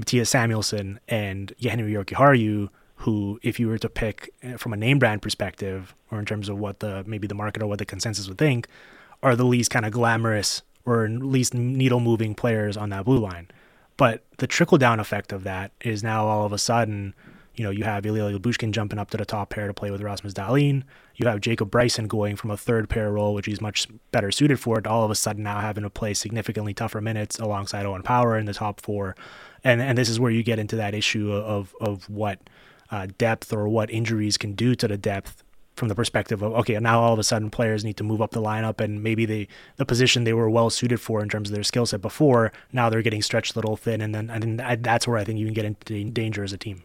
Mattias 0.00 0.28
Samuelsson 0.28 0.98
and 1.06 1.52
Henri 1.62 1.92
Jokiharju, 1.92 2.68
who, 3.02 3.40
if 3.42 3.58
you 3.58 3.66
were 3.66 3.78
to 3.78 3.88
pick 3.88 4.32
eh, 4.42 4.56
from 4.56 4.72
a 4.72 4.76
name 4.76 4.98
brand 4.98 5.22
perspective, 5.22 5.94
or 6.10 6.18
in 6.18 6.24
terms 6.24 6.48
of 6.48 6.58
what 6.58 6.80
the 6.80 7.02
maybe 7.06 7.26
the 7.26 7.34
market 7.34 7.62
or 7.62 7.66
what 7.66 7.78
the 7.78 7.84
consensus 7.84 8.28
would 8.28 8.38
think, 8.38 8.68
are 9.22 9.34
the 9.34 9.44
least 9.44 9.70
kind 9.70 9.84
of 9.84 9.92
glamorous 9.92 10.62
or 10.84 11.08
least 11.08 11.52
needle 11.52 12.00
moving 12.00 12.34
players 12.34 12.76
on 12.76 12.90
that 12.90 13.04
blue 13.04 13.18
line. 13.18 13.48
But 13.96 14.24
the 14.38 14.46
trickle 14.46 14.78
down 14.78 15.00
effect 15.00 15.32
of 15.32 15.44
that 15.44 15.72
is 15.80 16.02
now 16.02 16.26
all 16.26 16.46
of 16.46 16.52
a 16.52 16.58
sudden, 16.58 17.14
you 17.54 17.64
know, 17.64 17.70
you 17.70 17.84
have 17.84 18.06
Ilya 18.06 18.38
Lyubushkin 18.38 18.70
jumping 18.70 18.98
up 18.98 19.10
to 19.10 19.16
the 19.16 19.24
top 19.24 19.50
pair 19.50 19.66
to 19.66 19.74
play 19.74 19.90
with 19.90 20.00
Rasmus 20.00 20.32
Dahlin. 20.32 20.84
You 21.16 21.26
have 21.26 21.40
Jacob 21.40 21.70
Bryson 21.70 22.06
going 22.06 22.36
from 22.36 22.50
a 22.50 22.56
third 22.56 22.88
pair 22.88 23.10
role, 23.10 23.34
which 23.34 23.46
he's 23.46 23.60
much 23.60 23.88
better 24.12 24.30
suited 24.30 24.58
for, 24.58 24.80
to 24.80 24.88
all 24.88 25.04
of 25.04 25.10
a 25.10 25.14
sudden 25.14 25.42
now 25.42 25.60
having 25.60 25.82
to 25.82 25.90
play 25.90 26.14
significantly 26.14 26.72
tougher 26.72 27.00
minutes 27.00 27.38
alongside 27.38 27.84
Owen 27.84 28.02
Power 28.02 28.38
in 28.38 28.46
the 28.46 28.54
top 28.54 28.80
four. 28.80 29.16
And 29.64 29.82
and 29.82 29.98
this 29.98 30.08
is 30.08 30.18
where 30.18 30.30
you 30.30 30.42
get 30.42 30.58
into 30.58 30.76
that 30.76 30.94
issue 30.94 31.32
of 31.32 31.74
of 31.80 32.08
what 32.08 32.38
uh, 32.92 33.08
depth 33.18 33.52
or 33.52 33.68
what 33.68 33.90
injuries 33.90 34.36
can 34.36 34.52
do 34.52 34.76
to 34.76 34.86
the 34.86 34.96
depth 34.96 35.42
from 35.74 35.88
the 35.88 35.94
perspective 35.94 36.42
of 36.42 36.52
okay 36.52 36.78
now 36.78 37.00
all 37.00 37.14
of 37.14 37.18
a 37.18 37.24
sudden 37.24 37.50
players 37.50 37.84
need 37.84 37.96
to 37.96 38.04
move 38.04 38.20
up 38.20 38.32
the 38.32 38.42
lineup 38.42 38.78
and 38.78 39.02
maybe 39.02 39.24
the 39.24 39.48
the 39.76 39.86
position 39.86 40.24
they 40.24 40.34
were 40.34 40.50
well 40.50 40.68
suited 40.68 41.00
for 41.00 41.22
in 41.22 41.28
terms 41.28 41.48
of 41.48 41.54
their 41.54 41.64
skill 41.64 41.86
set 41.86 42.02
before 42.02 42.52
now 42.72 42.90
they're 42.90 43.02
getting 43.02 43.22
stretched 43.22 43.56
a 43.56 43.58
little 43.58 43.76
thin 43.76 44.00
and 44.00 44.14
then 44.14 44.28
and 44.28 44.84
that's 44.84 45.08
where 45.08 45.16
I 45.16 45.24
think 45.24 45.38
you 45.38 45.46
can 45.46 45.54
get 45.54 45.64
into 45.64 46.04
danger 46.10 46.44
as 46.44 46.52
a 46.52 46.58
team. 46.58 46.82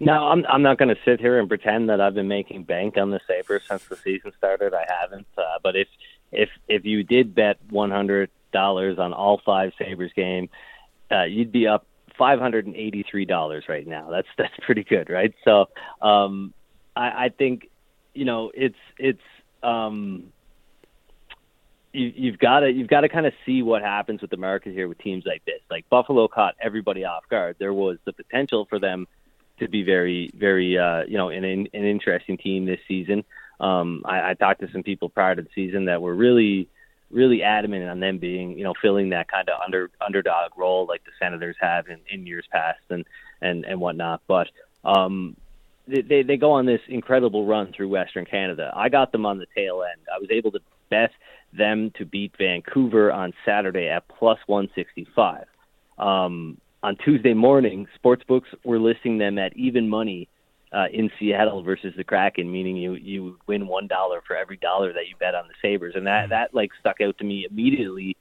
No, 0.00 0.28
I'm 0.28 0.46
I'm 0.46 0.62
not 0.62 0.78
going 0.78 0.90
to 0.90 1.00
sit 1.04 1.18
here 1.18 1.40
and 1.40 1.48
pretend 1.48 1.88
that 1.88 2.00
I've 2.00 2.14
been 2.14 2.28
making 2.28 2.62
bank 2.62 2.96
on 2.96 3.10
the 3.10 3.20
Sabres 3.26 3.64
since 3.68 3.84
the 3.86 3.96
season 3.96 4.32
started. 4.38 4.72
I 4.72 4.86
haven't. 4.88 5.26
Uh, 5.36 5.58
but 5.60 5.74
if 5.74 5.88
if 6.30 6.50
if 6.68 6.84
you 6.84 7.02
did 7.02 7.34
bet 7.34 7.58
one 7.68 7.90
hundred 7.90 8.30
dollars 8.52 9.00
on 9.00 9.12
all 9.12 9.40
five 9.44 9.72
Sabres 9.76 10.12
game, 10.14 10.50
uh, 11.10 11.24
you'd 11.24 11.50
be 11.50 11.66
up 11.66 11.87
five 12.18 12.38
hundred 12.38 12.66
and 12.66 12.76
eighty 12.76 13.04
three 13.08 13.24
dollars 13.24 13.64
right 13.68 13.86
now. 13.86 14.10
That's 14.10 14.28
that's 14.36 14.56
pretty 14.62 14.84
good, 14.84 15.08
right? 15.08 15.34
So 15.44 15.66
um, 16.02 16.52
I, 16.94 17.26
I 17.26 17.28
think 17.30 17.70
you 18.14 18.24
know 18.24 18.50
it's 18.54 18.78
it's 18.98 19.22
um, 19.62 20.32
you, 21.92 22.12
you've 22.14 22.38
got 22.38 22.60
to 22.60 22.72
you've 22.72 22.88
got 22.88 23.02
to 23.02 23.08
kind 23.08 23.26
of 23.26 23.32
see 23.46 23.62
what 23.62 23.82
happens 23.82 24.20
with 24.20 24.36
market 24.36 24.72
here 24.72 24.88
with 24.88 24.98
teams 24.98 25.24
like 25.24 25.44
this. 25.44 25.60
Like 25.70 25.88
Buffalo 25.88 26.28
caught 26.28 26.54
everybody 26.60 27.04
off 27.04 27.28
guard. 27.30 27.56
There 27.58 27.72
was 27.72 27.98
the 28.04 28.12
potential 28.12 28.66
for 28.68 28.78
them 28.78 29.06
to 29.60 29.68
be 29.68 29.82
very 29.82 30.30
very 30.34 30.78
uh, 30.78 31.04
you 31.04 31.16
know 31.16 31.30
an 31.30 31.44
an 31.44 31.66
interesting 31.72 32.36
team 32.36 32.66
this 32.66 32.80
season. 32.86 33.24
Um, 33.60 34.02
I, 34.04 34.30
I 34.30 34.34
talked 34.34 34.60
to 34.60 34.70
some 34.70 34.82
people 34.82 35.08
prior 35.08 35.34
to 35.34 35.42
the 35.42 35.48
season 35.54 35.86
that 35.86 36.00
were 36.00 36.14
really 36.14 36.68
really 37.10 37.42
adamant 37.42 37.88
on 37.88 38.00
them 38.00 38.18
being, 38.18 38.56
you 38.58 38.64
know, 38.64 38.74
filling 38.80 39.10
that 39.10 39.30
kind 39.30 39.48
of 39.48 39.60
under 39.64 39.90
underdog 40.04 40.52
role 40.56 40.86
like 40.86 41.04
the 41.04 41.10
Senators 41.18 41.56
have 41.60 41.88
in, 41.88 42.00
in 42.10 42.26
years 42.26 42.46
past 42.50 42.80
and 42.90 43.04
and 43.40 43.64
and 43.64 43.80
whatnot. 43.80 44.22
But 44.26 44.48
um, 44.84 45.36
they 45.86 46.02
they 46.02 46.22
they 46.22 46.36
go 46.36 46.52
on 46.52 46.66
this 46.66 46.80
incredible 46.88 47.46
run 47.46 47.72
through 47.72 47.88
Western 47.88 48.24
Canada. 48.24 48.72
I 48.74 48.88
got 48.88 49.12
them 49.12 49.26
on 49.26 49.38
the 49.38 49.46
tail 49.54 49.82
end. 49.82 50.00
I 50.14 50.18
was 50.18 50.30
able 50.30 50.52
to 50.52 50.60
bet 50.90 51.10
them 51.52 51.90
to 51.96 52.04
beat 52.04 52.32
Vancouver 52.36 53.10
on 53.10 53.32
Saturday 53.44 53.88
at 53.88 54.06
plus 54.08 54.38
165. 54.46 55.46
Um, 55.98 56.58
on 56.82 56.96
Tuesday 57.04 57.34
morning, 57.34 57.88
sportsbooks 58.02 58.54
were 58.64 58.78
listing 58.78 59.18
them 59.18 59.38
at 59.38 59.56
even 59.56 59.88
money 59.88 60.28
uh, 60.72 60.86
in 60.92 61.10
Seattle 61.18 61.62
versus 61.62 61.94
the 61.96 62.04
Kraken, 62.04 62.50
meaning 62.50 62.76
you 62.76 62.94
you 62.94 63.38
win 63.46 63.66
one 63.66 63.86
dollar 63.86 64.20
for 64.26 64.36
every 64.36 64.56
dollar 64.58 64.92
that 64.92 65.08
you 65.08 65.16
bet 65.18 65.34
on 65.34 65.48
the 65.48 65.54
Sabres, 65.62 65.94
and 65.96 66.06
that 66.06 66.28
that 66.30 66.54
like 66.54 66.70
stuck 66.80 67.00
out 67.00 67.16
to 67.18 67.24
me 67.24 67.46
immediately 67.50 68.16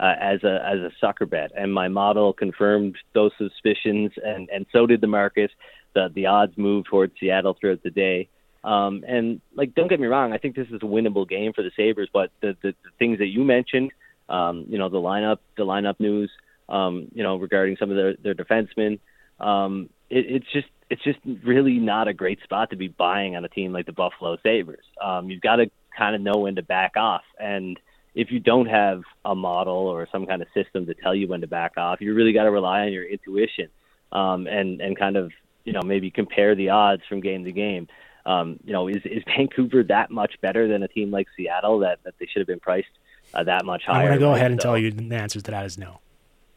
uh, 0.00 0.14
as 0.20 0.42
a 0.42 0.64
as 0.66 0.80
a 0.80 0.90
sucker 1.00 1.26
bet, 1.26 1.52
and 1.56 1.72
my 1.72 1.88
model 1.88 2.32
confirmed 2.32 2.96
those 3.14 3.30
suspicions, 3.38 4.10
and 4.24 4.48
and 4.50 4.66
so 4.72 4.86
did 4.86 5.00
the 5.00 5.06
market. 5.06 5.50
The 5.94 6.08
the 6.14 6.26
odds 6.26 6.56
moved 6.56 6.88
towards 6.88 7.12
Seattle 7.20 7.56
throughout 7.58 7.82
the 7.82 7.90
day. 7.90 8.28
Um, 8.64 9.02
and 9.06 9.40
like, 9.56 9.74
don't 9.74 9.88
get 9.88 9.98
me 9.98 10.06
wrong, 10.06 10.32
I 10.32 10.38
think 10.38 10.54
this 10.54 10.68
is 10.68 10.80
a 10.82 10.86
winnable 10.86 11.28
game 11.28 11.52
for 11.52 11.62
the 11.62 11.72
Sabres, 11.76 12.08
but 12.12 12.30
the 12.40 12.56
the, 12.62 12.74
the 12.84 12.90
things 12.98 13.18
that 13.18 13.26
you 13.26 13.44
mentioned, 13.44 13.92
um, 14.28 14.66
you 14.68 14.78
know, 14.78 14.88
the 14.88 14.98
lineup, 14.98 15.38
the 15.56 15.64
lineup 15.64 15.98
news, 15.98 16.30
um, 16.68 17.08
you 17.12 17.22
know, 17.24 17.36
regarding 17.36 17.76
some 17.76 17.90
of 17.90 17.96
their 17.96 18.14
their 18.22 18.34
defensemen, 18.34 19.00
um, 19.40 19.90
it, 20.10 20.26
it's 20.28 20.52
just 20.52 20.68
it's 20.92 21.02
just 21.02 21.18
really 21.42 21.78
not 21.78 22.06
a 22.06 22.12
great 22.12 22.38
spot 22.42 22.68
to 22.68 22.76
be 22.76 22.86
buying 22.86 23.34
on 23.34 23.42
a 23.46 23.48
team 23.48 23.72
like 23.72 23.86
the 23.86 23.92
Buffalo 23.92 24.36
Sabres. 24.42 24.84
Um, 25.02 25.30
you've 25.30 25.40
got 25.40 25.56
to 25.56 25.70
kind 25.96 26.14
of 26.14 26.20
know 26.20 26.40
when 26.40 26.56
to 26.56 26.62
back 26.62 26.98
off. 26.98 27.22
And 27.40 27.80
if 28.14 28.30
you 28.30 28.38
don't 28.38 28.66
have 28.66 29.00
a 29.24 29.34
model 29.34 29.72
or 29.72 30.06
some 30.12 30.26
kind 30.26 30.42
of 30.42 30.48
system 30.52 30.84
to 30.84 30.94
tell 30.94 31.14
you 31.14 31.28
when 31.28 31.40
to 31.40 31.46
back 31.46 31.78
off, 31.78 32.02
you 32.02 32.12
really 32.12 32.34
got 32.34 32.44
to 32.44 32.50
rely 32.50 32.82
on 32.82 32.92
your 32.92 33.06
intuition 33.06 33.68
um, 34.12 34.46
and 34.46 34.82
and 34.82 34.98
kind 34.98 35.16
of 35.16 35.32
you 35.64 35.72
know 35.72 35.80
maybe 35.80 36.10
compare 36.10 36.54
the 36.54 36.68
odds 36.68 37.02
from 37.08 37.20
game 37.20 37.44
to 37.44 37.52
game. 37.52 37.88
Um, 38.26 38.60
you 38.62 38.74
know, 38.74 38.88
is 38.88 39.00
is 39.06 39.22
Vancouver 39.26 39.84
that 39.84 40.10
much 40.10 40.34
better 40.42 40.68
than 40.68 40.82
a 40.82 40.88
team 40.88 41.10
like 41.10 41.26
Seattle 41.38 41.78
that 41.78 42.00
that 42.04 42.12
they 42.20 42.26
should 42.26 42.40
have 42.40 42.46
been 42.46 42.60
priced 42.60 42.88
uh, 43.32 43.44
that 43.44 43.64
much 43.64 43.84
higher? 43.86 44.02
I'm 44.02 44.06
going 44.08 44.18
to 44.18 44.26
go 44.26 44.34
ahead 44.34 44.50
and 44.50 44.60
so, 44.60 44.68
tell 44.68 44.78
you 44.78 44.90
the 44.90 45.16
answer 45.16 45.40
to 45.40 45.50
that 45.52 45.64
is 45.64 45.78
no. 45.78 46.00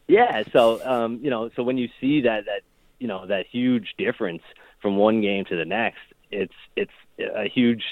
Yeah, 0.08 0.42
so 0.52 0.84
um, 0.84 1.20
you 1.22 1.30
know, 1.30 1.48
so 1.56 1.62
when 1.62 1.78
you 1.78 1.88
see 2.02 2.20
that 2.20 2.44
that 2.44 2.60
you 2.98 3.08
know 3.08 3.26
that 3.26 3.46
huge 3.50 3.94
difference 3.98 4.42
from 4.80 4.96
one 4.96 5.20
game 5.20 5.44
to 5.46 5.56
the 5.56 5.64
next, 5.64 6.00
it's 6.30 6.54
it's 6.76 6.92
a 7.18 7.48
huge 7.48 7.82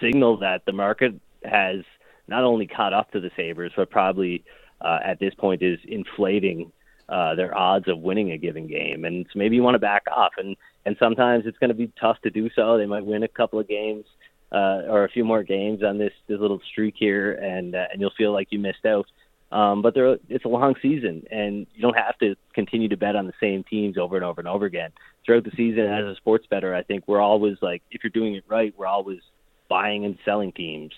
signal 0.00 0.38
that 0.38 0.64
the 0.66 0.72
market 0.72 1.14
has 1.44 1.82
not 2.28 2.44
only 2.44 2.66
caught 2.66 2.92
up 2.92 3.10
to 3.12 3.20
the 3.20 3.30
Sabres, 3.36 3.72
but 3.76 3.90
probably 3.90 4.44
uh, 4.80 4.98
at 5.04 5.18
this 5.18 5.34
point 5.34 5.62
is 5.62 5.78
inflating 5.86 6.72
uh, 7.08 7.34
their 7.34 7.56
odds 7.56 7.88
of 7.88 7.98
winning 7.98 8.32
a 8.32 8.38
given 8.38 8.66
game. 8.66 9.04
And 9.04 9.26
so 9.32 9.38
maybe 9.38 9.56
you 9.56 9.62
want 9.62 9.74
to 9.74 9.80
back 9.80 10.04
off. 10.14 10.32
And 10.38 10.56
and 10.86 10.96
sometimes 10.98 11.44
it's 11.46 11.58
going 11.58 11.68
to 11.68 11.74
be 11.74 11.92
tough 12.00 12.16
to 12.22 12.30
do 12.30 12.48
so. 12.56 12.78
They 12.78 12.86
might 12.86 13.04
win 13.04 13.22
a 13.22 13.28
couple 13.28 13.58
of 13.58 13.68
games 13.68 14.06
uh, 14.52 14.82
or 14.88 15.04
a 15.04 15.10
few 15.10 15.24
more 15.24 15.42
games 15.42 15.82
on 15.82 15.98
this 15.98 16.12
this 16.28 16.40
little 16.40 16.60
streak 16.70 16.94
here, 16.96 17.32
and 17.32 17.74
uh, 17.74 17.84
and 17.92 18.00
you'll 18.00 18.12
feel 18.16 18.32
like 18.32 18.48
you 18.50 18.58
missed 18.58 18.86
out. 18.86 19.06
Um, 19.52 19.82
but 19.82 19.94
there, 19.94 20.16
it's 20.28 20.44
a 20.44 20.48
long 20.48 20.74
season, 20.80 21.24
and 21.30 21.66
you 21.74 21.82
don't 21.82 21.96
have 21.96 22.16
to 22.18 22.36
continue 22.54 22.88
to 22.88 22.96
bet 22.96 23.16
on 23.16 23.26
the 23.26 23.32
same 23.40 23.64
teams 23.64 23.98
over 23.98 24.16
and 24.16 24.24
over 24.24 24.40
and 24.40 24.46
over 24.46 24.64
again. 24.64 24.90
Throughout 25.26 25.44
the 25.44 25.50
season, 25.56 25.86
as 25.86 26.04
a 26.04 26.14
sports 26.16 26.46
bettor, 26.48 26.74
I 26.74 26.82
think 26.82 27.08
we're 27.08 27.20
always 27.20 27.56
like, 27.60 27.82
if 27.90 28.04
you're 28.04 28.10
doing 28.10 28.36
it 28.36 28.44
right, 28.48 28.72
we're 28.76 28.86
always 28.86 29.20
buying 29.68 30.04
and 30.04 30.16
selling 30.24 30.52
teams. 30.52 30.92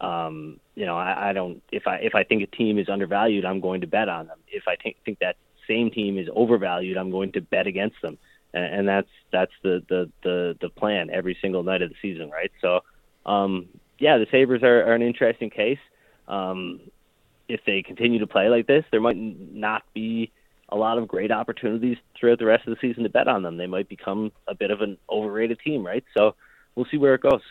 Um, 0.00 0.60
you 0.74 0.84
know, 0.84 0.96
I, 0.96 1.30
I 1.30 1.32
don't. 1.32 1.62
If 1.72 1.86
I 1.86 1.96
if 1.96 2.14
I 2.14 2.24
think 2.24 2.42
a 2.42 2.46
team 2.46 2.78
is 2.78 2.88
undervalued, 2.88 3.44
I'm 3.44 3.60
going 3.60 3.80
to 3.82 3.86
bet 3.86 4.08
on 4.08 4.26
them. 4.26 4.38
If 4.48 4.64
I 4.66 4.76
think 4.76 4.96
think 5.04 5.20
that 5.20 5.36
same 5.68 5.90
team 5.90 6.18
is 6.18 6.28
overvalued, 6.34 6.98
I'm 6.98 7.10
going 7.10 7.32
to 7.32 7.40
bet 7.40 7.66
against 7.66 7.96
them. 8.02 8.18
And, 8.52 8.64
and 8.64 8.88
that's 8.88 9.08
that's 9.32 9.52
the, 9.62 9.82
the 9.88 10.10
the 10.22 10.56
the 10.60 10.68
plan 10.68 11.10
every 11.10 11.38
single 11.40 11.62
night 11.62 11.80
of 11.80 11.90
the 11.90 11.96
season, 12.02 12.30
right? 12.30 12.50
So, 12.60 12.80
um, 13.24 13.68
yeah, 13.98 14.18
the 14.18 14.26
Sabres 14.30 14.62
are, 14.62 14.82
are 14.82 14.94
an 14.94 15.02
interesting 15.02 15.48
case. 15.48 15.78
Um, 16.26 16.80
if 17.48 17.60
they 17.66 17.82
continue 17.82 18.18
to 18.18 18.26
play 18.26 18.48
like 18.48 18.66
this, 18.66 18.84
there 18.90 19.00
might 19.00 19.16
not 19.16 19.82
be 19.94 20.32
a 20.70 20.76
lot 20.76 20.98
of 20.98 21.06
great 21.06 21.30
opportunities 21.30 21.98
throughout 22.18 22.38
the 22.38 22.46
rest 22.46 22.66
of 22.66 22.74
the 22.74 22.80
season 22.80 23.02
to 23.02 23.08
bet 23.08 23.28
on 23.28 23.42
them. 23.42 23.56
They 23.56 23.66
might 23.66 23.88
become 23.88 24.32
a 24.48 24.54
bit 24.54 24.70
of 24.70 24.80
an 24.80 24.96
overrated 25.10 25.60
team, 25.60 25.84
right? 25.84 26.04
So 26.16 26.34
we'll 26.74 26.86
see 26.90 26.96
where 26.96 27.14
it 27.14 27.20
goes. 27.20 27.42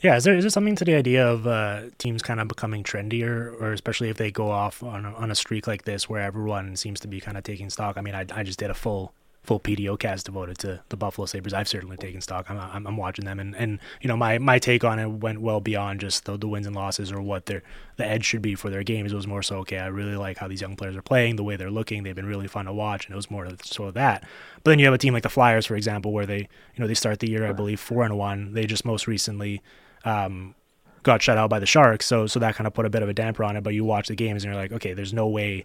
Yeah, 0.00 0.16
is 0.16 0.24
there 0.24 0.34
is 0.34 0.44
there 0.44 0.50
something 0.50 0.76
to 0.76 0.84
the 0.84 0.94
idea 0.94 1.28
of 1.28 1.46
uh, 1.46 1.82
teams 1.98 2.22
kind 2.22 2.40
of 2.40 2.48
becoming 2.48 2.82
trendier, 2.82 3.60
or 3.60 3.72
especially 3.72 4.08
if 4.08 4.16
they 4.16 4.30
go 4.30 4.50
off 4.50 4.82
on 4.82 5.04
a, 5.04 5.12
on 5.14 5.30
a 5.30 5.34
streak 5.34 5.66
like 5.66 5.84
this 5.84 6.08
where 6.08 6.22
everyone 6.22 6.74
seems 6.76 7.00
to 7.00 7.08
be 7.08 7.20
kind 7.20 7.36
of 7.36 7.44
taking 7.44 7.68
stock? 7.68 7.98
I 7.98 8.00
mean, 8.00 8.14
I 8.14 8.24
I 8.34 8.42
just 8.42 8.58
did 8.58 8.70
a 8.70 8.74
full 8.74 9.12
full 9.42 9.58
PDOcast 9.58 10.24
devoted 10.24 10.58
to 10.58 10.80
the 10.90 10.96
Buffalo 10.96 11.26
Sabres. 11.26 11.54
I've 11.54 11.68
certainly 11.68 11.96
taken 11.96 12.20
stock. 12.20 12.50
I'm, 12.50 12.58
I'm, 12.58 12.86
I'm, 12.86 12.96
watching 12.96 13.24
them, 13.24 13.40
and, 13.40 13.56
and 13.56 13.78
you 14.00 14.08
know 14.08 14.16
my, 14.16 14.38
my 14.38 14.58
take 14.58 14.84
on 14.84 14.98
it 14.98 15.06
went 15.06 15.40
well 15.40 15.60
beyond 15.60 16.00
just 16.00 16.26
the, 16.26 16.36
the 16.36 16.46
wins 16.46 16.66
and 16.66 16.76
losses 16.76 17.10
or 17.10 17.22
what 17.22 17.46
their 17.46 17.62
the 17.96 18.06
edge 18.06 18.24
should 18.24 18.42
be 18.42 18.54
for 18.54 18.70
their 18.70 18.82
games. 18.82 19.12
It 19.12 19.16
was 19.16 19.26
more 19.26 19.42
so 19.42 19.56
okay. 19.58 19.78
I 19.78 19.86
really 19.86 20.16
like 20.16 20.38
how 20.38 20.48
these 20.48 20.60
young 20.60 20.76
players 20.76 20.96
are 20.96 21.02
playing, 21.02 21.36
the 21.36 21.44
way 21.44 21.56
they're 21.56 21.70
looking. 21.70 22.02
They've 22.02 22.14
been 22.14 22.26
really 22.26 22.48
fun 22.48 22.66
to 22.66 22.72
watch, 22.72 23.06
and 23.06 23.14
it 23.14 23.16
was 23.16 23.30
more 23.30 23.48
so 23.62 23.84
of 23.84 23.94
that. 23.94 24.24
But 24.62 24.70
then 24.70 24.78
you 24.78 24.84
have 24.84 24.94
a 24.94 24.98
team 24.98 25.14
like 25.14 25.22
the 25.22 25.30
Flyers, 25.30 25.66
for 25.66 25.74
example, 25.76 26.12
where 26.12 26.26
they 26.26 26.40
you 26.40 26.78
know 26.78 26.86
they 26.86 26.94
start 26.94 27.20
the 27.20 27.30
year 27.30 27.46
I 27.46 27.52
believe 27.52 27.80
four 27.80 28.04
and 28.04 28.18
one. 28.18 28.52
They 28.52 28.66
just 28.66 28.84
most 28.84 29.06
recently. 29.06 29.62
Um, 30.04 30.54
got 31.02 31.22
shut 31.22 31.38
out 31.38 31.48
by 31.48 31.58
the 31.58 31.66
Sharks, 31.66 32.06
so 32.06 32.26
so 32.26 32.38
that 32.40 32.56
kind 32.56 32.66
of 32.66 32.74
put 32.74 32.84
a 32.84 32.90
bit 32.90 33.02
of 33.02 33.08
a 33.08 33.14
damper 33.14 33.42
on 33.42 33.56
it. 33.56 33.62
But 33.62 33.74
you 33.74 33.84
watch 33.84 34.08
the 34.08 34.14
games 34.14 34.44
and 34.44 34.52
you're 34.52 34.60
like, 34.60 34.72
okay, 34.72 34.92
there's 34.92 35.14
no 35.14 35.28
way 35.28 35.64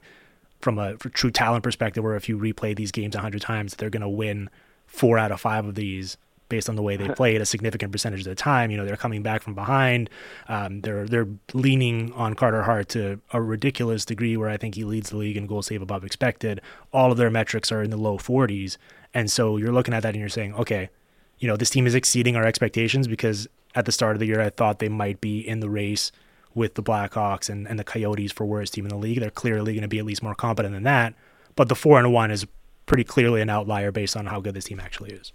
from 0.66 0.80
a 0.80 0.95
true 0.97 1.30
talent 1.30 1.63
perspective, 1.63 2.03
where 2.03 2.16
if 2.16 2.28
you 2.28 2.39
replay 2.39 2.76
these 2.76 2.91
games 2.91 3.13
a 3.13 3.20
hundred 3.20 3.39
times, 3.39 3.76
they're 3.76 3.91
going 3.91 4.01
to 4.01 4.09
win 4.09 4.49
four 4.88 5.16
out 5.20 5.32
of 5.32 5.39
five 5.39 5.63
of 5.63 5.76
these 5.76 6.18
based 6.49 6.68
on 6.68 6.76
the 6.76 6.82
way 6.82 6.97
they 6.97 7.07
played 7.16 7.39
a 7.39 7.45
significant 7.45 7.91
percentage 7.91 8.22
of 8.22 8.26
the 8.26 8.34
time. 8.34 8.72
You 8.72 8.78
know, 8.78 8.84
they're 8.84 8.97
coming 8.97 9.22
back 9.22 9.43
from 9.43 9.53
behind. 9.53 10.09
Um, 10.47 10.82
they're 10.82 11.05
they're 11.05 11.28
leaning 11.53 12.11
on 12.13 12.34
Carter 12.34 12.63
Hart 12.63 12.89
to 12.89 13.22
a 13.32 13.39
ridiculous 13.39 14.05
degree 14.05 14.36
where 14.36 14.49
I 14.49 14.57
think 14.57 14.74
he 14.74 14.84
leads 14.84 15.11
the 15.11 15.18
league 15.18 15.38
in 15.38 15.45
goal 15.45 15.61
save 15.61 15.84
above 15.84 16.03
expected. 16.03 16.61
All 16.91 17.11
of 17.11 17.20
their 17.20 17.30
metrics 17.30 17.72
are 17.72 17.84
in 17.84 17.91
the 17.91 17.97
low 17.97 18.18
40s. 18.18 18.78
And 19.13 19.30
so 19.30 19.57
you're 19.57 19.72
looking 19.72 19.93
at 19.93 20.01
that 20.01 20.16
and 20.16 20.20
you're 20.20 20.30
saying, 20.30 20.55
okay, 20.55 20.89
you 21.38 21.47
know, 21.47 21.55
this 21.55 21.70
team 21.70 21.86
is 21.86 21.93
exceeding 21.93 22.36
our 22.36 22.43
expectations 22.43 23.07
because 23.07 23.47
at 23.76 23.86
the 23.86 23.91
start 23.91 24.16
of 24.16 24.20
the 24.20 24.26
year 24.26 24.41
I 24.41 24.49
thought 24.49 24.80
they 24.80 24.89
might 24.89 25.22
be 25.22 25.47
in 25.47 25.59
the 25.59 25.70
race 25.70 26.11
with 26.55 26.73
the 26.75 26.81
Blackhawks 26.81 27.49
and, 27.49 27.67
and 27.67 27.77
the 27.77 27.83
Coyotes 27.83 28.31
for 28.31 28.45
worst 28.45 28.73
team 28.73 28.85
in 28.85 28.89
the 28.89 28.97
league. 28.97 29.19
They're 29.19 29.29
clearly 29.29 29.73
going 29.73 29.83
to 29.83 29.87
be 29.87 29.99
at 29.99 30.05
least 30.05 30.23
more 30.23 30.33
competent 30.33 30.73
than 30.73 30.83
that. 30.83 31.13
But 31.55 31.69
the 31.69 31.75
four 31.75 31.99
and 31.99 32.11
one 32.11 32.31
is 32.31 32.47
pretty 32.85 33.03
clearly 33.03 33.41
an 33.41 33.49
outlier 33.49 33.91
based 33.91 34.17
on 34.17 34.25
how 34.25 34.39
good 34.39 34.55
this 34.55 34.65
team 34.65 34.79
actually 34.79 35.11
is. 35.11 35.33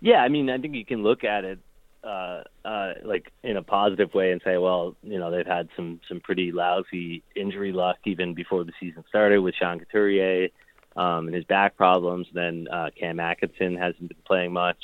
Yeah, 0.00 0.18
I 0.18 0.28
mean, 0.28 0.48
I 0.48 0.58
think 0.58 0.74
you 0.74 0.84
can 0.84 1.02
look 1.02 1.24
at 1.24 1.44
it 1.44 1.58
uh, 2.02 2.42
uh, 2.64 2.92
like 3.04 3.30
in 3.42 3.56
a 3.56 3.62
positive 3.62 4.14
way 4.14 4.32
and 4.32 4.40
say, 4.44 4.56
well, 4.56 4.96
you 5.02 5.18
know, 5.18 5.30
they've 5.30 5.46
had 5.46 5.68
some 5.76 6.00
some 6.08 6.20
pretty 6.20 6.52
lousy 6.52 7.22
injury 7.36 7.72
luck 7.72 7.96
even 8.04 8.34
before 8.34 8.64
the 8.64 8.72
season 8.80 9.04
started 9.08 9.40
with 9.40 9.54
Sean 9.54 9.78
Couturier 9.78 10.48
um, 10.96 11.26
and 11.26 11.34
his 11.34 11.44
back 11.44 11.76
problems. 11.76 12.26
Then 12.32 12.68
uh, 12.72 12.90
Cam 12.98 13.20
Atkinson 13.20 13.76
hasn't 13.76 14.08
been 14.08 14.22
playing 14.26 14.52
much. 14.52 14.78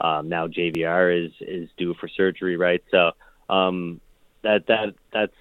Um, 0.00 0.28
now 0.28 0.48
JVR 0.48 1.26
is 1.26 1.32
is 1.40 1.68
due 1.76 1.94
for 2.00 2.08
surgery, 2.08 2.56
right? 2.56 2.82
So 2.90 3.12
um, 3.50 4.00
that 4.42 4.66
that 4.68 4.94
that's 5.12 5.32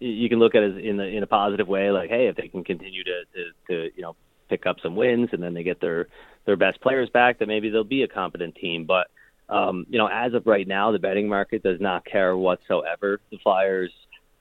you 0.00 0.28
can 0.28 0.38
look 0.38 0.54
at 0.54 0.62
it 0.62 0.78
in 0.78 0.98
a, 0.98 1.04
in 1.04 1.22
a 1.22 1.26
positive 1.26 1.68
way, 1.68 1.90
like, 1.90 2.08
hey, 2.08 2.28
if 2.28 2.36
they 2.36 2.48
can 2.48 2.64
continue 2.64 3.04
to, 3.04 3.22
to 3.34 3.44
to 3.68 3.96
you 3.96 4.02
know 4.02 4.16
pick 4.48 4.66
up 4.66 4.76
some 4.82 4.96
wins 4.96 5.28
and 5.32 5.42
then 5.42 5.54
they 5.54 5.62
get 5.62 5.80
their 5.80 6.08
their 6.46 6.56
best 6.56 6.80
players 6.80 7.08
back, 7.10 7.38
then 7.38 7.48
maybe 7.48 7.70
they'll 7.70 7.84
be 7.84 8.02
a 8.02 8.08
competent 8.08 8.56
team. 8.56 8.86
But 8.86 9.08
um, 9.48 9.86
you 9.88 9.98
know, 9.98 10.08
as 10.12 10.34
of 10.34 10.46
right 10.46 10.66
now, 10.66 10.92
the 10.92 10.98
betting 10.98 11.28
market 11.28 11.62
does 11.62 11.80
not 11.80 12.04
care 12.04 12.36
whatsoever. 12.36 13.20
The 13.30 13.38
Flyers. 13.42 13.92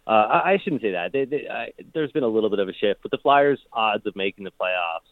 Uh, 0.08 0.12
I, 0.12 0.52
I 0.54 0.60
shouldn't 0.64 0.82
say 0.82 0.94
that. 0.94 1.12
They, 1.12 1.26
they, 1.26 1.48
I, 1.48 1.72
there's 1.94 2.12
been 2.12 2.24
a 2.24 2.28
little 2.28 2.50
bit 2.50 2.58
of 2.60 2.68
a 2.68 2.74
shift, 2.74 3.02
but 3.04 3.12
the 3.12 3.20
Flyers' 3.20 3.60
odds 3.72 4.08
of 4.08 4.16
making 4.16 4.44
the 4.44 4.52
playoffs 4.52 5.06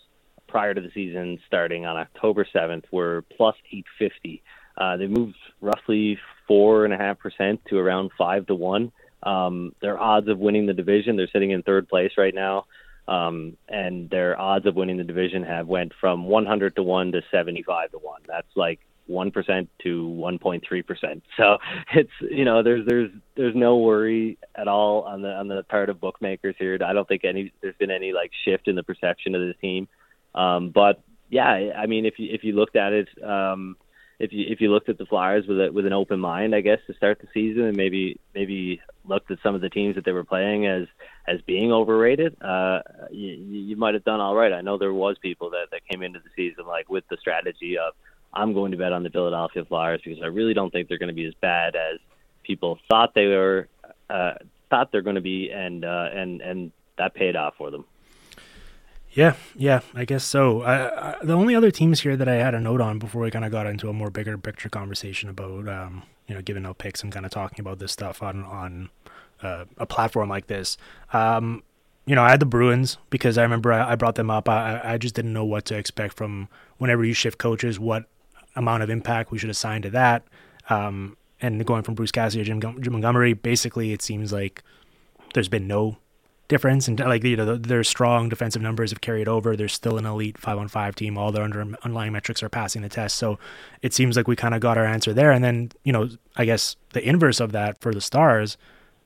prior 0.48 0.74
to 0.74 0.82
the 0.82 0.90
season 0.94 1.40
starting 1.46 1.86
on 1.86 1.98
October 1.98 2.48
7th 2.56 2.86
were 2.92 3.24
plus 3.36 3.56
850. 3.72 4.42
Uh, 4.76 4.98
they 4.98 5.08
moved 5.08 5.36
roughly 5.62 6.18
four 6.48 6.86
and 6.86 6.94
a 6.94 6.98
half 6.98 7.20
percent 7.20 7.62
to 7.70 7.78
around 7.78 8.12
five 8.18 8.46
to 8.48 8.56
one. 8.56 8.92
Um, 9.24 9.74
their 9.82 10.00
odds 10.00 10.28
of 10.28 10.38
winning 10.40 10.68
the 10.68 10.74
division, 10.74 11.16
they're 11.16 11.30
sitting 11.34 11.52
in 11.52 11.64
third 11.64 11.90
place 11.90 12.12
right 12.18 12.34
now 12.34 12.66
um, 13.08 13.56
and 13.70 14.10
their 14.10 14.40
odds 14.40 14.66
of 14.66 14.76
winning 14.76 14.98
the 14.98 15.04
division 15.04 15.44
have 15.44 15.68
went 15.68 15.94
from 16.00 16.26
100 16.26 16.76
to 16.76 16.84
one 16.84 17.12
to 17.14 17.22
75 17.32 17.92
to 17.92 17.98
one. 17.98 18.22
That's 18.28 18.48
like 18.56 18.80
one 19.06 19.32
percent 19.32 19.70
to 19.84 20.08
1.3 20.20 20.86
percent. 20.86 21.24
So 21.38 21.58
it's 21.94 22.12
you 22.20 22.44
know 22.44 22.64
there's 22.64 22.86
there's 22.86 23.10
there's 23.36 23.56
no 23.56 23.78
worry 23.78 24.38
at 24.56 24.68
all 24.68 25.04
on 25.04 25.22
the 25.22 25.30
on 25.30 25.48
the 25.48 25.64
part 25.64 25.90
of 25.90 26.02
bookmakers 26.02 26.56
here. 26.60 26.78
I 26.86 26.94
don't 26.94 27.08
think 27.08 27.24
any 27.24 27.54
there's 27.62 27.78
been 27.78 27.92
any 27.92 28.12
like 28.12 28.32
shift 28.44 28.68
in 28.68 28.76
the 28.76 28.84
perception 28.84 29.36
of 29.36 29.42
the 29.42 29.54
team. 29.54 29.88
Um, 30.36 30.72
but 30.72 31.02
yeah, 31.30 31.72
I 31.78 31.86
mean 31.86 32.06
if 32.06 32.20
you 32.20 32.30
if 32.32 32.44
you 32.44 32.54
looked 32.54 32.76
at 32.76 32.94
it. 32.94 33.08
Um, 33.24 33.78
if 34.20 34.34
you 34.34 34.46
if 34.50 34.62
you 34.62 34.72
looked 34.72 34.90
at 34.90 34.98
the 34.98 35.06
Flyers 35.06 35.46
with 35.48 35.60
a, 35.60 35.72
with 35.72 35.86
an 35.86 35.94
open 35.94 36.20
mind, 36.20 36.56
I 36.56 36.62
guess 36.62 36.80
to 36.88 36.94
start 36.94 37.20
the 37.20 37.28
season, 37.34 37.64
and 37.64 37.78
maybe 37.78 38.20
maybe 38.34 38.82
looked 39.06 39.30
at 39.32 39.40
some 39.44 39.56
of 39.56 39.62
the 39.62 39.70
teams 39.70 39.96
that 39.96 40.06
they 40.06 40.12
were 40.12 40.24
playing 40.24 40.66
as 40.66 40.88
as 41.28 41.42
being 41.42 41.72
overrated, 41.72 42.42
uh, 42.42 42.80
you, 43.12 43.34
you 43.34 43.76
might 43.76 43.94
have 43.94 44.04
done 44.04 44.20
all 44.20 44.36
right. 44.36 44.54
I 44.54 44.62
know 44.62 44.78
there 44.78 44.94
was 44.94 45.18
people 45.20 45.52
that 45.52 45.68
that 45.72 45.88
came 45.88 46.02
into 46.02 46.20
the 46.20 46.30
season 46.36 46.66
like 46.66 46.90
with 46.90 47.04
the 47.10 47.18
strategy 47.18 47.78
of 47.78 47.94
I'm 48.34 48.54
going 48.54 48.72
to 48.72 48.78
bet 48.78 48.94
on 48.94 49.04
the 49.04 49.10
Philadelphia 49.10 49.66
Flyers 49.66 50.02
because 50.04 50.22
I 50.24 50.28
really 50.28 50.54
don't 50.54 50.72
think 50.72 50.88
they're 50.88 50.98
going 50.98 51.10
to 51.10 51.16
be 51.16 51.26
as 51.26 51.34
bad 51.36 51.76
as 51.76 52.00
people 52.44 52.80
thought 52.90 53.14
they 53.14 53.28
were 53.28 53.68
uh, 54.10 54.34
thought 54.70 54.92
they're 54.92 55.02
going 55.02 55.16
to 55.16 55.22
be, 55.22 55.52
and 55.52 55.86
uh, 55.86 56.10
and 56.14 56.42
and 56.42 56.72
that 56.98 57.14
paid 57.14 57.36
off 57.36 57.54
for 57.58 57.70
them. 57.70 57.86
Yeah, 59.18 59.34
yeah, 59.56 59.80
I 59.96 60.06
guess 60.06 60.24
so. 60.24 60.62
I, 60.62 61.14
I, 61.14 61.16
the 61.24 61.34
only 61.34 61.56
other 61.56 61.72
teams 61.72 62.02
here 62.02 62.16
that 62.16 62.28
I 62.28 62.36
had 62.36 62.54
a 62.54 62.60
note 62.60 62.82
on 62.82 63.00
before 63.00 63.24
we 63.24 63.32
kind 63.32 63.44
of 63.44 63.52
got 63.52 63.66
into 63.66 63.90
a 63.90 63.94
more 63.94 64.12
bigger 64.12 64.38
picture 64.38 64.70
conversation 64.70 65.28
about, 65.28 65.68
um, 65.68 66.04
you 66.28 66.36
know, 66.36 66.42
giving 66.44 66.68
out 66.68 66.78
picks 66.78 67.02
and 67.02 67.12
kind 67.12 67.26
of 67.26 67.32
talking 67.32 67.60
about 67.60 67.80
this 67.80 67.92
stuff 67.92 68.22
on 68.22 68.44
on 68.44 68.92
uh, 69.42 69.66
a 69.80 69.88
platform 69.88 70.30
like 70.30 70.46
this. 70.46 70.78
Um, 71.14 71.64
you 72.06 72.14
know, 72.14 72.22
I 72.22 72.30
had 72.30 72.40
the 72.40 72.46
Bruins 72.46 73.00
because 73.10 73.40
I 73.40 73.42
remember 73.42 73.74
I, 73.74 73.94
I 73.94 73.96
brought 73.96 74.14
them 74.14 74.30
up. 74.30 74.48
I, 74.48 74.82
I 74.84 74.98
just 75.00 75.16
didn't 75.16 75.34
know 75.34 75.46
what 75.46 75.66
to 75.66 75.76
expect 75.76 76.14
from 76.14 76.48
whenever 76.78 77.04
you 77.04 77.14
shift 77.14 77.40
coaches, 77.40 77.80
what 77.80 78.06
amount 78.56 78.84
of 78.84 78.92
impact 78.92 79.32
we 79.32 79.40
should 79.40 79.50
assign 79.50 79.82
to 79.82 79.90
that. 79.90 80.28
Um, 80.70 81.18
and 81.42 81.66
going 81.66 81.82
from 81.82 81.96
Bruce 81.96 82.12
Cassidy 82.12 82.44
to 82.44 82.60
Jim, 82.60 82.62
Jim 82.62 82.94
Montgomery, 82.94 83.34
basically 83.34 83.94
it 83.94 84.04
seems 84.04 84.32
like 84.32 84.62
there's 85.34 85.50
been 85.50 85.66
no 85.66 85.98
difference 86.48 86.88
and 86.88 87.00
like 87.00 87.24
you 87.24 87.36
know 87.36 87.58
their 87.58 87.84
strong 87.84 88.30
defensive 88.30 88.62
numbers 88.62 88.92
have 88.92 89.02
carried 89.02 89.28
over. 89.28 89.56
They're 89.56 89.68
still 89.68 89.98
an 89.98 90.06
elite 90.06 90.38
five 90.38 90.58
on 90.58 90.68
five 90.68 90.96
team. 90.96 91.18
All 91.18 91.32
their 91.32 91.44
underlying 91.44 92.14
metrics 92.14 92.42
are 92.44 92.50
passing 92.50 92.82
the 92.82 92.90
test. 92.90 93.18
So 93.18 93.38
it 93.82 93.94
seems 93.94 94.16
like 94.16 94.28
we 94.28 94.36
kind 94.36 94.54
of 94.54 94.62
got 94.62 94.78
our 94.78 94.86
answer 94.86 95.14
there. 95.14 95.32
And 95.32 95.44
then 95.44 95.72
you 95.84 95.94
know 95.94 96.10
i 96.36 96.46
guess 96.46 96.76
the 96.94 97.08
inverse 97.08 97.40
of 97.40 97.52
that 97.52 97.82
for 97.82 97.94
the 97.94 98.02
stars 98.02 98.58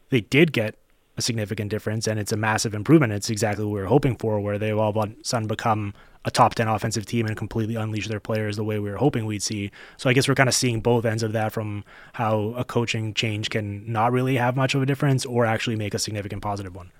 they 0.09 0.21
did 0.21 0.51
get 0.51 0.75
a 1.17 1.21
significant 1.21 1.69
difference 1.69 2.07
and 2.07 2.19
it's 2.19 2.31
a 2.31 2.37
massive 2.37 2.73
improvement. 2.73 3.13
It's 3.13 3.29
exactly 3.29 3.65
what 3.65 3.73
we 3.73 3.79
were 3.81 3.87
hoping 3.87 4.15
for 4.15 4.39
where 4.39 4.57
they've 4.57 4.77
all 4.77 4.89
of 4.89 4.97
a 4.97 5.13
sudden 5.23 5.47
become 5.47 5.93
a 6.23 6.31
top 6.31 6.53
10 6.55 6.67
offensive 6.67 7.05
team 7.05 7.25
and 7.25 7.35
completely 7.35 7.75
unleash 7.75 8.07
their 8.07 8.19
players 8.19 8.55
the 8.55 8.63
way 8.63 8.77
we 8.77 8.89
were 8.89 8.97
hoping 8.97 9.25
we'd 9.25 9.41
see. 9.41 9.71
So 9.97 10.09
I 10.09 10.13
guess 10.13 10.27
we're 10.27 10.35
kind 10.35 10.49
of 10.49 10.55
seeing 10.55 10.79
both 10.79 11.05
ends 11.05 11.23
of 11.23 11.33
that 11.33 11.51
from 11.51 11.83
how 12.13 12.53
a 12.55 12.63
coaching 12.63 13.13
change 13.13 13.49
can 13.49 13.91
not 13.91 14.11
really 14.11 14.35
have 14.35 14.55
much 14.55 14.75
of 14.75 14.81
a 14.81 14.85
difference 14.85 15.25
or 15.25 15.45
actually 15.45 15.75
make 15.75 15.93
a 15.93 15.99
significant 15.99 16.41
positive 16.41 16.75
one. 16.75 16.91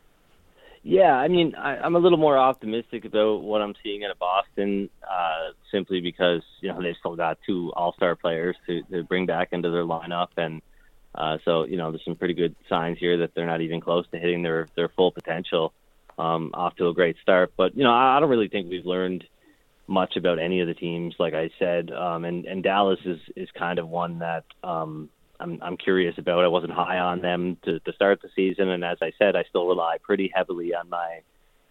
Yeah, 0.84 1.16
I 1.16 1.28
mean, 1.28 1.54
I, 1.56 1.78
I'm 1.78 1.96
a 1.96 2.00
little 2.00 2.18
more 2.18 2.38
optimistic 2.38 3.06
about 3.06 3.44
what 3.44 3.62
I'm 3.62 3.76
seeing 3.84 4.04
out 4.04 4.12
of 4.12 4.18
Boston, 4.18 4.90
uh, 5.04 5.52
simply 5.72 6.02
because 6.02 6.42
you 6.60 6.70
know 6.70 6.82
they've 6.82 6.96
still 7.00 7.16
got 7.16 7.38
two 7.46 7.72
All-Star 7.76 8.16
players 8.16 8.56
to, 8.66 8.82
to 8.92 9.04
bring 9.04 9.28
back 9.28 9.50
into 9.52 9.70
their 9.70 9.84
lineup, 9.84 10.30
and 10.38 10.62
uh, 11.14 11.38
so 11.46 11.66
you 11.66 11.78
know 11.78 11.92
there's 11.92 12.04
some 12.04 12.16
pretty 12.16 12.34
good 12.34 12.56
signs 12.68 12.98
here 12.98 13.18
that 13.18 13.36
they're 13.36 13.46
not 13.46 13.62
even 13.62 13.80
close 13.80 14.06
to 14.12 14.18
hitting 14.18 14.42
their 14.42 14.68
their 14.76 14.90
full 14.90 15.12
potential. 15.12 15.74
Um, 16.18 16.52
off 16.54 16.76
to 16.76 16.88
a 16.88 16.94
great 16.94 17.16
start, 17.22 17.54
but 17.56 17.76
you 17.76 17.84
know 17.84 17.92
I, 17.92 18.18
I 18.18 18.20
don't 18.20 18.30
really 18.30 18.50
think 18.50 18.70
we've 18.70 18.86
learned 18.86 19.24
much 19.88 20.16
about 20.18 20.40
any 20.40 20.62
of 20.62 20.68
the 20.68 20.74
teams. 20.74 21.16
Like 21.20 21.34
I 21.34 21.52
said, 21.60 21.92
um, 21.92 22.26
and 22.26 22.46
and 22.46 22.64
Dallas 22.64 23.00
is 23.06 23.20
is 23.36 23.50
kind 23.58 23.78
of 23.78 23.88
one 23.88 24.20
that 24.20 24.46
um, 24.64 25.10
I'm 25.42 25.60
I'm 25.62 25.78
curious 25.78 26.18
about. 26.18 26.44
I 26.44 26.48
wasn't 26.48 26.74
high 26.74 27.00
on 27.00 27.22
them 27.22 27.58
to, 27.64 27.80
to 27.80 27.94
start 27.94 28.22
the 28.22 28.30
season, 28.36 28.70
and 28.70 28.84
as 28.84 28.98
I 29.02 29.12
said, 29.18 29.36
I 29.36 29.44
still 29.50 29.68
rely 29.68 29.98
pretty 30.02 30.32
heavily 30.34 30.74
on 30.74 30.90
my 30.90 31.22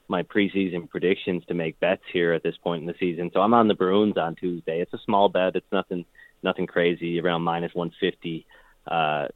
my 0.09 0.23
preseason 0.25 0.91
predictions 0.91 1.45
to 1.47 1.55
make 1.55 1.79
bets 1.79 2.03
here 2.13 2.33
at 2.33 2.43
this 2.43 2.57
point 2.65 2.81
in 2.81 2.87
the 2.87 2.95
season. 2.99 3.31
So 3.33 3.41
I'm 3.41 3.55
on 3.55 3.69
the 3.69 3.75
Bruins 3.75 4.17
on 4.17 4.35
Tuesday. 4.35 4.81
It's 4.81 4.93
a 4.93 4.99
small 5.05 5.29
bet. 5.29 5.55
It's 5.55 5.73
nothing 5.73 6.05
nothing 6.43 6.67
crazy 6.67 7.21
around 7.21 7.43
minus 7.43 7.75
150. 7.75 8.47
Uh, 8.87 9.29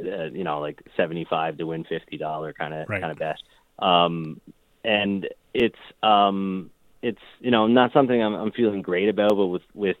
uh, 0.00 0.24
you 0.32 0.44
know, 0.44 0.60
like 0.60 0.80
75 0.96 1.58
to 1.58 1.66
win 1.66 1.84
fifty 1.84 2.18
dollar 2.18 2.52
kind 2.52 2.74
of 2.74 2.86
kind 2.88 3.06
of 3.06 3.18
bet. 3.18 3.38
Um, 3.78 4.40
and 4.84 5.28
it's 5.54 5.78
um, 6.02 6.70
it's 7.02 7.20
you 7.40 7.50
know 7.50 7.66
not 7.66 7.92
something 7.92 8.22
I'm, 8.22 8.34
I'm 8.34 8.52
feeling 8.52 8.82
great 8.82 9.08
about, 9.08 9.30
but 9.30 9.46
with 9.46 9.62
with 9.74 9.96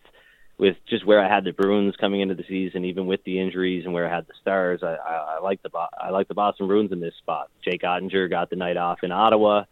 with 0.58 0.76
just 0.88 1.06
where 1.06 1.24
I 1.24 1.32
had 1.32 1.44
the 1.44 1.52
Bruins 1.52 1.94
coming 1.96 2.20
into 2.20 2.34
the 2.34 2.44
season, 2.48 2.84
even 2.84 3.06
with 3.06 3.22
the 3.24 3.40
injuries 3.40 3.84
and 3.84 3.94
where 3.94 4.10
I 4.10 4.14
had 4.14 4.26
the 4.26 4.34
Stars, 4.40 4.80
I, 4.82 4.96
I, 4.96 5.36
I 5.36 5.40
like 5.40 5.62
the 5.62 5.70
I 6.00 6.10
like 6.10 6.28
the 6.28 6.34
Boston 6.34 6.66
Bruins 6.66 6.92
in 6.92 7.00
this 7.00 7.14
spot. 7.18 7.48
Jake 7.64 7.82
Oettinger 7.82 8.28
got 8.28 8.50
the 8.50 8.56
night 8.56 8.76
off 8.76 8.98
in 9.04 9.12
Ottawa, 9.12 9.64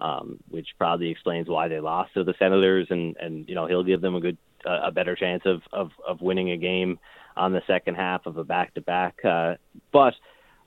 um, 0.00 0.40
which 0.50 0.68
probably 0.78 1.10
explains 1.10 1.48
why 1.48 1.68
they 1.68 1.78
lost 1.78 2.14
to 2.14 2.24
the 2.24 2.34
Senators, 2.38 2.88
and 2.90 3.16
and 3.18 3.48
you 3.48 3.54
know 3.54 3.66
he'll 3.66 3.84
give 3.84 4.00
them 4.00 4.16
a 4.16 4.20
good 4.20 4.36
uh, 4.66 4.80
a 4.86 4.90
better 4.90 5.14
chance 5.14 5.42
of, 5.46 5.62
of 5.72 5.92
of 6.06 6.20
winning 6.20 6.50
a 6.50 6.56
game 6.56 6.98
on 7.36 7.52
the 7.52 7.62
second 7.68 7.94
half 7.94 8.26
of 8.26 8.36
a 8.36 8.44
back 8.44 8.74
to 8.74 8.80
back. 8.80 9.18
But 9.22 10.14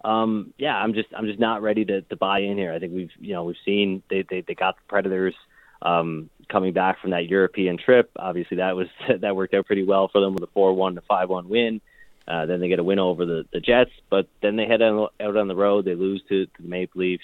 um, 0.05 0.53
yeah, 0.57 0.77
I'm 0.77 0.93
just 0.93 1.09
I'm 1.15 1.25
just 1.25 1.39
not 1.39 1.61
ready 1.61 1.83
to, 1.83 2.01
to 2.03 2.15
buy 2.15 2.39
in 2.39 2.57
here. 2.57 2.71
I 2.71 2.79
think 2.79 2.93
we've 2.93 3.11
you 3.19 3.33
know 3.33 3.43
we've 3.43 3.55
seen 3.65 4.03
they 4.09 4.23
they, 4.29 4.39
they 4.39 4.55
got 4.55 4.75
the 4.75 4.83
Predators 4.87 5.35
um, 5.81 6.29
coming 6.49 6.73
back 6.73 6.99
from 7.01 7.11
that 7.11 7.27
European 7.27 7.77
trip. 7.77 8.11
Obviously, 8.17 8.57
that 8.57 8.75
was 8.75 8.87
that 9.21 9.35
worked 9.35 9.53
out 9.53 9.65
pretty 9.65 9.83
well 9.83 10.07
for 10.07 10.21
them 10.21 10.33
with 10.33 10.43
a 10.43 10.51
four-one 10.53 10.95
to 10.95 11.01
five-one 11.01 11.49
win. 11.49 11.81
Uh, 12.27 12.45
then 12.47 12.59
they 12.59 12.67
get 12.67 12.79
a 12.79 12.83
win 12.83 12.97
over 12.97 13.25
the, 13.25 13.45
the 13.53 13.59
Jets, 13.59 13.91
but 14.09 14.27
then 14.41 14.55
they 14.55 14.65
head 14.65 14.81
on, 14.81 15.09
out 15.19 15.37
on 15.37 15.47
the 15.47 15.55
road. 15.55 15.85
They 15.85 15.93
lose 15.93 16.23
to, 16.29 16.47
to 16.47 16.61
the 16.61 16.67
Maple 16.67 17.01
Leafs. 17.01 17.23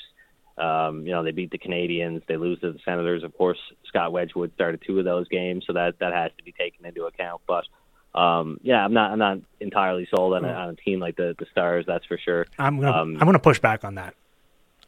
Um, 0.57 1.07
you 1.07 1.11
know, 1.11 1.23
they 1.23 1.31
beat 1.31 1.49
the 1.49 1.57
Canadiens. 1.57 2.21
They 2.27 2.37
lose 2.37 2.59
to 2.59 2.71
the 2.71 2.79
Senators. 2.85 3.23
Of 3.23 3.35
course, 3.35 3.57
Scott 3.87 4.11
Wedgewood 4.11 4.51
started 4.53 4.81
two 4.85 4.99
of 4.99 5.05
those 5.05 5.27
games, 5.27 5.63
so 5.65 5.73
that 5.73 5.97
that 5.99 6.13
has 6.13 6.31
to 6.37 6.43
be 6.43 6.51
taken 6.51 6.85
into 6.85 7.05
account. 7.05 7.41
But 7.47 7.65
um, 8.13 8.59
yeah, 8.61 8.83
I'm 8.83 8.93
not 8.93 9.11
I'm 9.11 9.19
not 9.19 9.39
entirely 9.59 10.07
sold 10.13 10.33
on 10.35 10.45
a, 10.45 10.49
on 10.49 10.69
a 10.69 10.75
team 10.75 10.99
like 10.99 11.15
the 11.15 11.35
the 11.39 11.47
Stars. 11.51 11.85
That's 11.87 12.05
for 12.05 12.17
sure. 12.17 12.45
I'm 12.59 12.79
gonna 12.79 12.91
um, 12.95 13.17
I'm 13.19 13.25
gonna 13.25 13.39
push 13.39 13.59
back 13.59 13.83
on 13.83 13.95
that. 13.95 14.13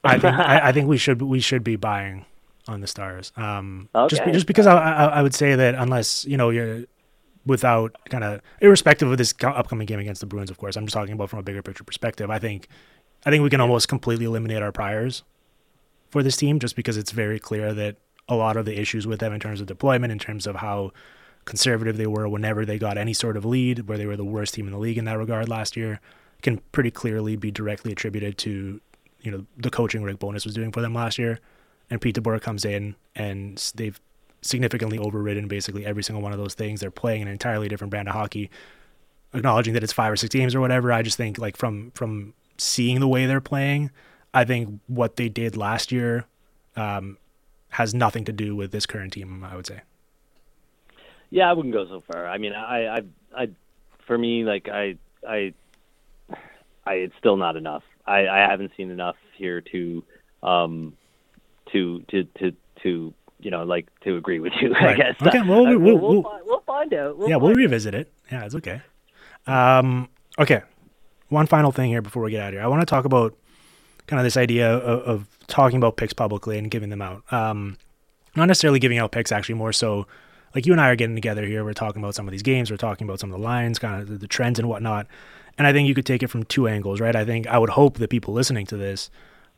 I 0.04 0.20
think 0.20 0.36
I, 0.38 0.70
I 0.70 0.72
think 0.74 0.88
we 0.88 0.98
should 0.98 1.22
we 1.22 1.40
should 1.40 1.64
be 1.64 1.76
buying 1.76 2.26
on 2.68 2.82
the 2.82 2.88
stars. 2.88 3.32
Um, 3.36 3.90
okay. 3.94 4.16
just 4.16 4.34
just 4.34 4.48
because 4.48 4.68
I, 4.68 4.78
I, 4.78 5.06
I 5.06 5.22
would 5.22 5.36
say 5.36 5.56
that 5.56 5.76
unless 5.76 6.26
you 6.26 6.38
know 6.38 6.50
you're 6.50 6.84
without 7.46 7.98
kind 8.10 8.24
of 8.24 8.42
irrespective 8.62 9.12
of 9.12 9.18
this 9.18 9.34
upcoming 9.44 9.86
game 9.86 10.00
against 10.00 10.22
the 10.22 10.28
Bruins, 10.28 10.50
of 10.50 10.58
course. 10.58 10.76
I'm 10.76 10.86
just 10.86 10.94
talking 10.94 11.14
about 11.14 11.30
from 11.30 11.40
a 11.40 11.44
bigger 11.44 11.62
picture 11.62 11.84
perspective. 11.84 12.30
I 12.30 12.40
think 12.40 12.68
I 13.26 13.30
think 13.30 13.44
we 13.44 13.50
can 13.50 13.62
almost 13.62 13.88
completely 13.88 14.26
eliminate 14.26 14.62
our 14.62 14.72
priors 14.72 15.24
for 16.10 16.24
this 16.24 16.38
team 16.38 16.60
just 16.60 16.76
because 16.76 16.98
it's 16.98 17.12
very 17.12 17.40
clear 17.40 17.74
that 17.74 17.98
a 18.30 18.36
lot 18.36 18.56
of 18.56 18.66
the 18.66 18.80
issues 18.80 19.06
with 19.06 19.20
them 19.20 19.34
in 19.34 19.40
terms 19.40 19.60
of 19.60 19.68
deployment, 19.68 20.12
in 20.12 20.20
terms 20.20 20.48
of 20.48 20.58
how 20.58 20.92
conservative 21.46 21.98
they 21.98 22.08
were 22.08 22.28
whenever 22.30 22.66
they 22.66 22.80
got 22.80 22.98
any 22.98 23.14
sort 23.14 23.36
of 23.36 23.44
lead, 23.44 23.88
where 23.88 23.98
they 23.98 24.06
were 24.06 24.16
the 24.16 24.24
worst 24.24 24.54
team 24.54 24.66
in 24.66 24.72
the 24.72 24.80
league 24.80 24.98
in 24.98 25.06
that 25.06 25.18
regard 25.18 25.50
last 25.50 25.76
year, 25.76 26.00
can 26.42 26.62
pretty 26.72 26.92
clearly 26.92 27.36
be 27.36 27.52
directly 27.52 27.92
attributed 27.92 28.38
to 28.38 28.80
you 29.22 29.32
know 29.32 29.46
the 29.58 29.70
coaching 29.70 30.04
Rick 30.04 30.20
Bowness 30.20 30.46
was 30.46 30.54
doing 30.54 30.72
for 30.72 30.82
them 30.82 30.94
last 30.94 31.18
year. 31.18 31.40
And 31.94 32.02
Pete 32.02 32.16
DeBoer 32.16 32.42
comes 32.42 32.66
in 32.66 32.96
and 33.14 33.72
they've 33.76 34.02
significantly 34.42 34.98
overridden 34.98 35.48
basically 35.48 35.86
every 35.86 36.02
single 36.02 36.24
one 36.24 36.32
of 36.32 36.40
those 36.40 36.56
things. 36.56 36.80
They're 36.80 36.90
playing 36.90 37.22
an 37.22 37.28
entirely 37.28 37.68
different 37.68 37.92
brand 37.92 38.08
of 38.08 38.16
hockey, 38.16 38.50
acknowledging 39.32 39.76
that 39.76 39.84
it's 39.84 39.94
five 39.94 40.12
or 40.12 40.16
six 40.16 40.34
games 40.34 40.56
or 40.56 40.60
whatever. 40.60 40.92
I 40.92 41.04
just 41.04 41.18
think 41.18 41.38
like 41.38 41.56
from 41.56 41.92
from 41.92 42.34
seeing 42.58 43.00
the 43.00 43.08
way 43.08 43.28
they're 43.28 43.40
playing, 43.40 43.92
I 44.34 44.44
think 44.44 44.80
what 44.88 45.18
they 45.18 45.30
did 45.30 45.56
last 45.56 45.92
year 45.92 46.26
um, 46.76 47.20
has 47.70 47.94
nothing 47.94 48.26
to 48.26 48.34
do 48.34 48.56
with 48.56 48.72
this 48.72 48.88
current 48.88 49.14
team. 49.14 49.44
I 49.44 49.56
would 49.56 49.68
say. 49.68 49.82
Yeah, 51.30 51.48
I 51.48 51.54
wouldn't 51.54 51.76
go 51.76 51.86
so 51.86 52.02
far. 52.12 52.26
I 52.26 52.40
mean, 52.40 52.54
I, 52.54 52.88
I, 52.88 53.02
I, 53.38 53.50
for 54.08 54.18
me, 54.18 54.44
like 54.46 54.68
I, 54.68 54.98
I, 55.28 55.54
I, 56.88 56.94
it's 56.94 57.14
still 57.20 57.38
not 57.38 57.56
enough. 57.56 57.84
I, 58.08 58.28
I 58.28 58.40
haven't 58.50 58.72
seen 58.76 58.90
enough 58.90 59.16
here 59.36 59.62
to, 59.62 60.04
um, 60.42 60.98
to, 61.74 62.00
to, 62.10 62.24
to, 62.40 62.52
to, 62.84 63.14
you 63.40 63.52
know, 63.52 63.64
like 63.64 63.88
to 64.02 64.16
agree 64.16 64.40
with 64.40 64.54
you. 64.62 64.74
Right. 64.74 64.90
I 64.90 64.96
guess. 64.96 65.16
Okay. 65.22 65.42
Well, 65.42 65.66
we, 65.66 65.76
we'll, 65.76 65.98
we'll, 65.98 66.14
we'll, 66.14 66.24
find, 66.24 66.44
we'll 66.46 66.60
find 66.62 66.94
out. 66.94 67.18
We'll 67.18 67.30
yeah, 67.30 67.36
find 67.36 67.44
we'll 67.44 67.56
revisit 67.56 67.94
it. 67.94 68.12
Yeah, 68.32 68.46
it's 68.46 68.56
okay. 68.56 68.82
Um, 69.46 70.10
okay. 70.40 70.62
One 71.30 71.48
final 71.48 71.72
thing 71.72 71.90
here 71.90 72.02
before 72.02 72.24
we 72.24 72.32
get 72.32 72.42
out 72.42 72.48
of 72.50 72.54
here. 72.54 72.64
I 72.64 72.68
want 72.68 72.82
to 72.82 72.86
talk 72.86 73.06
about 73.06 73.36
kind 74.08 74.20
of 74.20 74.24
this 74.24 74.38
idea 74.38 74.72
of, 74.78 75.02
of 75.02 75.38
talking 75.48 75.78
about 75.78 75.98
picks 75.98 76.14
publicly 76.14 76.58
and 76.58 76.70
giving 76.70 76.90
them 76.90 77.02
out. 77.02 77.24
Um, 77.32 77.78
not 78.36 78.46
necessarily 78.46 78.80
giving 78.80 78.98
out 78.98 79.12
picks, 79.12 79.32
actually, 79.32 79.56
more 79.56 79.74
so 79.74 80.08
like 80.56 80.66
you 80.66 80.72
and 80.72 80.82
I 80.82 80.90
are 80.90 80.96
getting 80.96 81.16
together 81.16 81.46
here. 81.46 81.64
We're 81.64 81.74
talking 81.74 82.02
about 82.02 82.16
some 82.16 82.28
of 82.28 82.32
these 82.32 82.44
games. 82.44 82.70
We're 82.70 82.78
talking 82.78 83.08
about 83.08 83.20
some 83.20 83.32
of 83.32 83.40
the 83.40 83.44
lines, 83.44 83.80
kind 83.80 84.02
of 84.02 84.08
the, 84.08 84.18
the 84.18 84.28
trends 84.28 84.60
and 84.60 84.70
whatnot. 84.70 85.08
And 85.58 85.68
I 85.68 85.74
think 85.74 85.88
you 85.88 85.96
could 85.96 86.06
take 86.06 86.24
it 86.24 86.28
from 86.28 86.44
two 86.44 86.68
angles, 86.68 87.00
right? 87.00 87.16
I 87.16 87.26
think 87.26 87.48
I 87.48 87.58
would 87.58 87.70
hope 87.70 87.98
that 87.98 88.10
people 88.10 88.34
listening 88.34 88.66
to 88.68 88.78
this 88.78 89.10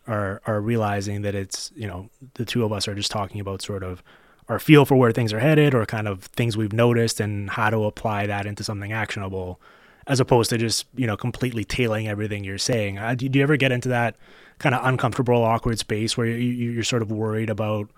are 0.07 0.41
are 0.45 0.61
realizing 0.61 1.21
that 1.23 1.35
it's 1.35 1.71
you 1.75 1.87
know 1.87 2.09
the 2.35 2.45
two 2.45 2.63
of 2.63 2.71
us 2.71 2.87
are 2.87 2.95
just 2.95 3.11
talking 3.11 3.41
about 3.41 3.61
sort 3.61 3.83
of 3.83 4.03
our 4.47 4.59
feel 4.59 4.85
for 4.85 4.95
where 4.95 5.11
things 5.11 5.33
are 5.33 5.39
headed 5.39 5.73
or 5.73 5.85
kind 5.85 6.07
of 6.07 6.23
things 6.23 6.55
we've 6.55 6.73
noticed 6.73 7.19
and 7.19 7.49
how 7.49 7.69
to 7.69 7.83
apply 7.83 8.27
that 8.27 8.45
into 8.45 8.63
something 8.63 8.91
actionable 8.91 9.59
as 10.07 10.19
opposed 10.19 10.49
to 10.51 10.57
just 10.57 10.85
you 10.95 11.07
know 11.07 11.17
completely 11.17 11.63
tailing 11.63 12.07
everything 12.07 12.43
you're 12.43 12.57
saying. 12.57 12.97
Uh, 12.97 13.15
do, 13.15 13.27
do, 13.27 13.39
you 13.39 13.43
ever 13.43 13.57
get 13.57 13.71
into 13.71 13.89
that 13.89 14.15
kind 14.59 14.75
of 14.75 14.85
uncomfortable 14.85 15.43
awkward 15.43 15.79
space 15.79 16.15
where 16.15 16.27
you, 16.27 16.71
you're 16.71 16.83
sort 16.83 17.01
of 17.01 17.11
worried 17.11 17.49
about 17.49 17.89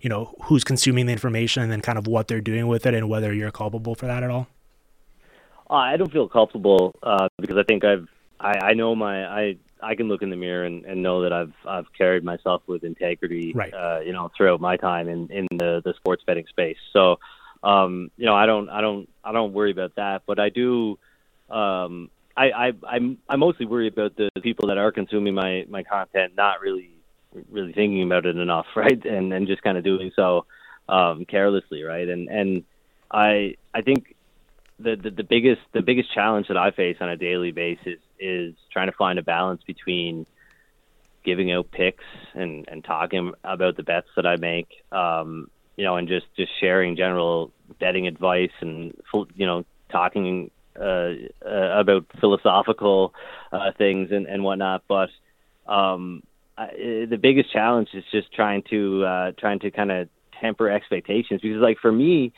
you 0.00 0.08
know 0.08 0.34
who's 0.44 0.64
consuming 0.64 1.06
the 1.06 1.12
information 1.12 1.62
and 1.62 1.72
then 1.72 1.80
kind 1.80 1.98
of 1.98 2.06
what 2.06 2.28
they're 2.28 2.40
doing 2.40 2.66
with 2.68 2.86
it 2.86 2.94
and 2.94 3.08
whether 3.08 3.32
you're 3.32 3.50
culpable 3.50 3.94
for 3.94 4.06
that 4.06 4.22
at 4.22 4.30
all? 4.30 4.46
Uh, 5.68 5.74
i 5.74 5.96
don't 5.96 6.12
feel 6.12 6.28
culpable 6.28 6.94
uh, 7.02 7.28
because 7.40 7.56
i 7.56 7.64
think 7.64 7.84
i've 7.84 8.08
I, 8.38 8.68
I 8.68 8.74
know 8.74 8.94
my 8.94 9.26
i 9.26 9.56
I 9.82 9.94
can 9.94 10.08
look 10.08 10.22
in 10.22 10.30
the 10.30 10.36
mirror 10.36 10.64
and, 10.64 10.84
and 10.84 11.02
know 11.02 11.22
that 11.22 11.32
I've 11.32 11.52
I've 11.66 11.92
carried 11.96 12.24
myself 12.24 12.62
with 12.66 12.84
integrity, 12.84 13.52
right. 13.54 13.72
uh, 13.72 14.00
you 14.00 14.12
know, 14.12 14.30
throughout 14.36 14.60
my 14.60 14.76
time 14.76 15.08
in, 15.08 15.28
in 15.30 15.46
the, 15.50 15.82
the 15.84 15.94
sports 15.94 16.22
betting 16.26 16.46
space. 16.48 16.78
So, 16.92 17.18
um, 17.62 18.10
you 18.16 18.26
know, 18.26 18.34
I 18.34 18.46
don't 18.46 18.68
I 18.68 18.80
don't 18.80 19.08
I 19.22 19.32
don't 19.32 19.52
worry 19.52 19.70
about 19.70 19.96
that, 19.96 20.22
but 20.26 20.38
I 20.38 20.48
do. 20.48 20.98
Um, 21.50 22.10
I, 22.36 22.50
I 22.50 22.72
I'm 22.86 23.18
I 23.28 23.36
mostly 23.36 23.66
worry 23.66 23.88
about 23.88 24.16
the 24.16 24.30
people 24.42 24.68
that 24.68 24.78
are 24.78 24.92
consuming 24.92 25.34
my 25.34 25.64
my 25.68 25.82
content, 25.82 26.34
not 26.36 26.60
really 26.60 26.90
really 27.50 27.72
thinking 27.72 28.02
about 28.02 28.26
it 28.26 28.36
enough, 28.36 28.66
right? 28.76 29.04
And 29.04 29.32
and 29.32 29.46
just 29.46 29.62
kind 29.62 29.78
of 29.78 29.84
doing 29.84 30.12
so 30.16 30.46
um, 30.88 31.24
carelessly, 31.24 31.82
right? 31.82 32.08
And 32.08 32.28
and 32.28 32.64
I 33.10 33.56
I 33.74 33.82
think 33.82 34.14
the, 34.78 34.96
the 34.96 35.10
the 35.10 35.24
biggest 35.24 35.62
the 35.72 35.82
biggest 35.82 36.12
challenge 36.14 36.48
that 36.48 36.56
I 36.56 36.70
face 36.70 36.96
on 37.00 37.08
a 37.08 37.16
daily 37.16 37.52
basis 37.52 37.98
is 38.18 38.54
trying 38.72 38.86
to 38.86 38.96
find 38.96 39.18
a 39.18 39.22
balance 39.22 39.62
between 39.66 40.26
giving 41.24 41.52
out 41.52 41.70
picks 41.70 42.04
and 42.34 42.66
and 42.68 42.84
talking 42.84 43.32
about 43.44 43.76
the 43.76 43.82
bets 43.82 44.08
that 44.16 44.26
I 44.26 44.36
make, 44.36 44.68
um, 44.92 45.50
you 45.76 45.84
know, 45.84 45.96
and 45.96 46.08
just 46.08 46.26
just 46.36 46.52
sharing 46.60 46.96
general 46.96 47.52
betting 47.80 48.06
advice 48.06 48.52
and 48.60 48.94
you 49.34 49.46
know 49.46 49.64
talking 49.90 50.50
uh, 50.78 51.12
uh, 51.44 51.80
about 51.80 52.06
philosophical 52.20 53.14
uh, 53.52 53.72
things 53.76 54.10
and 54.10 54.26
and 54.26 54.44
whatnot. 54.44 54.84
But 54.88 55.10
um, 55.66 56.22
I, 56.56 57.06
the 57.08 57.18
biggest 57.20 57.52
challenge 57.52 57.88
is 57.92 58.04
just 58.12 58.32
trying 58.32 58.62
to 58.70 59.04
uh, 59.04 59.32
trying 59.38 59.58
to 59.60 59.70
kind 59.70 59.90
of 59.90 60.08
temper 60.40 60.70
expectations 60.70 61.40
because, 61.40 61.60
like 61.60 61.78
for 61.78 61.92
me, 61.92 62.32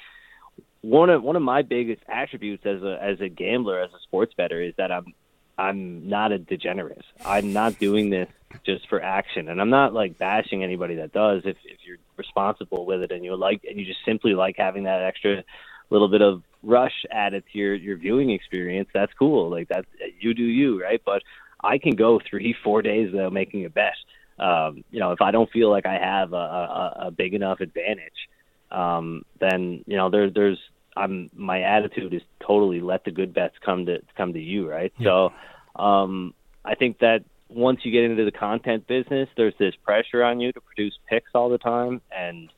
one 0.81 1.11
of 1.11 1.23
one 1.23 1.37
of 1.37 1.43
my 1.43 1.63
biggest 1.63 2.03
attributes 2.09 2.65
as 2.65 2.83
a 2.83 2.99
as 3.03 3.21
a 3.21 3.29
gambler, 3.29 3.81
as 3.81 3.91
a 3.93 4.01
sports 4.03 4.33
bettor, 4.37 4.61
is 4.61 4.75
that 4.79 4.91
I'm 4.91 5.15
I'm 5.59 6.09
not 6.09 6.33
a 6.33 6.39
degenerate. 6.39 7.05
I'm 7.25 7.53
not 7.53 7.79
doing 7.79 8.11
this 8.11 8.29
just 8.65 8.89
for 8.89 9.03
action, 9.03 9.49
and 9.49 9.61
I'm 9.61 9.71
not 9.71 9.93
like 9.93 10.17
bashing 10.17 10.63
anybody 10.63 10.97
that 10.97 11.13
does. 11.13 11.43
If 11.45 11.57
if 11.65 11.79
you're 11.85 11.99
responsible 12.17 12.87
with 12.87 13.03
it 13.03 13.13
and 13.13 13.25
you 13.25 13.37
like 13.37 13.65
and 13.69 13.79
you 13.79 13.85
just 13.85 14.05
simply 14.05 14.35
like 14.35 14.57
having 14.57 14.85
that 14.85 15.03
extra 15.03 15.45
little 15.91 16.09
bit 16.09 16.23
of 16.23 16.43
rush 16.63 17.05
added 17.11 17.45
to 17.53 17.59
your 17.59 17.75
your 17.75 17.97
viewing 17.97 18.31
experience, 18.31 18.89
that's 18.95 19.13
cool. 19.15 19.51
Like 19.51 19.69
that's 19.69 19.87
you 20.21 20.33
do 20.33 20.45
you, 20.45 20.81
right? 20.83 21.03
But 21.05 21.23
I 21.63 21.79
can 21.79 21.97
go 21.97 22.21
three 22.31 22.55
four 22.65 22.81
days 22.83 23.13
without 23.13 23.33
making 23.33 23.65
a 23.65 23.71
bet. 23.71 23.97
Um, 24.39 24.85
you 24.93 25.01
know, 25.01 25.11
if 25.11 25.21
I 25.21 25.33
don't 25.33 25.51
feel 25.51 25.69
like 25.69 25.85
I 25.85 25.99
have 25.99 26.33
a, 26.33 26.37
a, 26.37 26.95
a 27.07 27.11
big 27.11 27.35
enough 27.35 27.61
advantage 27.61 28.29
um, 28.71 29.25
then 29.41 29.85
you 29.87 29.97
know 29.97 30.11
there 30.11 30.31
there's 30.31 30.59
I'm 30.99 31.31
my 31.35 31.63
attitude 31.63 32.13
is 32.13 32.23
totally 32.45 32.81
let 32.81 33.05
the 33.05 33.11
good 33.11 33.33
bets 33.33 33.55
come 33.65 33.87
to 33.87 34.03
come 34.17 34.33
to 34.33 34.41
you, 34.41 34.69
right? 34.69 34.93
Yeah. 34.99 35.29
So 35.77 35.83
um, 35.83 36.35
I 36.65 36.75
think 36.75 36.99
that 36.99 37.25
once 37.49 37.81
you 37.85 37.93
get 37.93 38.05
into 38.05 38.25
the 38.25 38.33
content 38.33 38.87
business, 38.87 39.29
there's 39.37 39.55
this 39.59 39.75
pressure 39.85 40.23
on 40.23 40.41
you 40.41 40.53
to 40.53 40.61
produce 40.61 40.99
picks 41.09 41.31
all 41.35 41.49
the 41.49 41.59
time, 41.59 42.01
and 42.11 42.51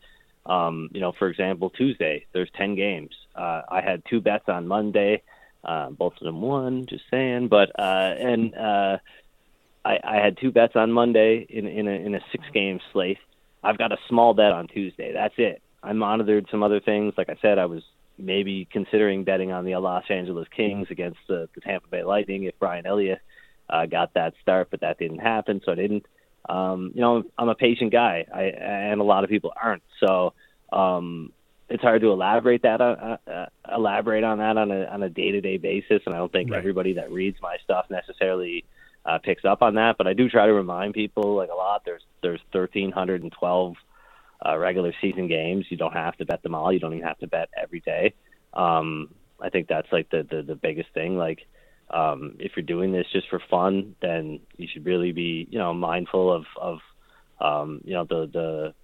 um, 0.46 0.88
you 0.92 1.00
know, 1.00 1.12
for 1.18 1.28
example, 1.28 1.70
Tuesday 1.70 2.26
there's 2.32 2.50
ten 2.56 2.74
games. 2.74 3.14
Uh, 3.34 3.62
I 3.68 3.80
had 3.82 4.02
two 4.08 4.20
bets 4.20 4.44
on 4.48 4.66
Monday, 4.66 5.22
uh, 5.62 5.90
both 5.90 6.14
of 6.14 6.24
them 6.24 6.40
won. 6.40 6.86
Just 6.88 7.04
saying, 7.10 7.48
but 7.48 7.70
uh, 7.78 8.14
and 8.18 8.54
uh, 8.54 8.98
I, 9.84 9.98
I 10.02 10.16
had 10.16 10.38
two 10.38 10.50
bets 10.50 10.76
on 10.76 10.90
Monday 10.90 11.46
in 11.48 11.66
in 11.66 11.86
a, 11.86 11.92
in 11.92 12.14
a 12.14 12.20
six 12.32 12.44
game 12.52 12.80
slate. 12.92 13.18
I've 13.62 13.78
got 13.78 13.92
a 13.92 13.98
small 14.08 14.32
bet 14.32 14.52
on 14.52 14.66
Tuesday. 14.68 15.12
That's 15.12 15.34
it. 15.36 15.62
I 15.82 15.92
monitored 15.92 16.46
some 16.50 16.62
other 16.62 16.80
things. 16.80 17.14
Like 17.16 17.28
I 17.28 17.36
said, 17.42 17.58
I 17.58 17.66
was 17.66 17.82
maybe 18.20 18.68
considering 18.70 19.24
betting 19.24 19.52
on 19.52 19.64
the 19.64 19.76
Los 19.76 20.04
Angeles 20.08 20.48
Kings 20.54 20.88
against 20.90 21.18
the, 21.28 21.48
the 21.54 21.60
Tampa 21.60 21.88
Bay 21.88 22.02
Lightning 22.02 22.44
if 22.44 22.58
Brian 22.58 22.86
Elliott 22.86 23.20
uh, 23.68 23.86
got 23.86 24.14
that 24.14 24.34
start, 24.42 24.68
but 24.70 24.80
that 24.80 24.98
didn't 24.98 25.18
happen, 25.18 25.60
so 25.64 25.72
I 25.72 25.76
didn't. 25.76 26.06
Um, 26.48 26.92
you 26.94 27.00
know, 27.00 27.22
I'm 27.38 27.48
a 27.48 27.54
patient 27.54 27.92
guy, 27.92 28.26
I, 28.32 28.42
and 28.42 29.00
a 29.00 29.04
lot 29.04 29.24
of 29.24 29.30
people 29.30 29.52
aren't. 29.60 29.82
So 30.04 30.32
um, 30.72 31.32
it's 31.68 31.82
hard 31.82 32.00
to 32.02 32.10
elaborate 32.10 32.62
that 32.62 32.80
on, 32.80 32.96
uh, 32.96 33.16
uh, 33.30 33.46
elaborate 33.74 34.24
on 34.24 34.38
that 34.38 34.56
on 34.56 34.70
a 34.70 34.84
on 34.86 35.02
a 35.02 35.08
day 35.08 35.30
to 35.32 35.40
day 35.40 35.56
basis, 35.56 36.02
and 36.06 36.14
I 36.14 36.18
don't 36.18 36.32
think 36.32 36.50
right. 36.50 36.58
everybody 36.58 36.94
that 36.94 37.12
reads 37.12 37.38
my 37.40 37.56
stuff 37.62 37.86
necessarily 37.90 38.64
uh, 39.04 39.18
picks 39.18 39.44
up 39.44 39.62
on 39.62 39.74
that. 39.76 39.96
But 39.96 40.06
I 40.06 40.14
do 40.14 40.28
try 40.28 40.46
to 40.46 40.52
remind 40.52 40.94
people, 40.94 41.36
like 41.36 41.50
a 41.50 41.54
lot. 41.54 41.82
There's 41.84 42.02
there's 42.22 42.40
1,312 42.52 43.76
uh, 44.44 44.56
regular 44.56 44.92
season 45.00 45.28
games. 45.28 45.66
You 45.68 45.76
don't 45.76 45.92
have 45.92 46.16
to 46.16 46.24
bet 46.24 46.42
them 46.42 46.54
all. 46.54 46.72
You 46.72 46.78
don't 46.78 46.94
even 46.94 47.06
have 47.06 47.18
to 47.18 47.26
bet 47.26 47.48
every 47.56 47.80
day. 47.80 48.14
Um, 48.54 49.14
I 49.40 49.50
think 49.50 49.68
that's 49.68 49.90
like 49.92 50.10
the, 50.10 50.26
the, 50.28 50.42
the 50.42 50.54
biggest 50.54 50.90
thing. 50.92 51.16
Like, 51.16 51.46
um, 51.90 52.36
if 52.38 52.52
you're 52.56 52.64
doing 52.64 52.92
this 52.92 53.06
just 53.12 53.28
for 53.28 53.40
fun, 53.50 53.96
then 54.00 54.40
you 54.56 54.68
should 54.72 54.86
really 54.86 55.12
be, 55.12 55.48
you 55.50 55.58
know, 55.58 55.74
mindful 55.74 56.32
of, 56.32 56.44
of, 56.56 56.78
um, 57.40 57.80
you 57.84 57.94
know, 57.94 58.04
the, 58.04 58.30
the, 58.32 58.74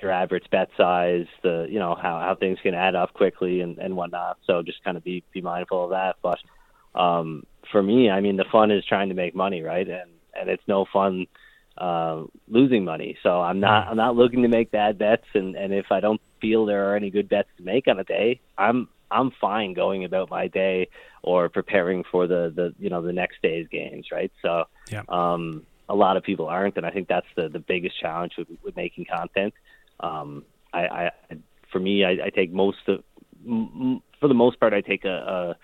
your 0.00 0.10
average 0.10 0.44
bet 0.50 0.68
size, 0.76 1.26
the, 1.42 1.66
you 1.70 1.78
know, 1.78 1.94
how, 1.94 2.18
how 2.18 2.34
things 2.34 2.58
can 2.62 2.74
add 2.74 2.94
up 2.94 3.12
quickly 3.14 3.60
and, 3.60 3.78
and 3.78 3.96
whatnot. 3.96 4.38
So 4.46 4.62
just 4.62 4.82
kind 4.84 4.96
of 4.96 5.04
be, 5.04 5.22
be 5.32 5.40
mindful 5.40 5.84
of 5.84 5.90
that. 5.90 6.16
But, 6.22 6.38
um, 6.98 7.44
for 7.70 7.82
me, 7.82 8.10
I 8.10 8.20
mean, 8.20 8.36
the 8.36 8.44
fun 8.50 8.70
is 8.70 8.84
trying 8.84 9.08
to 9.08 9.14
make 9.14 9.34
money, 9.34 9.62
right? 9.62 9.88
And, 9.88 10.10
and 10.38 10.50
it's 10.50 10.62
no 10.66 10.86
fun, 10.92 11.26
uh, 11.78 12.22
losing 12.48 12.84
money. 12.84 13.16
So 13.22 13.40
I'm 13.40 13.60
not 13.60 13.88
I'm 13.88 13.96
not 13.96 14.16
looking 14.16 14.42
to 14.42 14.48
make 14.48 14.70
bad 14.70 14.98
bets, 14.98 15.26
and 15.34 15.56
and 15.56 15.72
if 15.72 15.86
I 15.90 16.00
don't 16.00 16.20
feel 16.40 16.66
there 16.66 16.90
are 16.90 16.96
any 16.96 17.10
good 17.10 17.28
bets 17.28 17.48
to 17.56 17.62
make 17.62 17.88
on 17.88 17.98
a 17.98 18.04
day, 18.04 18.40
I'm 18.58 18.88
I'm 19.10 19.30
fine 19.40 19.74
going 19.74 20.04
about 20.04 20.30
my 20.30 20.48
day 20.48 20.88
or 21.22 21.48
preparing 21.48 22.04
for 22.10 22.26
the 22.26 22.52
the 22.54 22.74
you 22.78 22.90
know 22.90 23.02
the 23.02 23.12
next 23.12 23.42
day's 23.42 23.68
games, 23.68 24.06
right? 24.12 24.32
So 24.42 24.64
yeah. 24.90 25.02
um, 25.08 25.66
a 25.88 25.94
lot 25.94 26.16
of 26.16 26.22
people 26.22 26.46
aren't, 26.46 26.76
and 26.76 26.86
I 26.86 26.90
think 26.90 27.08
that's 27.08 27.26
the 27.36 27.48
the 27.48 27.60
biggest 27.60 28.00
challenge 28.00 28.32
with, 28.36 28.48
with 28.62 28.76
making 28.76 29.06
content. 29.06 29.54
Um, 30.00 30.44
I, 30.72 30.80
I 30.80 31.10
for 31.70 31.78
me, 31.78 32.04
I, 32.04 32.26
I 32.26 32.30
take 32.30 32.52
most 32.52 32.78
of 32.88 33.02
for 33.44 34.28
the 34.28 34.34
most 34.34 34.60
part, 34.60 34.72
I 34.72 34.80
take 34.80 35.04
a, 35.04 35.08
a 35.08 35.56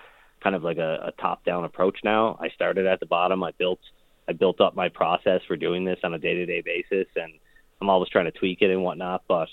kind 0.42 0.56
of 0.56 0.62
like 0.62 0.78
a, 0.78 1.08
a 1.08 1.12
top-down 1.20 1.64
approach 1.64 1.98
now. 2.02 2.36
I 2.40 2.48
started 2.50 2.86
at 2.86 3.00
the 3.00 3.06
bottom. 3.06 3.42
I 3.42 3.52
built 3.52 3.80
I 4.28 4.32
built 4.32 4.60
up 4.60 4.76
my 4.76 4.88
process 4.88 5.40
for 5.46 5.56
doing 5.56 5.84
this 5.84 5.98
on 6.04 6.14
a 6.14 6.18
day-to-day 6.18 6.62
basis, 6.62 7.06
and 7.16 7.32
I'm 7.80 7.88
always 7.88 8.10
trying 8.10 8.26
to 8.26 8.38
tweak 8.38 8.60
it 8.60 8.70
and 8.70 8.84
whatnot. 8.84 9.22
But 9.26 9.48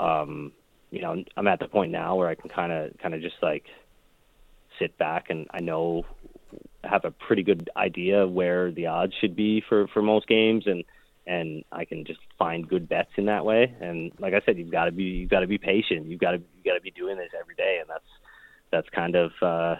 um, 0.00 0.52
you 0.90 1.02
know, 1.02 1.22
I'm 1.36 1.46
at 1.46 1.60
the 1.60 1.68
point 1.68 1.92
now 1.92 2.16
where 2.16 2.28
I 2.28 2.34
can 2.34 2.50
kind 2.50 2.72
of 2.72 2.98
kind 2.98 3.14
of 3.14 3.20
just 3.20 3.36
like 3.42 3.64
sit 4.78 4.96
back 4.98 5.30
and 5.30 5.46
I 5.50 5.60
know 5.60 6.04
have 6.84 7.04
a 7.04 7.10
pretty 7.10 7.42
good 7.42 7.68
idea 7.76 8.26
where 8.26 8.70
the 8.70 8.86
odds 8.86 9.12
should 9.20 9.36
be 9.36 9.62
for 9.68 9.86
for 9.88 10.02
most 10.02 10.26
games 10.26 10.64
and 10.66 10.84
and 11.26 11.62
I 11.70 11.84
can 11.84 12.06
just 12.06 12.20
find 12.38 12.66
good 12.66 12.88
bets 12.88 13.10
in 13.16 13.26
that 13.26 13.44
way. 13.44 13.74
And 13.80 14.12
like 14.18 14.32
I 14.32 14.40
said, 14.46 14.56
you've 14.56 14.70
got 14.70 14.86
to 14.86 14.92
be 14.92 15.04
you've 15.04 15.30
got 15.30 15.40
to 15.40 15.46
be 15.46 15.58
patient. 15.58 16.06
You've 16.06 16.20
got 16.20 16.32
to 16.32 16.38
you 16.38 16.64
got 16.64 16.74
to 16.74 16.80
be 16.80 16.90
doing 16.90 17.18
this 17.18 17.30
every 17.38 17.54
day, 17.54 17.78
and 17.80 17.88
that's 17.88 18.08
that's 18.70 18.88
kind 18.88 19.14
of 19.14 19.30
uh, 19.42 19.76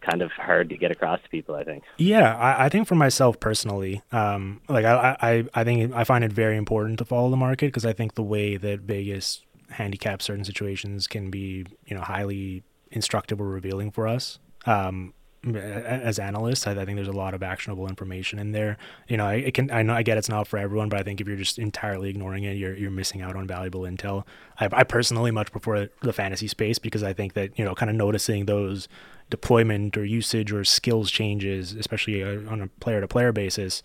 kind 0.00 0.22
of 0.22 0.30
hard 0.32 0.68
to 0.70 0.76
get 0.76 0.90
across 0.90 1.20
to 1.22 1.28
people. 1.28 1.54
I 1.54 1.64
think. 1.64 1.84
Yeah, 1.96 2.36
I, 2.36 2.66
I 2.66 2.68
think 2.68 2.86
for 2.86 2.94
myself 2.94 3.40
personally, 3.40 4.02
um, 4.12 4.60
like 4.68 4.84
I, 4.84 5.16
I 5.20 5.44
I 5.54 5.64
think 5.64 5.94
I 5.94 6.04
find 6.04 6.24
it 6.24 6.32
very 6.32 6.56
important 6.56 6.98
to 6.98 7.04
follow 7.04 7.30
the 7.30 7.36
market 7.36 7.66
because 7.66 7.84
I 7.84 7.92
think 7.92 8.14
the 8.14 8.22
way 8.22 8.56
that 8.56 8.80
Vegas 8.80 9.42
handicap 9.70 10.22
certain 10.22 10.44
situations 10.44 11.06
can 11.06 11.30
be 11.30 11.66
you 11.86 11.96
know 11.96 12.02
highly 12.02 12.62
instructive 12.90 13.40
or 13.40 13.48
revealing 13.48 13.90
for 13.90 14.06
us. 14.06 14.38
Um, 14.64 15.12
as 15.54 16.18
analysts, 16.18 16.66
I, 16.66 16.72
I, 16.72 16.84
think 16.84 16.96
there's 16.96 17.06
a 17.06 17.12
lot 17.12 17.34
of 17.34 17.42
actionable 17.42 17.86
information 17.88 18.38
in 18.38 18.52
there. 18.52 18.76
You 19.06 19.16
know, 19.16 19.26
I, 19.26 19.34
it 19.34 19.54
can 19.54 19.70
I 19.70 19.82
know 19.82 19.94
I 19.94 20.02
get 20.02 20.18
it's 20.18 20.28
not 20.28 20.48
for 20.48 20.58
everyone, 20.58 20.88
but 20.88 20.98
I 20.98 21.02
think 21.02 21.20
if 21.20 21.28
you're 21.28 21.36
just 21.36 21.58
entirely 21.58 22.10
ignoring 22.10 22.44
it, 22.44 22.56
you're 22.56 22.74
you're 22.74 22.90
missing 22.90 23.22
out 23.22 23.36
on 23.36 23.46
valuable 23.46 23.82
intel. 23.82 24.24
I, 24.58 24.68
I 24.72 24.84
personally 24.84 25.30
much 25.30 25.52
prefer 25.52 25.88
the 26.02 26.12
fantasy 26.12 26.48
space 26.48 26.78
because 26.78 27.02
I 27.02 27.12
think 27.12 27.34
that 27.34 27.58
you 27.58 27.64
know, 27.64 27.74
kind 27.74 27.90
of 27.90 27.96
noticing 27.96 28.46
those 28.46 28.88
deployment 29.30 29.96
or 29.96 30.04
usage 30.04 30.52
or 30.52 30.64
skills 30.64 31.10
changes, 31.10 31.72
especially 31.72 32.22
uh, 32.22 32.50
on 32.50 32.62
a 32.62 32.66
player 32.80 33.00
to 33.00 33.08
player 33.08 33.32
basis, 33.32 33.82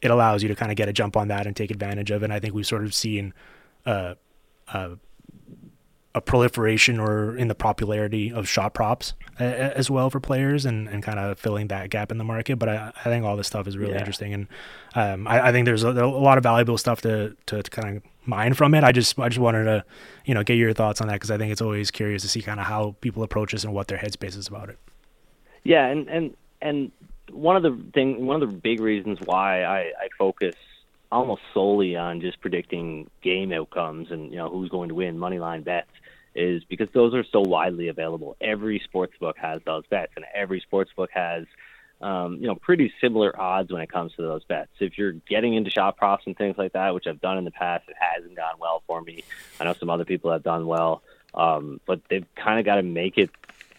it 0.00 0.10
allows 0.10 0.42
you 0.42 0.48
to 0.48 0.54
kind 0.54 0.70
of 0.70 0.76
get 0.76 0.88
a 0.88 0.92
jump 0.92 1.16
on 1.16 1.28
that 1.28 1.46
and 1.46 1.56
take 1.56 1.70
advantage 1.70 2.10
of 2.10 2.22
it. 2.22 2.26
And 2.26 2.32
I 2.32 2.40
think 2.40 2.54
we've 2.54 2.66
sort 2.66 2.84
of 2.84 2.94
seen. 2.94 3.34
Uh, 3.84 4.14
uh, 4.72 4.96
a 6.18 6.20
proliferation 6.20 6.98
or 6.98 7.36
in 7.36 7.48
the 7.48 7.54
popularity 7.54 8.32
of 8.32 8.48
shot 8.48 8.74
props 8.74 9.14
as 9.38 9.88
well 9.88 10.10
for 10.10 10.18
players 10.18 10.66
and, 10.66 10.88
and 10.88 11.02
kind 11.02 11.18
of 11.18 11.38
filling 11.38 11.68
that 11.68 11.90
gap 11.90 12.10
in 12.10 12.18
the 12.18 12.24
market. 12.24 12.58
But 12.58 12.68
I, 12.68 12.92
I 12.96 13.04
think 13.04 13.24
all 13.24 13.36
this 13.36 13.46
stuff 13.46 13.66
is 13.68 13.78
really 13.78 13.92
yeah. 13.92 14.00
interesting, 14.00 14.34
and 14.34 14.48
um, 14.94 15.26
I, 15.28 15.48
I, 15.48 15.52
think 15.52 15.64
there's 15.64 15.84
a, 15.84 15.90
a, 15.90 16.06
lot 16.06 16.36
of 16.36 16.42
valuable 16.42 16.76
stuff 16.76 17.00
to, 17.02 17.36
to, 17.46 17.62
to, 17.62 17.70
kind 17.70 17.96
of 17.96 18.02
mine 18.26 18.54
from 18.54 18.74
it. 18.74 18.82
I 18.82 18.90
just 18.90 19.18
I 19.18 19.28
just 19.28 19.40
wanted 19.40 19.64
to 19.64 19.84
you 20.24 20.34
know 20.34 20.42
get 20.42 20.54
your 20.54 20.72
thoughts 20.72 21.00
on 21.00 21.06
that 21.06 21.14
because 21.14 21.30
I 21.30 21.38
think 21.38 21.52
it's 21.52 21.62
always 21.62 21.90
curious 21.90 22.22
to 22.22 22.28
see 22.28 22.42
kind 22.42 22.58
of 22.58 22.66
how 22.66 22.96
people 23.00 23.22
approach 23.22 23.52
this 23.52 23.64
and 23.64 23.72
what 23.72 23.88
their 23.88 23.98
headspace 23.98 24.36
is 24.36 24.48
about 24.48 24.68
it. 24.68 24.78
Yeah, 25.62 25.86
and 25.86 26.08
and 26.08 26.36
and 26.60 26.92
one 27.30 27.56
of 27.56 27.62
the 27.62 27.78
thing 27.94 28.26
one 28.26 28.42
of 28.42 28.50
the 28.50 28.56
big 28.56 28.80
reasons 28.80 29.18
why 29.24 29.62
I, 29.62 29.78
I 29.78 30.08
focus 30.18 30.56
almost 31.10 31.42
solely 31.54 31.96
on 31.96 32.20
just 32.20 32.40
predicting 32.40 33.10
game 33.22 33.52
outcomes 33.52 34.10
and 34.10 34.30
you 34.30 34.36
know 34.36 34.48
who's 34.50 34.68
going 34.68 34.88
to 34.88 34.94
win 34.94 35.18
money 35.18 35.38
line 35.38 35.62
bets 35.62 35.90
is 36.34 36.62
because 36.64 36.88
those 36.92 37.14
are 37.14 37.24
so 37.24 37.40
widely 37.40 37.88
available. 37.88 38.36
Every 38.40 38.80
sports 38.84 39.14
book 39.18 39.36
has 39.38 39.60
those 39.64 39.84
bets, 39.86 40.12
and 40.16 40.24
every 40.34 40.60
sports 40.60 40.90
book 40.96 41.10
has 41.12 41.46
um, 42.00 42.38
you 42.40 42.46
know 42.46 42.54
pretty 42.54 42.92
similar 43.00 43.38
odds 43.38 43.72
when 43.72 43.82
it 43.82 43.90
comes 43.90 44.14
to 44.14 44.22
those 44.22 44.44
bets. 44.44 44.70
If 44.78 44.98
you're 44.98 45.12
getting 45.12 45.54
into 45.54 45.70
shot 45.70 45.96
props 45.96 46.24
and 46.26 46.36
things 46.36 46.56
like 46.56 46.72
that, 46.72 46.94
which 46.94 47.06
I've 47.06 47.20
done 47.20 47.38
in 47.38 47.44
the 47.44 47.50
past, 47.50 47.88
it 47.88 47.96
hasn't 47.98 48.36
gone 48.36 48.54
well 48.60 48.82
for 48.86 49.00
me. 49.02 49.24
I 49.60 49.64
know 49.64 49.72
some 49.72 49.90
other 49.90 50.04
people 50.04 50.30
have 50.30 50.42
done 50.42 50.66
well, 50.66 51.02
um, 51.34 51.80
but 51.86 52.00
they've 52.08 52.26
kind 52.36 52.58
of 52.58 52.64
got 52.64 52.76
to 52.76 52.82
make 52.82 53.18
it. 53.18 53.30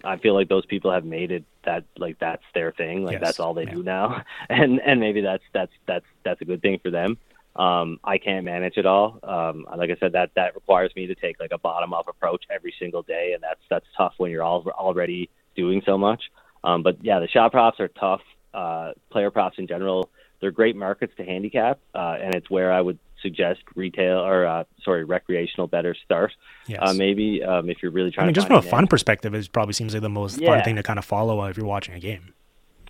I 0.04 0.18
feel 0.18 0.34
like 0.34 0.50
those 0.50 0.66
people 0.66 0.92
have 0.92 1.06
made 1.06 1.32
it 1.32 1.44
that 1.66 1.84
like 1.98 2.20
that's 2.20 2.44
their 2.54 2.72
thing, 2.72 3.04
like 3.04 3.14
yes. 3.14 3.22
that's 3.22 3.40
all 3.40 3.54
they 3.54 3.64
yeah. 3.64 3.74
do 3.74 3.84
now, 3.84 4.24
and 4.50 4.80
and 4.80 5.00
maybe 5.00 5.22
that's 5.22 5.44
that's 5.54 5.72
that's 5.86 6.06
that's 6.24 6.42
a 6.42 6.46
good 6.46 6.62
thing 6.62 6.80
for 6.82 6.92
them. 6.92 7.18
Um, 7.56 8.00
I 8.04 8.18
can't 8.20 8.46
manage 8.46 8.78
it 8.78 8.86
all. 8.86 9.20
Um, 9.24 9.66
like 9.76 9.90
I 9.90 9.98
said, 10.00 10.14
that 10.14 10.32
that 10.36 10.56
requires 10.56 10.92
me 10.96 11.08
to 11.08 11.16
take 11.16 11.40
like 11.40 11.52
a 11.52 11.58
bottom 11.58 11.94
up 11.94 12.08
approach 12.08 12.46
every 12.50 12.74
single 12.80 13.02
day, 13.02 13.34
and 13.34 13.44
that's 13.44 13.62
that's 13.70 13.86
tough 13.98 14.14
when 14.18 14.32
you're 14.32 14.44
all, 14.44 14.66
already 14.70 15.30
doing 15.56 15.82
so 15.86 15.98
much. 15.98 16.24
Um, 16.64 16.84
but 16.84 17.04
yeah, 17.04 17.20
the 17.20 17.28
shot 17.28 17.52
props 17.52 17.80
are 17.80 17.88
tough. 17.88 18.22
Uh, 18.54 18.94
player 19.12 19.30
props 19.30 19.60
in 19.60 19.68
general, 19.68 20.10
they're 20.40 20.52
great 20.52 20.76
markets 20.76 21.14
to 21.18 21.26
handicap, 21.26 21.80
uh, 21.94 22.18
and 22.22 22.34
it's 22.34 22.50
where 22.50 22.72
I 22.72 22.82
would 22.82 22.98
suggest 23.22 23.62
retail 23.76 24.20
or 24.20 24.46
uh, 24.46 24.64
sorry, 24.84 25.04
recreational 25.04 25.68
bettor 25.68 25.96
start. 26.06 26.32
Yes. 26.68 26.80
Uh, 26.82 26.94
maybe 26.94 27.44
um, 27.44 27.70
if 27.70 27.78
you're 27.82 27.92
really 27.92 28.12
trying. 28.12 28.26
I 28.26 28.28
mean, 28.28 28.36
just 28.36 28.48
from 28.48 28.58
a 28.58 28.62
fun 28.62 28.88
perspective, 28.88 29.34
it 29.34 29.52
probably 29.52 29.74
seems 29.74 29.94
like 29.94 30.02
the 30.02 30.10
most 30.10 30.40
yeah. 30.40 30.56
fun 30.56 30.64
thing 30.64 30.76
to 30.76 30.84
kind 30.84 31.00
of 31.00 31.06
follow 31.06 31.44
if 31.46 31.58
you're 31.58 31.66
watching 31.66 31.96
a 31.96 32.00
game. 32.00 32.34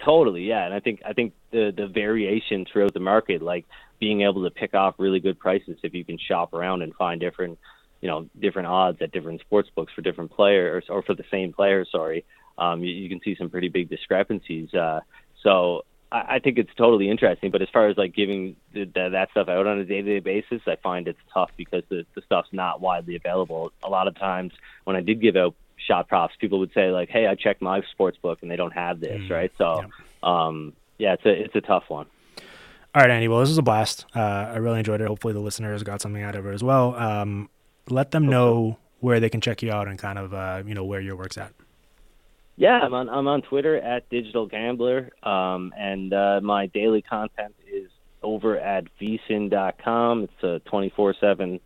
Totally, 0.04 0.44
yeah, 0.44 0.66
and 0.66 0.74
I 0.74 0.80
think 0.80 1.02
I 1.06 1.14
think 1.14 1.34
the 1.52 1.74
the 1.76 1.88
variation 1.88 2.66
throughout 2.72 2.94
the 2.94 3.02
market, 3.02 3.42
like 3.42 3.66
being 4.00 4.22
able 4.22 4.44
to 4.44 4.50
pick 4.50 4.74
off 4.74 4.96
really 4.98 5.20
good 5.20 5.38
prices 5.38 5.78
if 5.84 5.94
you 5.94 6.06
can 6.06 6.18
shop 6.18 6.54
around 6.54 6.82
and 6.84 6.94
find 6.96 7.20
different, 7.20 7.60
you 8.00 8.08
know, 8.08 8.30
different 8.40 8.70
odds 8.70 9.02
at 9.02 9.12
different 9.12 9.42
sports 9.42 9.70
books 9.76 9.92
for 9.94 10.02
different 10.02 10.32
players 10.32 10.86
or 10.90 11.02
for 11.04 11.16
the 11.16 11.26
same 11.30 11.52
player. 11.52 11.86
Sorry, 11.92 12.24
um, 12.58 12.82
you, 12.82 12.94
you 12.94 13.10
can 13.10 13.20
see 13.22 13.36
some 13.36 13.50
pretty 13.50 13.68
big 13.68 13.90
discrepancies. 13.90 14.74
Uh, 14.74 15.02
so 15.44 15.84
I, 16.12 16.36
I 16.36 16.40
think 16.40 16.58
it's 16.58 16.74
totally 16.76 17.10
interesting. 17.10 17.52
But 17.52 17.62
as 17.62 17.70
far 17.72 17.88
as 17.88 17.98
like 17.98 18.14
giving 18.14 18.56
the, 18.74 18.86
the, 18.86 19.10
that 19.10 19.32
stuff 19.32 19.48
out 19.48 19.68
on 19.68 19.80
a 19.80 19.86
day-to-day 19.86 20.20
basis, 20.20 20.62
I 20.68 20.76
find 20.76 21.08
it's 21.08 21.20
tough 21.34 21.52
because 21.58 21.84
the, 21.90 22.06
the 22.16 22.22
stuff's 22.22 22.50
not 22.52 22.82
widely 22.82 23.16
available. 23.16 23.72
A 23.84 23.90
lot 23.90 24.08
of 24.08 24.16
times 24.16 24.54
when 24.84 24.96
I 24.96 25.02
did 25.02 25.22
give 25.22 25.36
out 25.36 25.56
shot 25.78 26.08
props, 26.08 26.36
people 26.40 26.60
would 26.60 26.74
say 26.74 26.92
like, 26.92 27.10
"Hey, 27.10 27.28
I 27.28 27.36
checked 27.36 27.62
my 27.62 27.82
sports 27.92 28.18
book 28.18 28.40
and 28.42 28.52
they 28.52 28.56
don't 28.56 28.74
have 28.74 29.00
this," 29.00 29.22
mm, 29.22 29.30
right? 29.30 29.52
So, 29.58 29.84
yeah. 29.84 29.88
um, 30.24 30.74
yeah, 30.98 31.14
it's 31.14 31.26
a 31.26 31.30
it's 31.30 31.56
a 31.56 31.62
tough 31.62 31.86
one. 31.90 32.08
All 32.96 33.02
right, 33.02 33.12
Andy. 33.12 33.28
Well, 33.28 33.40
this 33.40 33.50
was 33.50 33.58
a 33.58 33.64
blast. 33.64 34.06
Uh, 34.16 34.20
I 34.20 34.58
really 34.58 34.80
enjoyed 34.80 35.00
it. 35.00 35.08
Hopefully, 35.08 35.34
the 35.34 35.40
listeners 35.40 35.84
got 35.84 36.02
something 36.02 36.24
out 36.24 36.36
of 36.36 36.46
it 36.46 36.54
as 36.54 36.64
well. 36.64 36.96
Um, 36.96 37.50
let 37.90 38.12
them 38.12 38.28
know 38.28 38.78
where 39.00 39.20
they 39.20 39.30
can 39.30 39.42
check 39.42 39.62
you 39.62 39.72
out 39.72 39.88
and 39.88 39.98
kind 39.98 40.20
of 40.20 40.34
uh, 40.34 40.64
you 40.66 40.74
know 40.74 40.84
where 40.84 41.00
your 41.00 41.16
work's 41.16 41.38
at. 41.38 41.54
Yeah, 42.60 42.80
I'm 42.84 42.94
on 42.94 43.10
I'm 43.10 43.28
on 43.28 43.42
Twitter 43.42 43.78
at 43.78 44.10
Digital 44.10 44.46
Gambler, 44.46 45.12
um, 45.24 45.72
and 45.78 46.14
uh, 46.14 46.42
my 46.44 46.68
daily 46.68 47.02
content 47.02 47.56
is 47.66 47.90
over 48.22 48.60
at 48.60 48.84
vsin.com. 49.02 50.24
It's 50.24 50.44
a 50.44 50.70
24/7 50.70 51.62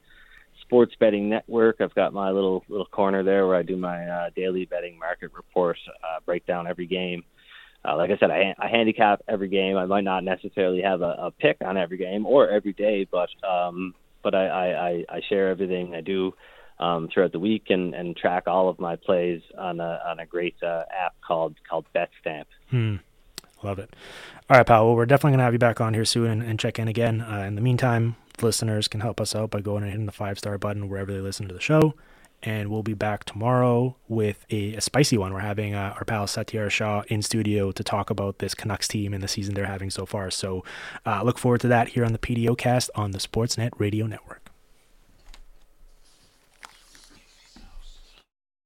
sports 0.61 0.93
betting 0.99 1.29
network. 1.29 1.81
I've 1.81 1.95
got 1.95 2.13
my 2.13 2.29
little 2.29 2.63
little 2.69 2.85
corner 2.85 3.23
there 3.23 3.47
where 3.47 3.55
I 3.55 3.63
do 3.63 3.75
my 3.75 4.07
uh, 4.07 4.29
daily 4.35 4.65
betting 4.65 4.99
market 4.99 5.31
report, 5.35 5.77
uh, 5.87 6.19
break 6.25 6.45
down 6.45 6.67
every 6.67 6.87
game 6.87 7.23
uh, 7.85 7.97
like 7.97 8.11
I 8.11 8.17
said, 8.17 8.31
I, 8.31 8.55
I 8.57 8.67
handicap 8.69 9.21
every 9.27 9.49
game. 9.49 9.77
I 9.77 9.85
might 9.85 10.03
not 10.03 10.23
necessarily 10.23 10.81
have 10.81 11.01
a, 11.01 11.15
a 11.19 11.31
pick 11.31 11.57
on 11.65 11.77
every 11.77 11.97
game 11.97 12.25
or 12.25 12.49
every 12.49 12.73
day, 12.73 13.07
but 13.11 13.29
um, 13.47 13.93
but 14.23 14.33
I, 14.33 14.45
I, 14.47 15.05
I 15.09 15.21
share 15.27 15.49
everything 15.49 15.93
I 15.93 16.01
do 16.01 16.33
um, 16.79 17.09
throughout 17.13 17.31
the 17.31 17.39
week 17.39 17.65
and, 17.69 17.93
and 17.93 18.15
track 18.15 18.47
all 18.47 18.69
of 18.69 18.79
my 18.79 18.95
plays 18.95 19.41
on 19.57 19.79
a 19.79 20.01
on 20.05 20.19
a 20.19 20.25
great 20.25 20.55
uh, 20.63 20.83
app 20.91 21.15
called 21.25 21.55
called 21.69 21.85
BetStamp. 21.95 22.45
Hmm. 22.69 22.95
Love 23.61 23.79
it. 23.79 23.95
All 24.49 24.57
right, 24.57 24.65
pal. 24.65 24.85
Well, 24.85 24.95
we're 24.95 25.05
definitely 25.05 25.33
gonna 25.33 25.43
have 25.43 25.53
you 25.53 25.59
back 25.59 25.79
on 25.79 25.93
here 25.93 26.05
soon 26.05 26.29
and, 26.29 26.43
and 26.43 26.59
check 26.59 26.79
in 26.79 26.87
again. 26.87 27.21
Uh, 27.21 27.43
in 27.47 27.55
the 27.55 27.61
meantime, 27.61 28.15
listeners 28.41 28.87
can 28.87 29.01
help 29.01 29.21
us 29.21 29.35
out 29.35 29.51
by 29.51 29.61
going 29.61 29.83
and 29.83 29.91
hitting 29.91 30.05
the 30.05 30.11
five 30.11 30.37
star 30.37 30.57
button 30.57 30.89
wherever 30.89 31.13
they 31.13 31.21
listen 31.21 31.47
to 31.47 31.53
the 31.53 31.61
show 31.61 31.93
and 32.43 32.69
we'll 32.69 32.83
be 32.83 32.93
back 32.93 33.23
tomorrow 33.23 33.95
with 34.07 34.45
a, 34.51 34.75
a 34.75 34.81
spicy 34.81 35.17
one. 35.17 35.33
We're 35.33 35.39
having 35.39 35.73
uh, 35.73 35.93
our 35.95 36.03
pal 36.03 36.25
Satiar 36.25 36.69
Shah 36.69 37.03
in 37.07 37.21
studio 37.21 37.71
to 37.71 37.83
talk 37.83 38.09
about 38.09 38.39
this 38.39 38.53
Canucks 38.53 38.87
team 38.87 39.13
and 39.13 39.23
the 39.23 39.27
season 39.27 39.53
they're 39.53 39.65
having 39.65 39.89
so 39.89 40.05
far. 40.05 40.29
So 40.29 40.63
uh, 41.05 41.23
look 41.23 41.39
forward 41.39 41.61
to 41.61 41.67
that 41.69 41.89
here 41.89 42.05
on 42.05 42.11
the 42.11 42.19
PDOcast 42.19 42.89
on 42.95 43.11
the 43.11 43.19
Sportsnet 43.19 43.71
Radio 43.79 44.05
Network. 44.05 44.42